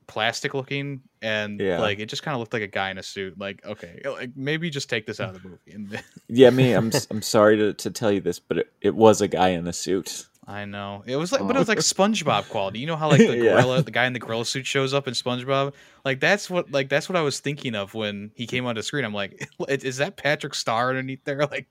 plastic 0.05 0.53
looking, 0.53 1.01
and 1.23 1.59
Yeah. 1.59 1.79
like 1.79 1.97
it 1.99 2.05
just 2.05 2.21
kind 2.21 2.33
of 2.35 2.39
looked 2.39 2.53
like 2.53 2.61
a 2.61 2.67
guy 2.67 2.91
in 2.91 2.97
a 2.99 3.03
suit. 3.03 3.39
Like, 3.39 3.65
okay, 3.65 4.01
uh, 4.05 4.11
like 4.11 4.31
maybe 4.35 4.69
just 4.69 4.87
take 4.89 5.07
this 5.07 5.19
out 5.19 5.33
of 5.35 5.41
the 5.41 5.49
movie. 5.49 5.71
And 5.73 6.03
Yeah, 6.27 6.51
me. 6.51 6.73
I'm 6.73 6.89
s- 6.89 7.07
I'm 7.09 7.21
sorry 7.23 7.57
to, 7.57 7.73
to 7.73 7.89
tell 7.89 8.11
you 8.11 8.21
this, 8.21 8.37
but 8.39 8.59
it, 8.59 8.73
it 8.81 8.95
was 8.95 9.21
a 9.21 9.27
guy 9.27 9.49
in 9.49 9.65
a 9.67 9.73
suit. 9.73 10.27
I 10.49 10.63
know 10.63 11.03
it 11.05 11.17
was 11.17 11.33
like, 11.33 11.41
but 11.45 11.57
it 11.57 11.59
was 11.59 11.67
like 11.67 11.79
SpongeBob 11.79 12.47
quality. 12.47 12.79
You 12.79 12.87
know 12.87 12.95
how 12.95 13.09
like 13.09 13.17
the 13.19 13.35
Yeah. 13.43 13.51
gorilla, 13.55 13.81
the 13.83 13.91
guy 13.91 14.05
in 14.05 14.13
the 14.13 14.19
gorilla 14.19 14.45
suit 14.45 14.65
shows 14.65 14.93
up 14.93 15.05
in 15.05 15.13
SpongeBob. 15.13 15.73
Like 16.05 16.21
that's 16.21 16.49
what, 16.49 16.71
like 16.71 16.87
that's 16.87 17.09
what 17.09 17.17
I 17.17 17.21
was 17.21 17.41
thinking 17.41 17.75
of 17.75 17.93
when 17.93 18.31
he 18.33 18.47
came 18.47 18.65
on 18.65 18.75
the 18.75 18.81
screen. 18.83 19.03
I'm 19.03 19.13
like, 19.13 19.45
is 19.67 19.97
that 19.97 20.15
Patrick 20.15 20.55
Star 20.55 20.89
underneath 20.89 21.23
there? 21.25 21.45
Like, 21.51 21.67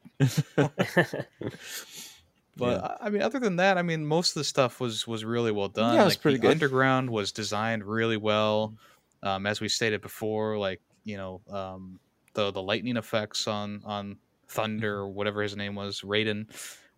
but 2.57 2.81
Yeah. 2.81 2.97
I- 3.01 3.11
mean, 3.11 3.23
other 3.23 3.39
than 3.39 3.57
that, 3.57 3.79
I 3.79 3.83
mean, 3.83 4.07
most 4.07 4.31
of 4.31 4.41
the 4.41 4.45
stuff 4.45 4.81
was 4.81 5.07
was 5.07 5.25
really 5.25 5.53
well 5.53 5.69
done. 5.69 5.95
Yeah, 5.95 6.03
it 6.03 6.05
was 6.05 6.15
like 6.15 6.23
pretty 6.23 6.37
the 6.39 6.43
good. 6.43 6.51
underground 6.53 7.11
was 7.11 7.33
designed 7.33 7.85
really 7.85 8.17
well. 8.17 8.75
Um, 9.23 9.47
as 9.47 9.61
we 9.61 9.69
stated 9.69 10.01
before, 10.03 10.59
like 10.59 10.81
you 11.05 11.17
know, 11.17 11.41
um, 11.51 11.99
the 12.35 12.51
the 12.51 12.63
lightning 12.63 12.97
effects 12.97 13.47
on 13.47 13.83
on 13.85 14.19
Thunder 14.49 14.97
or 14.99 15.09
whatever 15.09 15.43
his 15.43 15.57
name 15.57 15.75
was, 15.75 16.01
Raiden, 16.03 16.47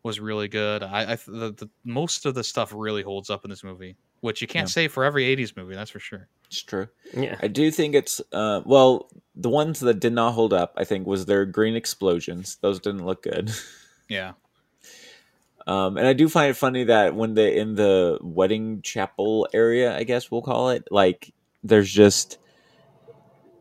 was 0.08 0.18
really 0.18 0.48
good. 0.48 0.82
I, 0.82 1.12
I 1.12 1.16
the, 1.26 1.52
the 1.52 1.68
most 1.84 2.26
of 2.26 2.34
the 2.34 2.42
stuff 2.42 2.72
really 2.74 3.02
holds 3.02 3.30
up 3.30 3.44
in 3.44 3.50
this 3.50 3.62
movie, 3.62 3.94
which 4.22 4.40
you 4.42 4.48
can't 4.48 4.68
Yeah. 4.68 4.72
say 4.72 4.88
for 4.88 5.04
every 5.04 5.24
'80s 5.36 5.56
movie. 5.56 5.74
That's 5.76 5.90
for 5.92 6.00
sure. 6.00 6.26
It's 6.46 6.62
true. 6.62 6.88
yeah. 7.14 7.36
I 7.40 7.46
do 7.48 7.70
think 7.70 7.94
it's 7.94 8.20
uh, 8.32 8.62
well, 8.64 9.08
the 9.36 9.50
ones 9.50 9.80
that 9.80 10.00
did 10.00 10.14
not 10.14 10.32
hold 10.32 10.52
up, 10.52 10.72
I 10.76 10.84
think, 10.84 11.06
was 11.06 11.26
their 11.26 11.44
green 11.46 11.76
explosions. 11.76 12.56
Those 12.62 12.80
didn't 12.80 13.04
look 13.06 13.22
good. 13.22 13.52
Yeah, 14.10 14.32
Um, 15.66 15.98
and 15.98 16.06
I 16.06 16.14
do 16.14 16.30
find 16.30 16.48
it 16.50 16.56
funny 16.56 16.84
that 16.84 17.14
when 17.14 17.34
they 17.34 17.58
in 17.58 17.74
the 17.74 18.16
wedding 18.22 18.80
chapel 18.80 19.46
area, 19.52 19.94
I 19.94 20.04
guess 20.04 20.30
we'll 20.30 20.40
call 20.40 20.70
it, 20.70 20.88
like 20.90 21.34
there's 21.62 21.92
just 21.92 22.38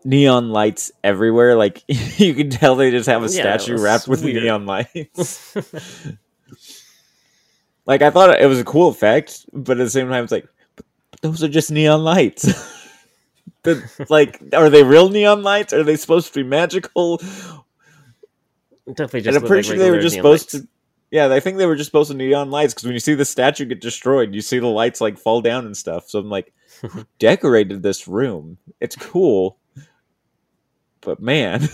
neon 0.06 0.52
lights 0.52 0.90
everywhere. 1.04 1.58
Like 1.58 1.84
you 2.18 2.34
can 2.34 2.50
tell 2.50 2.78
they 2.78 2.92
just 2.92 3.10
have 3.10 3.24
a 3.24 3.26
Yeah, 3.26 3.58
statue 3.58 3.78
wrapped 3.78 4.08
with 4.08 4.24
weird. 4.24 4.42
neon 4.44 4.66
lights. 4.66 5.54
like 7.88 8.02
I 8.04 8.12
thought 8.12 8.40
it 8.40 8.46
was 8.46 8.60
a 8.60 8.64
cool 8.64 8.90
effect, 8.90 9.46
but 9.54 9.80
at 9.80 9.84
the 9.84 9.90
same 9.90 10.08
time, 10.10 10.24
it's 10.24 10.32
like, 10.32 10.48
but 10.76 10.86
those 11.22 11.44
are 11.44 11.48
just 11.48 11.72
neon 11.72 12.04
lights. 12.04 12.74
The- 13.64 14.06
like, 14.10 14.42
are 14.54 14.70
they 14.70 14.84
real 14.84 15.10
neon 15.10 15.42
lights? 15.44 15.74
Are 15.74 15.84
they 15.84 15.96
supposed 15.98 16.32
to 16.34 16.40
be 16.42 16.48
magical? 16.48 17.18
Definitely 18.88 19.22
just. 19.22 19.36
and 19.36 19.44
I'm 19.44 19.48
pretty 19.48 19.68
like 19.68 19.76
sure 19.78 19.84
they 19.84 19.92
were 19.92 20.00
just 20.00 20.16
supposed 20.16 20.54
lights. 20.54 20.64
to. 20.66 20.70
Yeah, 21.12 21.34
I 21.34 21.40
think 21.42 21.58
they 21.58 21.66
were 21.66 21.76
just 21.76 21.88
supposed 21.88 22.12
to 22.12 22.16
neon 22.18 22.50
lights 22.52 22.74
because 22.74 22.86
when 22.86 22.94
you 22.94 23.00
see 23.02 23.14
the 23.16 23.26
statue 23.26 23.66
get 23.66 23.82
destroyed, 23.82 24.34
you 24.34 24.42
see 24.42 24.60
the 24.60 24.68
lights 24.68 25.02
like 25.02 25.18
fall 25.18 25.42
down 25.42 25.66
and 25.66 25.76
stuff. 25.76 26.10
So 26.10 26.20
I'm 26.20 26.30
like, 26.30 26.54
who 26.82 27.06
decorated 27.20 27.84
this 27.84 28.08
room? 28.08 28.58
It's 28.80 28.96
cool, 28.96 29.58
but 31.02 31.20
man, 31.20 31.68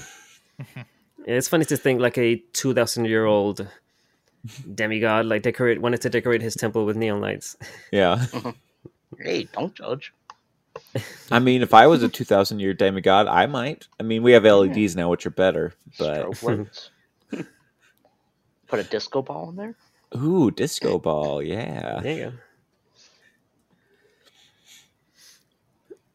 Yeah, 0.60 0.84
it's 1.26 1.48
funny 1.48 1.66
to 1.66 1.78
think 1.78 2.00
like 2.02 2.18
a 2.18 2.38
two 2.54 2.74
thousand 2.74 3.06
year 3.06 3.26
old 3.26 3.68
demigod 4.76 5.26
like 5.26 5.42
decorate 5.42 5.80
wanted 5.82 6.02
to 6.02 6.10
decorate 6.10 6.42
his 6.42 6.56
temple 6.56 6.86
with 6.86 6.98
neon 6.98 7.22
lights. 7.22 7.56
yeah. 7.92 8.26
Hey, 9.20 9.48
don't 9.54 9.76
judge. 9.76 10.12
I 11.30 11.38
mean, 11.38 11.62
if 11.62 11.72
I 11.72 11.86
was 11.86 12.02
a 12.02 12.10
2,000 12.10 12.60
year 12.60 12.74
demigod, 12.74 13.28
I 13.28 13.46
might. 13.46 13.88
I 14.00 14.04
mean, 14.04 14.24
we 14.24 14.32
have 14.32 14.44
LEDs 14.44 14.96
now, 14.96 15.10
which 15.10 15.28
are 15.28 15.30
better, 15.30 15.74
but 16.00 16.32
Put 18.68 18.80
a 18.80 18.84
disco 18.84 19.22
ball 19.22 19.50
in 19.50 19.56
there. 19.56 19.76
ooh, 20.18 20.50
disco 20.50 20.98
ball, 20.98 21.44
yeah. 21.44 22.00
There 22.02 22.18
you 22.18 22.34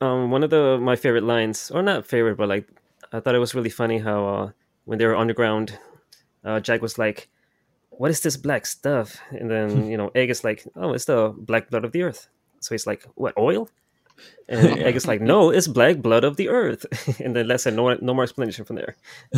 go. 0.00 0.06
Um, 0.06 0.30
one 0.30 0.42
of 0.42 0.50
the 0.50 0.78
my 0.80 0.96
favorite 0.96 1.24
lines, 1.24 1.70
or 1.70 1.82
not 1.82 2.06
favorite, 2.06 2.36
but 2.36 2.48
like 2.48 2.68
I 3.12 3.20
thought 3.20 3.34
it 3.36 3.38
was 3.40 3.54
really 3.54 3.70
funny 3.70 3.98
how 3.98 4.26
uh, 4.26 4.50
when 4.84 4.98
they 4.98 5.06
were 5.06 5.16
underground, 5.16 5.78
uh, 6.44 6.60
Jack 6.60 6.82
was 6.82 6.98
like, 6.98 7.28
"What 7.98 8.10
is 8.10 8.20
this 8.20 8.36
black 8.36 8.64
stuff?" 8.66 9.18
And 9.30 9.50
then 9.50 9.90
you 9.90 9.96
know 9.96 10.10
Egg 10.14 10.30
is 10.30 10.44
like, 10.44 10.64
"Oh, 10.74 10.94
it's 10.94 11.04
the 11.04 11.34
black 11.36 11.70
blood 11.70 11.84
of 11.84 11.92
the 11.92 12.02
earth." 12.02 12.28
So 12.60 12.74
he's 12.74 12.86
like, 12.86 13.04
"What 13.14 13.36
oil?" 13.36 13.68
And 14.48 14.80
Egg 14.80 14.96
is 14.96 15.06
like, 15.06 15.20
"No, 15.20 15.50
it's 15.50 15.68
black 15.68 15.98
blood 15.98 16.24
of 16.24 16.36
the 16.36 16.48
earth." 16.48 16.86
and 17.20 17.36
then 17.36 17.46
Les 17.46 17.62
said, 17.62 17.74
"No, 17.74 17.94
no 18.00 18.14
more 18.14 18.24
explanation 18.24 18.64
from 18.64 18.76
there." 18.76 18.96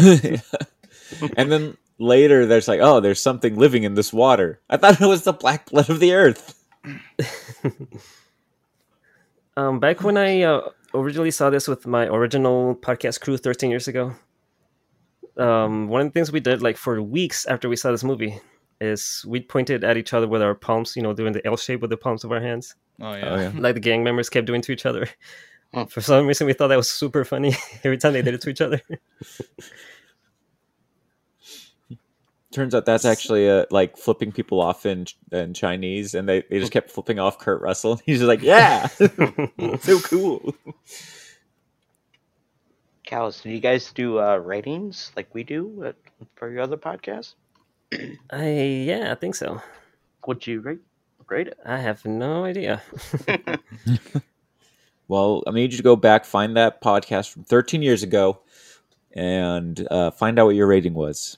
and 1.36 1.50
then 1.52 1.76
later, 1.98 2.46
there's 2.46 2.68
like, 2.68 2.80
oh, 2.80 3.00
there's 3.00 3.20
something 3.20 3.56
living 3.56 3.82
in 3.82 3.94
this 3.94 4.12
water. 4.12 4.60
I 4.70 4.78
thought 4.78 5.00
it 5.00 5.06
was 5.06 5.24
the 5.24 5.34
black 5.34 5.68
blood 5.68 5.90
of 5.90 6.00
the 6.00 6.14
earth. 6.14 6.56
Um, 9.56 9.78
back 9.80 10.02
when 10.02 10.16
I 10.16 10.42
uh, 10.42 10.70
originally 10.94 11.30
saw 11.30 11.50
this 11.50 11.68
with 11.68 11.86
my 11.86 12.06
original 12.06 12.74
podcast 12.76 13.20
crew 13.20 13.36
13 13.36 13.68
years 13.68 13.88
ago, 13.88 14.14
um, 15.40 15.88
one 15.88 16.03
of 16.03 16.07
the 16.07 16.12
things 16.12 16.31
we 16.31 16.40
did, 16.40 16.62
like 16.62 16.76
for 16.76 17.00
weeks 17.03 17.46
after 17.46 17.68
we 17.68 17.76
saw 17.76 17.90
this 17.90 18.05
movie, 18.05 18.38
is 18.81 19.24
we 19.26 19.40
pointed 19.40 19.85
at 19.85 19.96
each 19.96 20.12
other 20.12 20.29
with 20.29 20.42
our 20.42 20.55
palms, 20.55 20.94
you 20.96 21.03
know, 21.03 21.12
doing 21.12 21.33
the 21.33 21.46
L 21.46 21.57
shape 21.57 21.81
with 21.81 21.90
the 21.90 21.96
palms 21.96 22.24
of 22.24 22.33
our 22.33 22.40
hands, 22.40 22.74
oh 23.00 23.14
yeah. 23.14 23.29
Oh, 23.29 23.37
yeah. 23.37 23.53
like 23.55 23.74
the 23.74 23.81
gang 23.81 24.05
members 24.05 24.29
kept 24.29 24.46
doing 24.46 24.62
to 24.62 24.72
each 24.72 24.87
other. 24.87 25.09
Hmm. 25.72 25.85
For 25.85 26.00
some 26.00 26.26
reason, 26.26 26.48
we 26.48 26.53
thought 26.53 26.66
that 26.66 26.76
was 26.76 26.90
super 26.90 27.24
funny 27.24 27.55
every 27.85 27.96
time 27.96 28.12
they 28.12 28.22
did 28.22 28.35
it 28.35 28.40
to 28.40 28.50
each 28.50 28.61
other. 28.61 28.81
Turns 32.53 32.74
out 32.74 32.87
that's 32.87 33.05
actually 33.05 33.48
uh, 33.48 33.66
like 33.70 33.96
flipping 33.96 34.33
people 34.33 34.61
off 34.61 34.85
in 34.85 35.07
in 35.31 35.55
Chinese, 35.55 36.16
and 36.16 36.29
they, 36.29 36.42
they 36.50 36.59
just 36.59 36.72
kept 36.72 36.90
flipping 36.90 37.20
off 37.20 37.38
Kurt 37.38 37.62
Russell. 37.62 38.00
He's 38.05 38.18
just 38.18 38.26
like, 38.26 38.42
yeah, 38.42 38.88
so 38.88 40.00
cool. 40.00 40.57
Callus, 43.10 43.40
do 43.40 43.50
you 43.50 43.58
guys 43.58 43.90
do 43.92 44.20
uh, 44.20 44.36
ratings 44.36 45.10
like 45.16 45.34
we 45.34 45.42
do 45.42 45.82
at, 45.84 45.96
for 46.36 46.48
your 46.48 46.62
other 46.62 46.76
podcast? 46.76 47.34
I 48.30 48.50
yeah, 48.86 49.10
I 49.10 49.16
think 49.16 49.34
so. 49.34 49.60
Would 50.28 50.46
you 50.46 50.60
rate 50.60 50.78
rate 51.26 51.48
it? 51.48 51.58
I 51.66 51.78
have 51.78 52.04
no 52.04 52.44
idea. 52.44 52.80
Well, 55.08 55.42
I 55.44 55.50
need 55.50 55.72
you 55.72 55.76
to 55.76 55.82
go 55.82 55.96
back, 55.96 56.24
find 56.24 56.56
that 56.56 56.80
podcast 56.80 57.32
from 57.32 57.42
13 57.42 57.82
years 57.82 58.04
ago, 58.04 58.42
and 59.12 59.84
uh, 59.90 60.12
find 60.12 60.38
out 60.38 60.46
what 60.46 60.54
your 60.54 60.68
rating 60.68 60.94
was. 60.94 61.36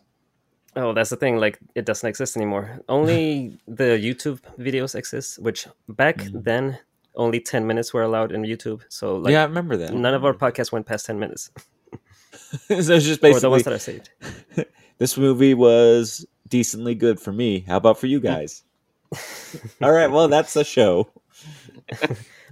Oh, 0.76 0.92
that's 0.92 1.08
the 1.08 1.16
thing. 1.16 1.38
Like, 1.38 1.58
it 1.74 1.87
doesn't 1.87 2.06
exist 2.06 2.37
anymore. 2.37 2.82
Only 2.87 3.58
the 3.66 3.96
YouTube 3.96 4.40
videos 4.58 4.94
exist, 4.94 5.38
which 5.38 5.66
back 5.88 6.18
Mhm. 6.18 6.44
then 6.44 6.78
only 7.14 7.40
ten 7.40 7.66
minutes 7.66 7.92
were 7.92 8.03
allowed 8.03 8.33
in 8.33 8.42
YouTube. 8.42 8.83
So, 8.88 9.16
like, 9.16 9.33
yeah, 9.33 9.42
I 9.42 9.44
remember 9.44 9.77
that. 9.77 9.94
none 9.94 10.14
of 10.14 10.25
our 10.25 10.35
podcasts 10.35 10.72
went 10.72 10.87
past 10.87 11.07
ten 11.07 11.18
minutes, 11.18 11.51
so 12.68 12.94
it's 12.94 13.07
just 13.07 13.25
or 13.25 13.38
the 13.38 13.51
ones 13.51 13.64
that 13.64 13.72
are 13.72 13.79
saved. 13.79 14.11
this 14.98 15.16
movie 15.16 15.55
was 15.55 16.27
decently 16.48 16.94
good 16.94 17.18
for 17.18 17.33
me. 17.33 17.61
How 17.61 17.77
about 17.77 17.98
for 17.98 18.07
you 18.07 18.18
hmm. 18.18 18.27
guys? 18.27 18.62
All 19.83 19.92
right, 19.92 20.11
well, 20.11 20.29
that's 20.29 20.55
the 20.55 20.64
show. 20.64 21.11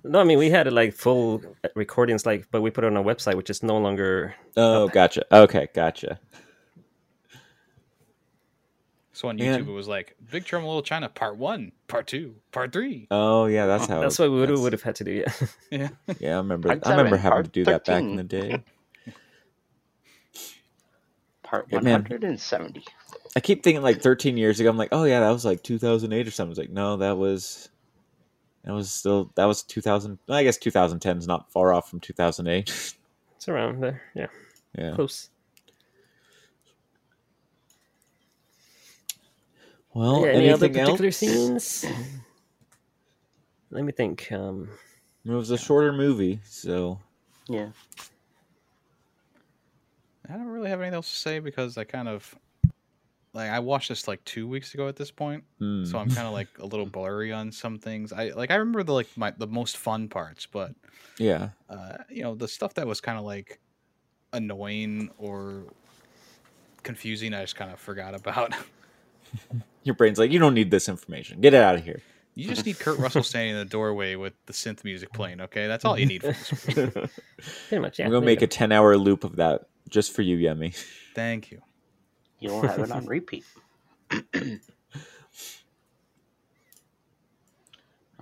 No, 0.04 0.20
I 0.20 0.24
mean 0.24 0.38
we 0.38 0.50
had 0.50 0.70
like 0.72 0.94
full 0.94 1.42
uh, 1.64 1.68
recordings, 1.74 2.24
like, 2.24 2.46
but 2.50 2.62
we 2.62 2.70
put 2.70 2.84
it 2.84 2.88
on 2.88 2.96
a 2.96 3.04
website, 3.04 3.34
which 3.34 3.50
is 3.50 3.62
no 3.62 3.78
longer. 3.78 4.34
Oh, 4.56 4.88
gotcha. 4.88 5.24
Okay, 5.34 5.68
gotcha. 5.74 6.18
So 9.12 9.28
on 9.28 9.36
Man. 9.36 9.60
YouTube, 9.60 9.68
it 9.68 9.72
was 9.72 9.88
like 9.88 10.14
Big 10.30 10.44
Trouble 10.44 10.66
in 10.66 10.68
Little 10.68 10.82
China, 10.82 11.08
Part 11.08 11.36
One, 11.36 11.72
Part 11.88 12.06
Two, 12.06 12.36
Part 12.52 12.72
Three. 12.72 13.08
Oh, 13.10 13.46
yeah, 13.46 13.66
that's 13.66 13.86
how. 13.86 14.00
That's 14.00 14.18
what 14.18 14.30
we 14.30 14.38
would 14.38 14.50
would 14.50 14.72
have 14.72 14.82
had 14.82 14.96
to 14.96 15.04
do. 15.04 15.12
Yeah. 15.12 15.32
Yeah. 15.70 15.88
Yeah, 16.20 16.34
I 16.34 16.36
remember. 16.36 16.68
Part 16.68 16.86
I 16.86 16.90
remember 16.90 17.16
seven, 17.16 17.22
having 17.22 17.36
part 17.36 17.44
to 17.46 17.50
do 17.50 17.64
that 17.64 17.84
back 17.84 18.02
in 18.02 18.16
the 18.16 18.22
day. 18.22 18.62
Part 21.42 21.66
Yeah, 21.70 21.76
one 21.78 21.84
man. 21.84 21.92
hundred 22.02 22.24
and 22.24 22.40
seventy. 22.40 22.84
I 23.36 23.40
keep 23.40 23.62
thinking 23.62 23.82
like 23.82 24.02
13 24.02 24.36
years 24.36 24.58
ago. 24.58 24.68
I'm 24.68 24.76
like, 24.76 24.88
oh 24.92 25.04
yeah, 25.04 25.20
that 25.20 25.30
was 25.30 25.44
like 25.44 25.62
2008 25.62 26.26
or 26.26 26.30
something. 26.30 26.50
It's 26.50 26.58
like, 26.58 26.70
no, 26.70 26.96
that 26.96 27.16
was 27.16 27.68
that 28.64 28.72
was 28.72 28.92
still 28.92 29.32
that 29.36 29.44
was 29.44 29.62
2000. 29.62 30.18
I 30.28 30.42
guess 30.42 30.56
2010 30.58 31.18
is 31.18 31.26
not 31.26 31.50
far 31.50 31.72
off 31.72 31.88
from 31.88 32.00
2008. 32.00 32.94
It's 33.36 33.48
around 33.48 33.82
there. 33.82 34.02
Yeah, 34.14 34.26
yeah. 34.76 34.94
close. 34.94 35.30
Well, 39.94 40.24
yeah, 40.24 40.32
any 40.32 40.50
other 40.50 40.66
anything 40.66 40.84
particular 40.84 41.06
else? 41.08 41.16
scenes? 41.16 41.86
Let 43.70 43.84
me 43.84 43.92
think. 43.92 44.30
Um, 44.32 44.68
It 45.24 45.30
was 45.30 45.50
a 45.50 45.58
shorter 45.58 45.92
movie, 45.92 46.40
so 46.44 46.98
Yeah. 47.48 47.70
I 50.28 50.34
don't 50.34 50.46
really 50.46 50.70
have 50.70 50.80
anything 50.80 50.94
else 50.94 51.10
to 51.10 51.16
say 51.16 51.38
because 51.40 51.76
I 51.76 51.84
kind 51.84 52.08
of 52.08 52.34
like 53.32 53.50
I 53.50 53.58
watched 53.58 53.88
this 53.88 54.06
like 54.08 54.24
two 54.24 54.46
weeks 54.46 54.74
ago 54.74 54.88
at 54.88 54.96
this 54.96 55.10
point, 55.10 55.44
hmm. 55.58 55.84
so 55.84 55.98
I'm 55.98 56.08
kind 56.08 56.26
of 56.26 56.32
like 56.32 56.48
a 56.58 56.66
little 56.66 56.86
blurry 56.96 57.32
on 57.32 57.50
some 57.50 57.78
things. 57.78 58.12
I 58.12 58.28
like 58.30 58.50
I 58.50 58.56
remember 58.56 58.82
the 58.82 58.92
like 58.92 59.08
my 59.16 59.32
the 59.32 59.46
most 59.46 59.76
fun 59.76 60.08
parts, 60.08 60.46
but 60.46 60.72
yeah. 61.18 61.50
uh, 61.68 61.98
you 62.08 62.22
know 62.22 62.34
the 62.34 62.48
stuff 62.48 62.74
that 62.74 62.86
was 62.86 63.00
kind 63.00 63.18
of 63.18 63.24
like 63.24 63.60
annoying 64.32 65.10
or 65.18 65.64
confusing, 66.82 67.34
I 67.34 67.42
just 67.42 67.56
kind 67.56 67.72
of 67.72 67.78
forgot 67.78 68.14
about. 68.14 68.54
Your 69.82 69.94
brain's 69.94 70.18
like, 70.18 70.30
you 70.30 70.38
don't 70.38 70.54
need 70.54 70.70
this 70.70 70.88
information. 70.88 71.40
Get 71.40 71.54
it 71.54 71.62
out 71.62 71.74
of 71.74 71.84
here. 71.84 72.00
You 72.34 72.48
just 72.48 72.64
need 72.64 72.78
Kurt 72.78 72.98
Russell 72.98 73.22
standing 73.22 73.52
in 73.52 73.58
the 73.58 73.64
doorway 73.64 74.14
with 74.14 74.34
the 74.46 74.52
synth 74.52 74.84
music 74.84 75.12
playing. 75.12 75.40
Okay, 75.40 75.66
that's 75.66 75.84
all 75.84 75.98
you 75.98 76.06
need. 76.06 76.22
For 76.22 76.28
this. 76.72 76.92
Pretty 77.68 77.80
much, 77.80 77.98
yeah. 77.98 78.06
I'm 78.06 78.12
gonna 78.12 78.24
make 78.24 78.40
you 78.40 78.44
a 78.44 78.48
10 78.48 78.72
hour 78.72 78.96
loop 78.96 79.24
of 79.24 79.36
that 79.36 79.62
just 79.88 80.12
for 80.12 80.22
you, 80.22 80.36
Yemi. 80.36 80.74
Thank 81.14 81.50
you. 81.50 81.60
You'll 82.38 82.62
have 82.62 82.78
it 82.78 82.90
on 82.90 83.04
repeat. 83.06 83.44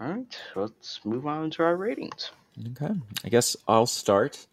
All 0.00 0.08
right, 0.08 0.38
let's 0.56 1.00
move 1.04 1.26
on 1.26 1.50
to 1.52 1.62
our 1.62 1.76
ratings. 1.76 2.30
Okay. 2.70 2.94
I 3.24 3.28
guess 3.28 3.56
I'll 3.66 3.86
start, 3.86 4.46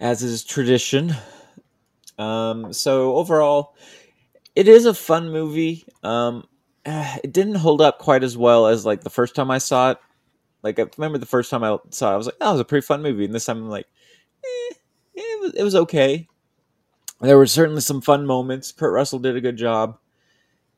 as 0.00 0.22
is 0.22 0.44
tradition. 0.44 1.14
Um, 2.18 2.72
so 2.72 3.16
overall, 3.16 3.74
it 4.54 4.68
is 4.68 4.86
a 4.86 4.94
fun 4.94 5.30
movie. 5.30 5.84
Um, 6.02 6.46
it 6.84 7.32
didn't 7.32 7.56
hold 7.56 7.80
up 7.80 7.98
quite 7.98 8.24
as 8.24 8.36
well 8.36 8.66
as 8.66 8.86
like 8.86 9.02
the 9.02 9.10
first 9.10 9.34
time 9.34 9.50
I 9.50 9.58
saw 9.58 9.92
it. 9.92 9.98
Like 10.62 10.78
I 10.78 10.86
remember 10.96 11.18
the 11.18 11.26
first 11.26 11.50
time 11.50 11.64
I 11.64 11.76
saw 11.90 12.10
it, 12.10 12.14
I 12.14 12.16
was 12.16 12.26
like, 12.26 12.36
"Oh, 12.40 12.50
it 12.50 12.52
was 12.52 12.60
a 12.60 12.64
pretty 12.64 12.86
fun 12.86 13.02
movie." 13.02 13.24
And 13.24 13.34
this 13.34 13.46
time 13.46 13.58
I'm 13.58 13.68
like, 13.68 13.86
eh, 14.44 14.74
it 15.14 15.40
was 15.40 15.54
it 15.54 15.62
was 15.62 15.74
okay. 15.74 16.28
There 17.20 17.38
were 17.38 17.46
certainly 17.46 17.80
some 17.80 18.00
fun 18.00 18.26
moments. 18.26 18.72
Kurt 18.72 18.92
Russell 18.92 19.18
did 19.18 19.36
a 19.36 19.40
good 19.40 19.56
job. 19.56 19.98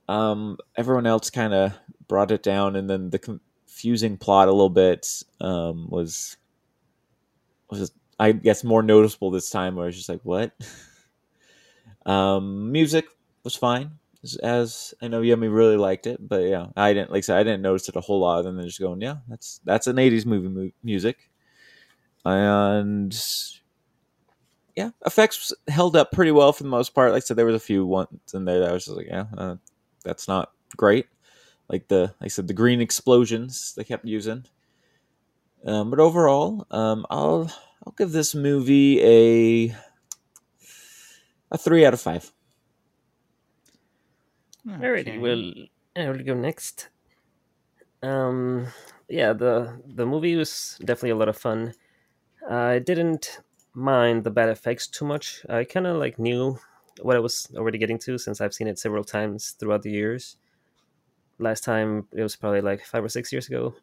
Um, 0.09 0.59
everyone 0.77 1.07
else 1.07 1.31
kind 1.31 1.55
of 1.55 1.73
brought 2.09 2.31
it 2.31 2.43
down, 2.43 2.77
and 2.77 2.89
then 2.89 3.11
the 3.11 3.19
confusing 3.19 4.17
plot 4.17 4.49
a 4.49 4.53
little 4.53 4.71
bit 4.71 5.07
um, 5.41 5.89
was 5.91 6.37
was 7.71 7.93
I 8.19 8.33
guess 8.33 8.65
more 8.65 8.83
noticeable 8.83 9.31
this 9.31 9.51
time. 9.51 9.77
Where 9.77 9.85
I 9.85 9.87
was 9.87 9.97
just 9.97 10.09
like, 10.09 10.21
"What?" 10.23 10.53
um, 12.07 12.73
music 12.73 13.07
was 13.45 13.55
fine, 13.55 13.93
as, 14.23 14.37
as 14.37 14.95
I 15.03 15.09
know 15.09 15.21
Yemi 15.23 15.55
really 15.55 15.77
liked 15.77 16.07
it, 16.07 16.27
but 16.27 16.43
yeah, 16.45 16.67
I 16.77 16.93
didn't 16.95 17.11
like 17.11 17.19
I 17.19 17.21
said 17.23 17.39
I 17.39 17.43
didn't 17.45 17.63
notice 17.63 17.89
it 17.89 17.97
a 17.97 18.01
whole 18.01 18.21
lot. 18.21 18.47
And 18.47 18.59
then 18.59 18.67
just 18.67 18.81
going, 18.81 19.01
"Yeah, 19.01 19.17
that's 19.29 19.61
that's 19.65 19.87
an 19.87 19.97
'80s 19.99 20.27
movie 20.27 20.49
mu- 20.49 20.71
music," 20.83 21.31
and 22.25 23.15
yeah, 24.77 24.91
effects 25.07 25.53
held 25.69 25.97
up 25.97 26.11
pretty 26.11 26.33
well 26.33 26.53
for 26.53 26.65
the 26.65 26.69
most 26.69 26.95
part. 26.95 27.13
Like 27.13 27.23
I 27.23 27.25
said, 27.25 27.37
there 27.37 27.47
was 27.47 27.55
a 27.55 27.61
few 27.61 27.87
ones 27.87 28.09
in 28.35 28.45
there 28.45 28.61
that 28.61 28.71
I 28.71 28.73
was 28.73 28.87
just 28.87 28.97
like, 28.97 29.07
"Yeah, 29.07 29.27
uh, 29.37 29.57
that's 30.05 30.27
not 30.27 30.53
great." 30.77 31.07
Like 31.69 31.89
the 31.89 32.03
like 32.21 32.27
I 32.27 32.29
said, 32.29 32.49
the 32.49 32.55
green 32.55 32.81
explosions 32.81 33.75
they 33.77 33.85
kept 33.85 34.05
using. 34.05 34.45
Um, 35.65 35.91
but 35.91 36.01
overall, 36.01 36.67
um, 36.71 37.07
I'll 37.11 37.51
I'll 37.87 37.95
give 37.97 38.13
this 38.13 38.35
movie 38.35 39.01
a 39.03 39.77
a 41.51 41.59
three 41.59 41.87
out 41.87 41.95
of 41.95 42.01
five. 42.01 42.33
Alrighty, 44.67 45.19
Okay. 45.19 45.19
well, 45.19 45.55
I 45.97 46.11
will 46.11 46.23
go 46.23 46.35
next. 46.35 46.91
Um, 48.03 48.69
yeah, 49.09 49.33
the 49.33 49.81
the 49.87 50.07
movie 50.07 50.37
was 50.37 50.77
definitely 50.81 51.11
a 51.11 51.17
lot 51.17 51.29
of 51.29 51.37
fun. 51.37 51.75
I 52.51 52.81
didn't 52.81 53.41
mind 53.75 54.25
the 54.25 54.31
bad 54.31 54.51
effects 54.51 54.89
too 54.89 55.05
much. 55.07 55.45
I 55.49 55.65
kind 55.65 55.87
of 55.87 55.97
like 55.99 56.19
knew 56.19 56.59
what 57.03 57.17
I 57.17 57.21
was 57.21 57.49
already 57.57 57.79
getting 57.79 57.99
to 58.01 58.19
since 58.19 58.41
I've 58.41 58.55
seen 58.55 58.69
it 58.69 58.79
several 58.79 59.05
times 59.05 59.53
throughout 59.53 59.83
the 59.83 59.93
years. 59.93 60.39
Last 61.39 61.65
time 61.65 62.09
it 62.13 62.23
was 62.23 62.37
probably 62.37 62.61
like 62.61 62.85
five 62.85 63.03
or 63.05 63.09
six 63.09 63.33
years 63.33 63.49
ago. 63.49 63.75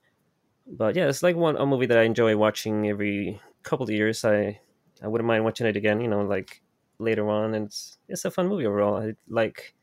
But 0.68 0.96
yeah, 0.96 1.08
it's 1.10 1.24
like 1.24 1.36
one 1.36 1.58
a 1.58 1.66
movie 1.66 1.88
that 1.88 1.98
I 2.00 2.04
enjoy 2.04 2.38
watching 2.38 2.88
every 2.88 3.42
couple 3.64 3.86
of 3.86 3.92
years. 3.92 4.26
I 4.26 4.60
I 5.04 5.08
wouldn't 5.08 5.28
mind 5.28 5.44
watching 5.46 5.68
it 5.68 5.78
again. 5.78 6.02
You 6.02 6.10
know, 6.10 6.24
like 6.24 6.62
later 7.00 7.30
on, 7.30 7.56
and 7.56 7.68
it's 7.68 8.00
it's 8.10 8.26
a 8.26 8.32
fun 8.32 8.48
movie 8.50 8.68
overall. 8.68 8.98
I 8.98 9.16
like 9.30 9.76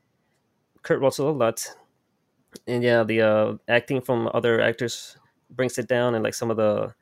Kurt 0.88 1.02
Russell 1.02 1.28
a 1.28 1.32
lot, 1.32 1.70
and 2.66 2.82
yeah, 2.82 3.04
the 3.04 3.20
uh, 3.20 3.54
acting 3.68 4.00
from 4.00 4.30
other 4.32 4.58
actors 4.58 5.18
brings 5.50 5.76
it 5.76 5.86
down, 5.86 6.14
and 6.14 6.24
like 6.24 6.32
some 6.32 6.50
of 6.50 6.56
the 6.56 6.94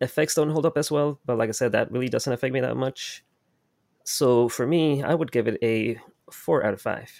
effects 0.00 0.36
don't 0.36 0.50
hold 0.50 0.64
up 0.64 0.78
as 0.78 0.92
well. 0.92 1.18
But 1.26 1.36
like 1.36 1.48
I 1.48 1.52
said, 1.52 1.72
that 1.72 1.90
really 1.90 2.08
doesn't 2.08 2.32
affect 2.32 2.54
me 2.54 2.60
that 2.60 2.76
much. 2.76 3.24
So 4.04 4.48
for 4.48 4.64
me, 4.64 5.02
I 5.02 5.12
would 5.12 5.32
give 5.32 5.48
it 5.48 5.58
a 5.60 5.98
four 6.30 6.64
out 6.64 6.72
of 6.72 6.80
five. 6.80 7.10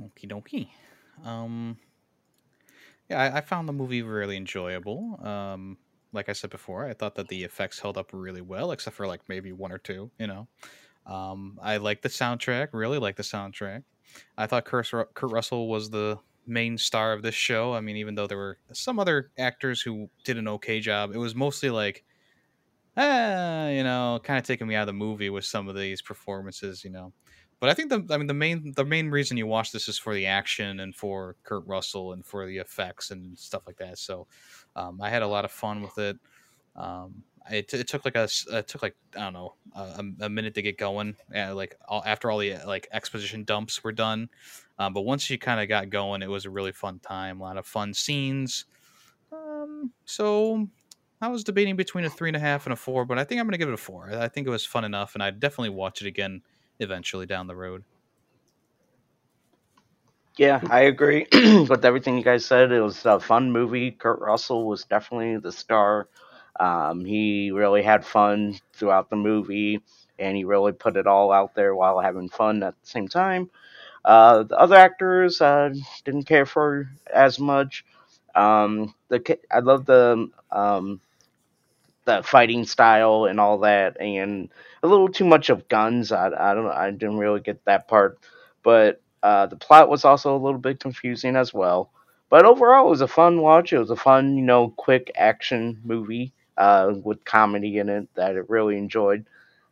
Okie 0.00 0.26
dokie. 0.26 0.70
Um, 1.26 1.76
yeah, 3.10 3.20
I, 3.20 3.36
I 3.36 3.40
found 3.42 3.68
the 3.68 3.74
movie 3.74 4.00
really 4.00 4.38
enjoyable. 4.38 5.20
Um, 5.22 5.76
like 6.14 6.30
I 6.30 6.32
said 6.32 6.48
before, 6.48 6.86
I 6.86 6.94
thought 6.94 7.16
that 7.16 7.28
the 7.28 7.44
effects 7.44 7.80
held 7.80 7.98
up 7.98 8.12
really 8.14 8.40
well, 8.40 8.72
except 8.72 8.96
for 8.96 9.06
like 9.06 9.20
maybe 9.28 9.52
one 9.52 9.72
or 9.72 9.78
two. 9.78 10.10
You 10.18 10.26
know, 10.26 10.48
um, 11.08 11.58
I 11.62 11.78
like 11.78 12.02
the 12.02 12.08
soundtrack. 12.08 12.68
Really 12.72 12.98
like 12.98 13.16
the 13.16 13.22
soundtrack. 13.22 13.84
I 14.36 14.46
thought 14.46 14.64
Kurt, 14.64 14.90
Kurt 15.14 15.30
Russell 15.30 15.68
was 15.68 15.90
the 15.90 16.18
main 16.46 16.78
star 16.78 17.12
of 17.12 17.22
this 17.22 17.34
show. 17.34 17.72
I 17.74 17.80
mean, 17.80 17.96
even 17.96 18.14
though 18.14 18.26
there 18.26 18.38
were 18.38 18.58
some 18.72 18.98
other 18.98 19.30
actors 19.38 19.80
who 19.80 20.10
did 20.24 20.38
an 20.38 20.48
okay 20.48 20.80
job, 20.80 21.12
it 21.14 21.18
was 21.18 21.34
mostly 21.34 21.70
like, 21.70 22.04
ah, 22.96 23.68
you 23.68 23.82
know, 23.82 24.20
kind 24.22 24.38
of 24.38 24.44
taking 24.44 24.66
me 24.66 24.74
out 24.74 24.82
of 24.82 24.86
the 24.88 24.92
movie 24.92 25.30
with 25.30 25.44
some 25.44 25.68
of 25.68 25.76
these 25.76 26.02
performances. 26.02 26.84
You 26.84 26.90
know, 26.90 27.12
but 27.60 27.70
I 27.70 27.74
think 27.74 27.90
the 27.90 28.14
I 28.14 28.18
mean 28.18 28.26
the 28.26 28.34
main 28.34 28.72
the 28.76 28.84
main 28.84 29.10
reason 29.10 29.36
you 29.36 29.46
watch 29.46 29.72
this 29.72 29.88
is 29.88 29.98
for 29.98 30.14
the 30.14 30.26
action 30.26 30.80
and 30.80 30.94
for 30.94 31.36
Kurt 31.44 31.66
Russell 31.66 32.12
and 32.12 32.24
for 32.24 32.46
the 32.46 32.58
effects 32.58 33.10
and 33.10 33.38
stuff 33.38 33.62
like 33.66 33.78
that. 33.78 33.98
So 33.98 34.26
um, 34.76 35.00
I 35.00 35.10
had 35.10 35.22
a 35.22 35.28
lot 35.28 35.44
of 35.44 35.50
fun 35.52 35.82
with 35.82 35.98
it. 35.98 36.18
Um, 36.76 37.24
it, 37.50 37.72
it 37.74 37.88
took 37.88 38.04
like 38.04 38.16
a 38.16 38.28
it 38.52 38.68
took 38.68 38.82
like 38.82 38.96
I 39.16 39.20
don't 39.20 39.32
know 39.32 39.54
a, 39.74 40.04
a 40.20 40.28
minute 40.28 40.54
to 40.54 40.62
get 40.62 40.78
going. 40.78 41.16
Uh, 41.34 41.54
like 41.54 41.76
all, 41.88 42.02
after 42.04 42.30
all 42.30 42.38
the 42.38 42.54
uh, 42.54 42.66
like 42.66 42.88
exposition 42.92 43.44
dumps 43.44 43.82
were 43.82 43.92
done, 43.92 44.28
um, 44.78 44.92
but 44.92 45.02
once 45.02 45.28
you 45.30 45.38
kind 45.38 45.60
of 45.60 45.68
got 45.68 45.90
going, 45.90 46.22
it 46.22 46.30
was 46.30 46.44
a 46.44 46.50
really 46.50 46.72
fun 46.72 46.98
time. 46.98 47.40
A 47.40 47.44
lot 47.44 47.56
of 47.56 47.66
fun 47.66 47.94
scenes. 47.94 48.64
Um, 49.32 49.92
so 50.04 50.68
I 51.20 51.28
was 51.28 51.44
debating 51.44 51.76
between 51.76 52.04
a 52.04 52.10
three 52.10 52.28
and 52.28 52.36
a 52.36 52.40
half 52.40 52.66
and 52.66 52.72
a 52.72 52.76
four, 52.76 53.04
but 53.04 53.18
I 53.18 53.24
think 53.24 53.40
I'm 53.40 53.46
gonna 53.46 53.58
give 53.58 53.68
it 53.68 53.74
a 53.74 53.78
four. 53.78 54.10
I 54.12 54.28
think 54.28 54.46
it 54.46 54.50
was 54.50 54.64
fun 54.64 54.84
enough, 54.84 55.14
and 55.14 55.22
I'd 55.22 55.40
definitely 55.40 55.70
watch 55.70 56.00
it 56.00 56.06
again 56.06 56.42
eventually 56.78 57.26
down 57.26 57.46
the 57.46 57.56
road. 57.56 57.84
Yeah, 60.38 60.60
I 60.70 60.82
agree 60.82 61.26
with 61.68 61.84
everything 61.84 62.16
you 62.16 62.22
guys 62.22 62.46
said. 62.46 62.70
It 62.70 62.80
was 62.80 63.04
a 63.04 63.18
fun 63.18 63.50
movie. 63.50 63.90
Kurt 63.90 64.20
Russell 64.20 64.68
was 64.68 64.84
definitely 64.84 65.36
the 65.38 65.50
star. 65.50 66.08
Um, 66.58 67.04
he 67.04 67.50
really 67.52 67.82
had 67.82 68.04
fun 68.04 68.58
throughout 68.72 69.10
the 69.10 69.16
movie, 69.16 69.80
and 70.18 70.36
he 70.36 70.44
really 70.44 70.72
put 70.72 70.96
it 70.96 71.06
all 71.06 71.32
out 71.32 71.54
there 71.54 71.74
while 71.74 72.00
having 72.00 72.28
fun 72.28 72.62
at 72.62 72.74
the 72.80 72.86
same 72.86 73.08
time. 73.08 73.50
Uh, 74.04 74.44
the 74.44 74.58
other 74.58 74.76
actors 74.76 75.40
uh, 75.40 75.72
didn't 76.04 76.24
care 76.24 76.46
for 76.46 76.90
as 77.12 77.38
much. 77.38 77.84
Um, 78.34 78.94
the 79.08 79.38
I 79.50 79.60
love 79.60 79.86
the 79.86 80.28
um, 80.50 81.00
the 82.04 82.22
fighting 82.22 82.64
style 82.64 83.26
and 83.26 83.38
all 83.38 83.58
that, 83.58 84.00
and 84.00 84.48
a 84.82 84.88
little 84.88 85.08
too 85.08 85.24
much 85.24 85.50
of 85.50 85.68
guns. 85.68 86.10
I, 86.12 86.28
I 86.28 86.54
don't 86.54 86.66
I 86.68 86.90
didn't 86.90 87.18
really 87.18 87.40
get 87.40 87.64
that 87.66 87.88
part, 87.88 88.18
but 88.62 89.00
uh, 89.22 89.46
the 89.46 89.56
plot 89.56 89.88
was 89.88 90.04
also 90.04 90.34
a 90.36 90.38
little 90.42 90.60
bit 90.60 90.80
confusing 90.80 91.36
as 91.36 91.52
well. 91.52 91.90
But 92.30 92.44
overall, 92.44 92.86
it 92.86 92.90
was 92.90 93.00
a 93.00 93.08
fun 93.08 93.40
watch. 93.40 93.72
It 93.72 93.78
was 93.78 93.90
a 93.90 93.96
fun, 93.96 94.36
you 94.36 94.42
know, 94.42 94.68
quick 94.76 95.10
action 95.16 95.80
movie 95.84 96.32
uh, 96.58 96.92
with 97.02 97.24
comedy 97.24 97.78
in 97.78 97.88
it 97.88 98.08
that 98.14 98.32
I 98.32 98.40
really 98.48 98.76
enjoyed. 98.76 99.24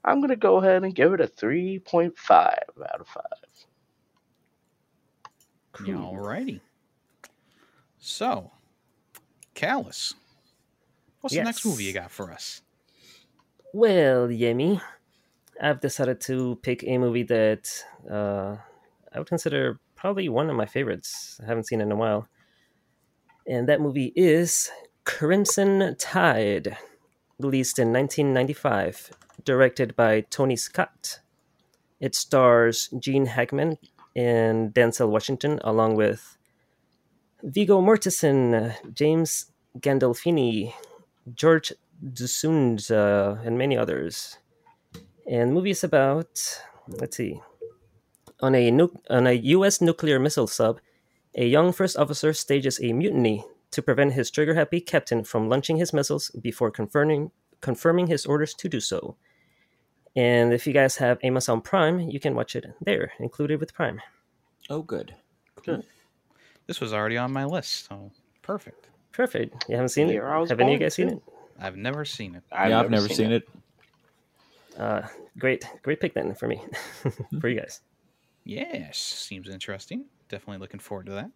I'm 0.05 0.20
gonna 0.20 0.37
go 0.37 0.59
ahead 0.59 0.84
and 0.84 0.95
give 0.95 1.12
it 1.12 1.20
a 1.20 1.26
3.5 1.26 2.12
out 2.30 3.01
of 3.01 3.09
five. 3.09 3.24
Yeah, 5.84 5.95
alrighty. 5.95 6.61
So, 7.99 8.53
Callus, 9.55 10.14
what's 11.20 11.34
the 11.34 11.43
next 11.43 11.66
movie 11.66 11.84
you 11.84 11.93
got 11.93 12.11
for 12.11 12.32
us? 12.32 12.62
Well, 13.72 14.28
Yemi, 14.28 14.80
I've 15.61 15.80
decided 15.80 16.20
to 16.22 16.59
pick 16.62 16.84
a 16.84 16.99
movie 16.99 17.24
that 17.24 17.68
uh, 18.11 18.57
I 19.12 19.18
would 19.18 19.28
consider 19.28 19.80
probably 19.97 20.28
one 20.28 20.49
of 20.49 20.57
my 20.57 20.66
favorites. 20.66 21.41
I 21.43 21.47
haven't 21.47 21.66
seen 21.66 21.80
it 21.80 21.84
in 21.84 21.93
a 21.93 21.97
while. 21.97 22.28
And 23.47 23.68
that 23.68 23.80
movie 23.80 24.12
is 24.16 24.70
Crimson 25.07 25.94
Tide, 25.98 26.76
released 27.38 27.78
in 27.78 27.92
1995, 27.92 29.12
directed 29.44 29.94
by 29.94 30.22
Tony 30.22 30.57
Scott. 30.57 31.20
It 32.00 32.16
stars 32.16 32.90
Gene 32.98 33.26
Hackman 33.26 33.78
and 34.16 34.74
Denzel 34.74 35.09
Washington, 35.09 35.61
along 35.62 35.94
with 35.94 36.36
Viggo 37.42 37.80
Mortensen, 37.80 38.74
James 38.92 39.52
Gandolfini, 39.78 40.74
George 41.32 41.72
uh, 42.90 43.36
and 43.44 43.57
many 43.57 43.78
others. 43.78 44.38
And 45.30 45.50
the 45.50 45.54
movie 45.54 45.70
is 45.70 45.84
about, 45.84 46.61
let's 46.88 47.16
see, 47.16 47.40
on 48.40 48.57
a 48.57 48.70
nu- 48.72 49.00
on 49.09 49.28
a 49.28 49.32
U.S. 49.32 49.80
nuclear 49.80 50.18
missile 50.18 50.48
sub, 50.48 50.80
a 51.36 51.46
young 51.46 51.72
first 51.72 51.96
officer 51.96 52.32
stages 52.32 52.80
a 52.82 52.92
mutiny 52.92 53.44
to 53.77 53.83
prevent 53.83 54.14
his 54.14 54.31
trigger-happy 54.31 54.81
captain 54.81 55.22
from 55.22 55.51
launching 55.51 55.77
his 55.77 55.93
missiles 55.93 56.31
before 56.41 56.70
confirming 56.70 57.31
confirming 57.61 58.07
his 58.07 58.24
orders 58.24 58.55
to 58.55 58.70
do 58.70 58.81
so. 58.81 59.16
And 60.16 60.55
if 60.55 60.66
you 60.66 60.72
guys 60.72 60.97
have 60.97 61.18
Amazon 61.22 61.61
Prime, 61.61 62.01
you 62.01 62.18
can 62.18 62.35
watch 62.35 62.57
it 62.57 62.64
there, 62.81 63.12
included 63.18 63.61
with 63.61 63.74
Prime. 63.74 64.01
Oh, 64.70 64.81
good. 64.81 65.14
Cool. 65.62 65.85
This 66.66 66.81
was 66.81 66.95
already 66.95 67.18
on 67.18 67.33
my 67.33 67.45
list, 67.45 67.87
so 67.87 68.11
perfect. 68.41 68.89
Perfect. 69.12 69.66
You 69.68 69.74
haven't 69.77 69.91
seen 69.91 70.09
Here 70.09 70.27
it? 70.27 70.49
Have 70.49 70.59
any 70.59 70.72
of 70.72 70.72
you 70.72 70.79
born, 70.79 70.79
guys 70.81 70.95
seen 70.95 71.09
it? 71.11 71.22
I've 71.61 71.77
never 71.77 72.07
seen 72.07 72.35
it. 72.35 72.45
yeah, 72.51 72.81
I've 72.81 72.91
never 72.91 73.09
seen 73.11 73.33
it. 73.33 73.43
Uh, 74.79 75.03
great, 75.39 75.66
great 75.83 76.01
pick 76.01 76.14
then 76.14 76.35
for 76.35 76.49
me, 76.49 76.62
for 77.41 77.49
you 77.49 77.61
guys. 77.61 77.83
Yes, 78.45 78.97
seems 78.97 79.51
interesting. 79.51 80.07
Definitely 80.31 80.61
looking 80.61 80.81
forward 80.81 81.07
to 81.07 81.12
that. 81.12 81.31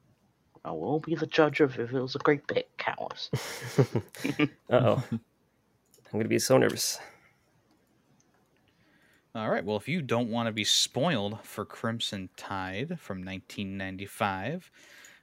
I 0.64 0.72
will 0.72 1.00
be 1.00 1.14
the 1.14 1.26
judge 1.26 1.60
of 1.60 1.78
if 1.78 1.92
it 1.92 2.00
was 2.00 2.14
a 2.14 2.18
great 2.18 2.46
pick, 2.46 2.76
Callus. 2.76 3.30
Uh 4.70 4.96
oh, 4.96 5.04
I'm 5.10 5.20
gonna 6.12 6.28
be 6.28 6.38
so 6.38 6.58
nervous. 6.58 6.98
All 9.34 9.48
right. 9.48 9.64
Well, 9.64 9.76
if 9.76 9.88
you 9.88 10.02
don't 10.02 10.28
want 10.28 10.48
to 10.48 10.52
be 10.52 10.64
spoiled 10.64 11.38
for 11.44 11.64
Crimson 11.64 12.28
Tide 12.36 12.98
from 12.98 13.18
1995, 13.18 14.70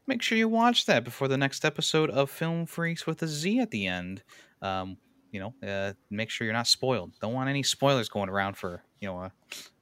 make 0.05 0.21
sure 0.21 0.37
you 0.37 0.47
watch 0.47 0.85
that 0.85 1.03
before 1.03 1.27
the 1.27 1.37
next 1.37 1.65
episode 1.65 2.09
of 2.09 2.29
Film 2.29 2.65
Freaks 2.65 3.05
with 3.05 3.21
a 3.21 3.27
Z 3.27 3.59
at 3.59 3.71
the 3.71 3.85
end. 3.85 4.23
Um, 4.61 4.97
you 5.31 5.41
know, 5.41 5.53
uh, 5.67 5.93
make 6.09 6.29
sure 6.29 6.45
you're 6.45 6.53
not 6.53 6.67
spoiled. 6.67 7.11
Don't 7.19 7.33
want 7.33 7.49
any 7.49 7.63
spoilers 7.63 8.07
going 8.07 8.29
around 8.29 8.55
for 8.55 8.81
you 9.01 9.09
know 9.09 9.17
a, 9.17 9.31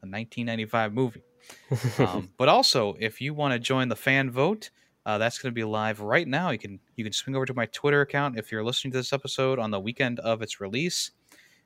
a 0.02 0.08
1995 0.08 0.94
movie. 0.94 1.24
Um, 2.00 2.30
but 2.38 2.50
also, 2.50 2.96
if 3.00 3.22
you 3.22 3.36
want 3.36 3.54
to 3.54 3.60
join 3.60 3.88
the 3.88 3.96
fan 3.96 4.32
vote, 4.32 4.72
uh, 5.06 5.18
that's 5.18 5.38
going 5.38 5.52
to 5.52 5.56
be 5.56 5.64
live 5.64 6.00
right 6.00 6.28
now. 6.28 6.50
You 6.50 6.58
can 6.58 6.80
you 6.96 7.04
can 7.04 7.14
swing 7.14 7.36
over 7.36 7.46
to 7.46 7.54
my 7.54 7.68
Twitter 7.68 8.02
account 8.02 8.38
if 8.40 8.52
you're 8.52 8.64
listening 8.64 8.92
to 8.94 8.98
this 8.98 9.14
episode 9.14 9.60
on 9.60 9.72
the 9.72 9.80
weekend 9.80 10.20
of 10.20 10.42
its 10.42 10.60
release, 10.60 11.12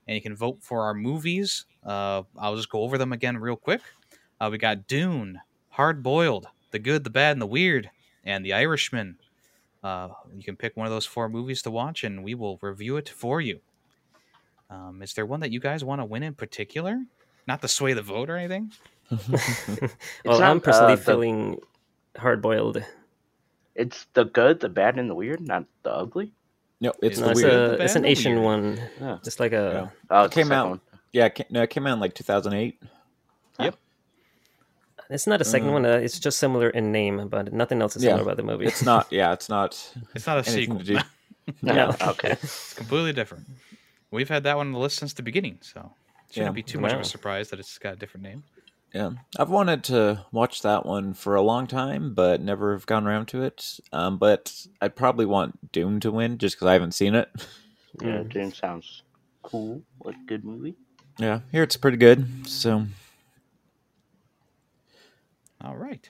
and 0.07 0.15
you 0.15 0.21
can 0.21 0.35
vote 0.35 0.57
for 0.61 0.83
our 0.83 0.93
movies. 0.93 1.65
Uh, 1.85 2.23
I'll 2.37 2.55
just 2.55 2.69
go 2.69 2.81
over 2.81 2.97
them 2.97 3.13
again 3.13 3.37
real 3.37 3.55
quick. 3.55 3.81
Uh, 4.41 4.49
we 4.51 4.57
got 4.57 4.87
Dune, 4.87 5.39
Hard 5.69 6.03
Boiled, 6.03 6.47
The 6.71 6.79
Good, 6.79 7.03
the 7.03 7.09
Bad, 7.09 7.33
and 7.33 7.41
the 7.41 7.47
Weird, 7.47 7.89
and 8.25 8.45
The 8.45 8.53
Irishman. 8.53 9.17
Uh, 9.81 10.09
you 10.35 10.43
can 10.43 10.57
pick 10.57 10.75
one 10.75 10.85
of 10.85 10.91
those 10.91 11.05
four 11.05 11.29
movies 11.29 11.61
to 11.61 11.71
watch, 11.71 12.03
and 12.03 12.23
we 12.23 12.35
will 12.35 12.57
review 12.61 12.97
it 12.97 13.07
for 13.07 13.39
you. 13.39 13.61
Um, 14.69 15.01
is 15.01 15.13
there 15.13 15.25
one 15.25 15.39
that 15.39 15.51
you 15.51 15.59
guys 15.59 15.83
want 15.83 16.01
to 16.01 16.05
win 16.05 16.23
in 16.23 16.33
particular? 16.33 17.01
Not 17.47 17.61
to 17.61 17.67
sway 17.67 17.93
the 17.93 18.01
vote 18.01 18.29
or 18.29 18.35
anything. 18.35 18.71
well, 20.25 20.39
not, 20.39 20.41
I'm 20.41 20.61
personally 20.61 20.93
uh, 20.93 20.97
the- 20.97 21.01
feeling 21.01 21.59
hard 22.17 22.41
boiled. 22.41 22.83
It's 23.75 24.05
the 24.13 24.25
good, 24.25 24.59
the 24.59 24.69
bad, 24.69 24.97
and 24.99 25.09
the 25.09 25.15
weird, 25.15 25.41
not 25.41 25.65
the 25.83 25.91
ugly. 25.91 26.31
No, 26.81 26.93
it's 27.01 27.19
No, 27.19 27.25
the 27.25 27.31
it's 27.31 27.41
weird. 27.41 27.53
the 27.53 27.81
a 27.81 27.83
it's 27.83 27.95
an 27.95 28.05
Asian 28.05 28.33
weird. 28.35 28.43
one, 28.45 28.79
Yeah. 29.01 29.17
just 29.23 29.39
like 29.39 29.51
a. 29.53 29.91
Oh, 30.09 30.23
It 30.23 30.31
came 30.31 30.51
out. 30.51 30.69
one. 30.69 30.81
Yeah, 31.11 31.25
it 31.25 31.35
ca- 31.35 31.45
no, 31.49 31.61
it 31.63 31.69
came 31.69 31.87
out 31.87 31.93
in 31.93 31.99
like 31.99 32.13
2008. 32.13 32.81
Yep. 33.59 33.75
It's 35.09 35.25
not 35.27 35.41
a 35.41 35.45
second 35.45 35.69
Uh, 35.69 35.73
one. 35.73 35.85
Uh, 35.85 35.89
it's 35.97 36.19
just 36.19 36.37
similar 36.37 36.69
in 36.69 36.91
name, 36.91 37.27
but 37.29 37.51
nothing 37.51 37.81
else 37.81 37.95
is 37.95 38.03
Yeah. 38.03 38.11
similar 38.11 38.23
about 38.23 38.37
the 38.37 38.43
movie. 38.43 38.65
It's 38.65 38.83
not. 38.83 39.07
Yeah, 39.11 39.33
it's 39.33 39.49
not 39.49 39.93
It's 40.15 40.27
not 40.27 40.37
a 40.37 40.43
sequel. 40.43 40.77
to 40.79 40.83
do. 40.83 40.97
No. 41.63 41.95
okay. 42.01 42.33
It's 42.33 42.73
completely 42.75 43.11
different. 43.13 43.47
We've 44.11 44.29
had 44.29 44.43
that 44.43 44.55
one 44.55 44.67
on 44.67 44.73
the 44.73 44.79
list 44.79 44.97
since 44.97 45.13
the 45.13 45.23
beginning, 45.23 45.57
so 45.61 45.79
it 46.27 46.33
shouldn't 46.35 46.51
Yeah. 46.51 46.51
be 46.51 46.61
too 46.63 46.79
much 46.79 46.93
of 46.93 46.99
a 46.99 47.03
surprise 47.03 47.49
that 47.49 47.59
it's 47.59 47.77
got 47.79 47.93
a 47.93 47.95
different 47.95 48.23
name. 48.23 48.43
Yeah, 48.93 49.11
I've 49.37 49.49
wanted 49.51 49.83
to 49.85 50.25
watch 50.31 50.63
that 50.63 50.85
one 50.85 51.13
for 51.13 51.35
a 51.35 51.41
long 51.43 51.67
time, 51.67 52.13
but 52.15 52.41
never 52.41 52.73
have 52.73 52.87
gone 52.87 53.05
around 53.05 53.27
to 53.27 53.43
it. 53.43 53.79
Um, 53.93 54.17
but 54.17 54.65
I'd 54.81 54.95
probably 54.95 55.25
want 55.27 55.71
Dune 55.71 55.99
to 55.99 56.11
win 56.11 56.37
just 56.39 56.55
because 56.55 56.67
I 56.67 56.73
haven't 56.73 56.93
seen 56.93 57.13
it. 57.15 57.29
Yeah, 58.01 58.19
Mm. 58.19 58.29
Dune 58.33 58.51
sounds 58.53 59.03
cool. 59.43 59.81
Like 60.03 60.15
good 60.27 60.43
movie. 60.45 60.75
Yeah, 61.17 61.41
here 61.51 61.63
it's 61.63 61.75
pretty 61.77 61.97
good. 61.97 62.47
So 62.47 62.85
All 65.63 65.75
right. 65.75 66.09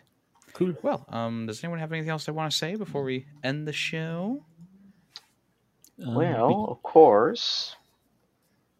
Cool. 0.53 0.75
Well, 0.81 1.05
um, 1.09 1.45
does 1.47 1.63
anyone 1.63 1.79
have 1.79 1.91
anything 1.91 2.09
else 2.11 2.25
they 2.25 2.31
want 2.31 2.51
to 2.51 2.57
say 2.57 2.75
before 2.75 3.03
we 3.03 3.25
end 3.43 3.67
the 3.67 3.73
show? 3.73 4.43
um, 6.05 6.15
well, 6.15 6.65
of 6.69 6.81
course. 6.83 7.75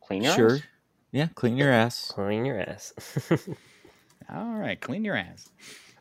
Clean 0.02 0.22
be- 0.22 0.26
your 0.28 0.36
sure. 0.36 0.52
eyes. 0.54 0.64
Yeah, 1.12 1.28
clean 1.36 1.58
your 1.58 1.72
ass. 1.72 2.12
Clean 2.14 2.46
your 2.46 2.60
ass. 2.60 2.94
All 4.34 4.54
right, 4.56 4.80
clean 4.80 5.04
your 5.04 5.16
ass. 5.16 5.50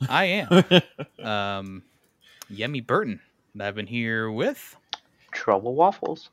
I 0.08 0.24
am 0.26 0.48
um, 1.26 1.82
Yemi 2.52 2.86
Burton. 2.86 3.20
and 3.54 3.62
I've 3.62 3.74
been 3.74 3.86
here 3.86 4.30
with. 4.30 4.76
Trouble 5.32 5.74
waffles. 5.74 6.30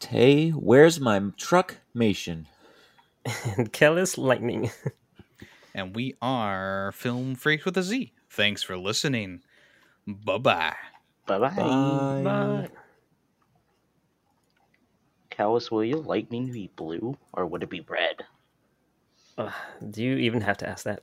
Tay, 0.00 0.50
where's 0.50 1.00
my 1.00 1.20
truck 1.36 1.78
mation? 1.94 2.44
and 3.56 3.72
Kellis 3.72 4.16
Lightning. 4.18 4.70
and 5.74 5.94
we 5.94 6.14
are 6.22 6.92
Film 6.92 7.34
Freaks 7.34 7.64
with 7.64 7.76
a 7.76 7.82
Z. 7.82 8.12
Thanks 8.30 8.62
for 8.62 8.76
listening. 8.76 9.40
Bye 10.06 10.38
bye. 10.38 10.74
Bye 11.26 11.38
bye. 11.38 11.50
Bye. 11.56 12.22
Bye. 12.24 12.68
Callus, 15.30 15.70
will 15.70 15.84
your 15.84 15.98
lightning 16.00 16.50
be 16.50 16.70
blue 16.76 17.16
or 17.32 17.46
would 17.46 17.62
it 17.62 17.70
be 17.70 17.80
red? 17.88 18.24
Uh, 19.36 19.50
do 19.90 20.02
you 20.02 20.16
even 20.16 20.40
have 20.40 20.56
to 20.58 20.68
ask 20.68 20.84
that? 20.84 21.02